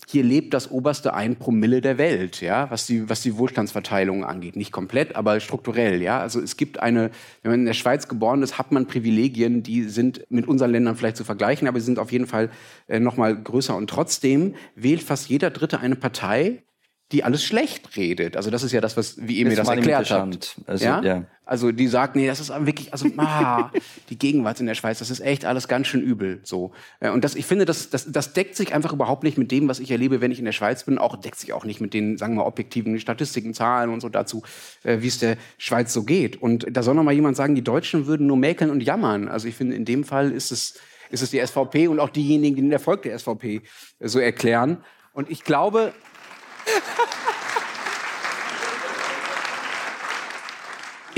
[0.09, 4.55] hier lebt das oberste ein Promille der Welt, ja, was die, was die Wohlstandsverteilung angeht.
[4.55, 6.21] Nicht komplett, aber strukturell, ja.
[6.21, 7.11] Also es gibt eine,
[7.43, 10.97] wenn man in der Schweiz geboren ist, hat man Privilegien, die sind mit unseren Ländern
[10.97, 12.51] vielleicht zu vergleichen, aber sie sind auf jeden Fall
[12.87, 13.75] äh, noch mal größer.
[13.75, 16.63] Und trotzdem wählt fast jeder Dritte eine Partei,
[17.13, 18.37] die alles schlecht redet.
[18.37, 20.57] Also das ist ja das, was wie ihr mir Das erklärt habt.
[20.67, 21.03] Also, ja?
[21.03, 21.25] ja.
[21.45, 23.71] Also die sagt, nee, das ist wirklich, also ah,
[24.11, 26.41] die Gegenwart in der Schweiz, das ist echt alles ganz schön übel.
[26.43, 29.53] So Äh, und das, ich finde, das, das, das deckt sich einfach überhaupt nicht mit
[29.53, 30.99] dem, was ich erlebe, wenn ich in der Schweiz bin.
[30.99, 34.09] Auch deckt sich auch nicht mit den, sagen wir, mal, objektiven Statistiken, Zahlen und so
[34.09, 34.43] dazu,
[34.83, 36.43] äh, wie es der Schweiz so geht.
[36.43, 39.29] Und da soll noch mal jemand sagen, die Deutschen würden nur mäkeln und jammern.
[39.29, 42.57] Also ich finde, in dem Fall ist es ist es die SVP und auch diejenigen,
[42.57, 43.63] die den Erfolg der SVP
[44.01, 44.79] äh, so erklären.
[45.13, 45.93] Und ich glaube,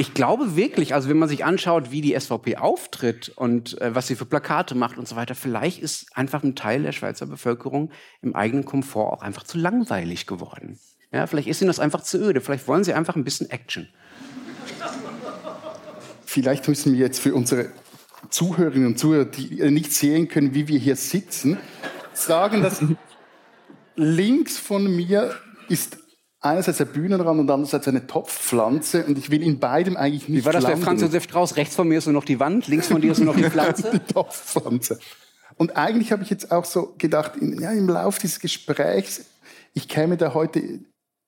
[0.01, 4.07] Ich glaube wirklich, also wenn man sich anschaut, wie die SVP auftritt und äh, was
[4.07, 7.91] sie für Plakate macht und so weiter, vielleicht ist einfach ein Teil der Schweizer Bevölkerung
[8.23, 10.79] im eigenen Komfort auch einfach zu langweilig geworden.
[11.13, 12.41] Ja, vielleicht ist ihnen das einfach zu öde.
[12.41, 13.89] Vielleicht wollen sie einfach ein bisschen Action.
[16.25, 17.73] Vielleicht müssen wir jetzt für unsere
[18.31, 21.59] Zuhörerinnen und Zuhörer, die nicht sehen können, wie wir hier sitzen,
[22.13, 22.85] sagen, dass
[23.99, 25.35] links von mir
[25.69, 25.99] ist
[26.41, 30.45] einerseits der Bühnenrand und andererseits eine Topfpflanze und ich will in beidem eigentlich nicht Wie
[30.47, 30.85] war das der landen.
[30.85, 31.57] Franz Josef Strauß?
[31.57, 33.45] Rechts von mir ist nur noch die Wand, links von dir ist nur noch die
[33.51, 33.91] Pflanze.
[33.93, 34.99] die Topfpflanze.
[35.57, 39.25] Und eigentlich habe ich jetzt auch so gedacht, in, ja, im Laufe dieses Gesprächs,
[39.75, 40.63] ich käme da heute,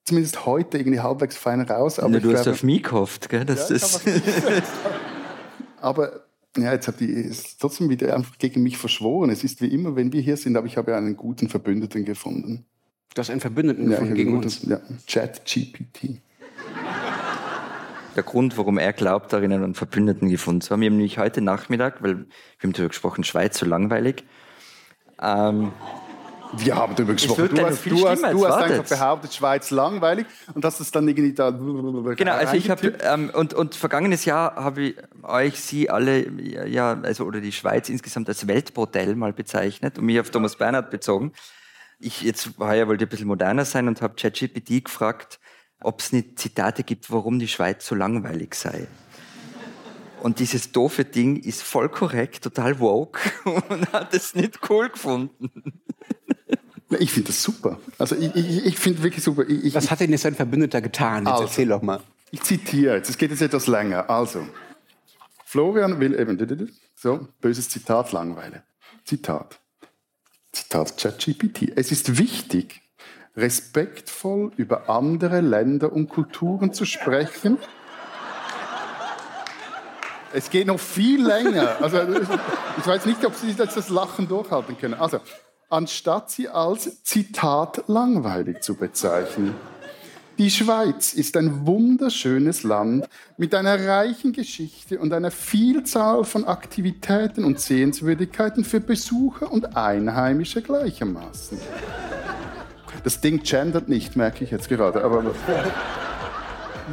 [0.05, 1.99] zumindest heute, irgendwie halbwegs fein raus.
[1.99, 3.43] Aber Ja, ich du hast glaube- auf mich gehofft, gell?
[3.43, 4.01] Das Ja, ist,
[5.81, 6.21] aber
[6.57, 9.29] ja, jetzt habt ihr es trotzdem wieder einfach gegen mich verschworen.
[9.29, 12.03] Es ist wie immer, wenn wir hier sind, aber ich habe ja einen guten Verbündeten
[12.05, 12.65] gefunden.
[13.13, 14.61] Du hast einen Verbündeten Ja, gefunden gegen einen uns.
[14.61, 16.21] guten- Ja, ChatGPT.
[18.15, 20.81] der Grund, warum er glaubt, darin einen Verbündeten gefunden zu haben.
[20.81, 22.25] Wir haben nämlich heute Nachmittag, weil wir
[22.63, 24.23] haben darüber gesprochen, Schweiz so langweilig.
[25.21, 25.71] Ähm,
[26.57, 27.49] Wir haben darüber gesprochen.
[27.53, 31.33] Du hast, du hast, du hast einfach behauptet, Schweiz langweilig und hast es dann irgendwie
[31.33, 31.51] da.
[31.51, 36.29] Genau, also ich habe ähm, und und vergangenes Jahr habe ich euch sie alle
[36.67, 40.89] ja also oder die Schweiz insgesamt als Weltmodell mal bezeichnet und mich auf Thomas Bernhard
[40.89, 41.31] bezogen.
[41.99, 45.39] Ich jetzt heuer wollte ein bisschen moderner sein und habe ChatGPT gefragt,
[45.81, 48.87] ob es nicht Zitate gibt, warum die Schweiz so langweilig sei.
[50.21, 53.19] Und dieses doofe Ding ist voll korrekt, total woke
[53.69, 55.81] und hat es nicht cool gefunden.
[56.99, 57.79] Ich finde das super.
[57.97, 59.43] Also ich, ich, ich finde wirklich super.
[59.47, 61.23] Ich, Was hat denn jetzt ein Verbündeter getan?
[61.25, 61.43] Jetzt Also.
[61.45, 62.01] erzähl doch mal.
[62.31, 64.09] Ich zitiere jetzt, es geht jetzt etwas länger.
[64.09, 64.45] Also,
[65.45, 68.63] Florian will eben, so, böses Zitat, Langweile.
[69.03, 69.59] Zitat.
[70.53, 71.73] Zitat ChatGPT.
[71.75, 72.81] Es ist wichtig,
[73.35, 77.57] respektvoll über andere Länder und Kulturen zu sprechen.
[80.33, 81.77] Es geht noch viel länger.
[81.81, 81.97] Also,
[82.77, 84.93] ich weiß nicht, ob Sie das Lachen durchhalten können.
[84.93, 85.19] Also,
[85.71, 89.55] anstatt sie als Zitat langweilig zu bezeichnen.
[90.37, 93.07] Die Schweiz ist ein wunderschönes Land
[93.37, 100.61] mit einer reichen Geschichte und einer Vielzahl von Aktivitäten und Sehenswürdigkeiten für Besucher und Einheimische
[100.61, 101.59] gleichermaßen.
[103.03, 105.03] Das Ding gendert nicht, merke ich jetzt gerade.
[105.03, 105.23] Aber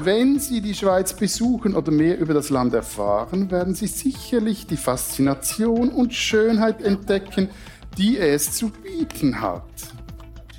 [0.04, 4.76] wenn Sie die Schweiz besuchen oder mehr über das Land erfahren, werden Sie sicherlich die
[4.76, 7.48] Faszination und Schönheit entdecken,
[7.96, 9.62] die es zu bieten hat.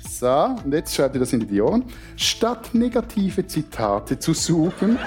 [0.08, 1.84] So, und jetzt schreibt ihr das in die Ohren.
[2.16, 4.98] Statt negative Zitate zu suchen,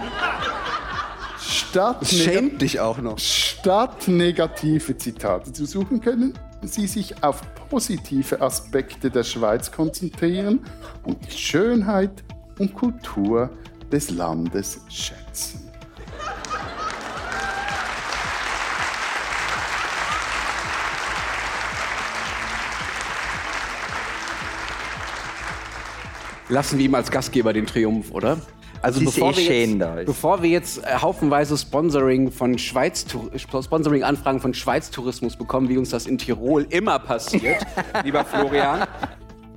[1.40, 3.20] statt, Das schämt dich auch noch.
[3.20, 6.34] statt negative Zitate zu suchen, können
[6.64, 10.62] Sie sich auf positive Aspekte der Schweiz konzentrieren
[11.04, 12.24] und die Schönheit
[12.58, 13.50] und Kultur
[13.92, 15.63] des Landes schätzen.
[26.54, 28.40] Lassen wir ihm als Gastgeber den Triumph, oder?
[28.84, 34.40] Also bevor, eh wir jetzt, da bevor wir jetzt äh, haufenweise Sponsoring von Schweiz Sponsoring-Anfragen
[34.40, 37.66] von Schweiz-Tourismus bekommen, wie uns das in Tirol immer passiert,
[38.04, 38.88] lieber Florian,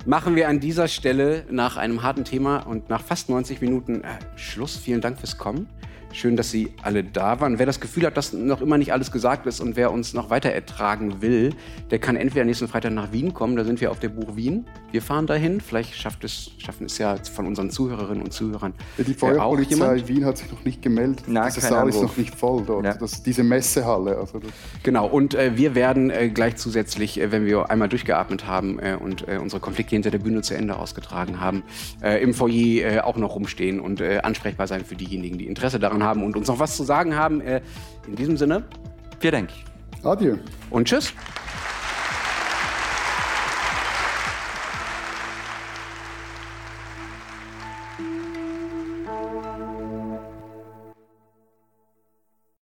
[0.07, 4.07] machen wir an dieser Stelle nach einem harten Thema und nach fast 90 Minuten äh,
[4.35, 4.75] Schluss.
[4.75, 5.69] Vielen Dank fürs Kommen.
[6.17, 7.59] Schön, dass Sie alle da waren.
[7.59, 10.31] Wer das Gefühl hat, dass noch immer nicht alles gesagt ist und wer uns noch
[10.31, 11.53] weiter ertragen will,
[11.91, 13.55] der kann entweder nächsten Freitag nach Wien kommen.
[13.55, 14.65] Da sind wir auf der Buch Wien.
[14.91, 15.61] Wir fahren dahin.
[15.61, 19.19] Vielleicht schafft es, schaffen es ja von unseren Zuhörerinnen und Zuhörern Ja, die äh, auch
[19.19, 20.07] Feuerpolizei jemand.
[20.07, 21.21] Wien hat sich noch nicht gemeldet.
[21.27, 22.83] Nein, kein Saal ist noch nicht voll dort.
[22.83, 22.95] Ja.
[22.95, 24.17] Das, diese Messehalle.
[24.17, 24.49] Also das,
[24.81, 28.97] Genau, und äh, wir werden äh, gleich zusätzlich, äh, wenn wir einmal durchgeatmet haben äh,
[28.99, 31.61] und äh, unsere Konflikte hinter der Bühne zu Ende ausgetragen haben,
[32.01, 35.77] äh, im Foyer äh, auch noch rumstehen und äh, ansprechbar sein für diejenigen, die Interesse
[35.77, 37.41] daran haben und uns noch was zu sagen haben.
[37.41, 37.61] Äh,
[38.07, 38.63] in diesem Sinne
[39.19, 39.49] Vielen Dank.
[40.03, 40.37] Adieu.
[40.69, 41.13] und tschüss.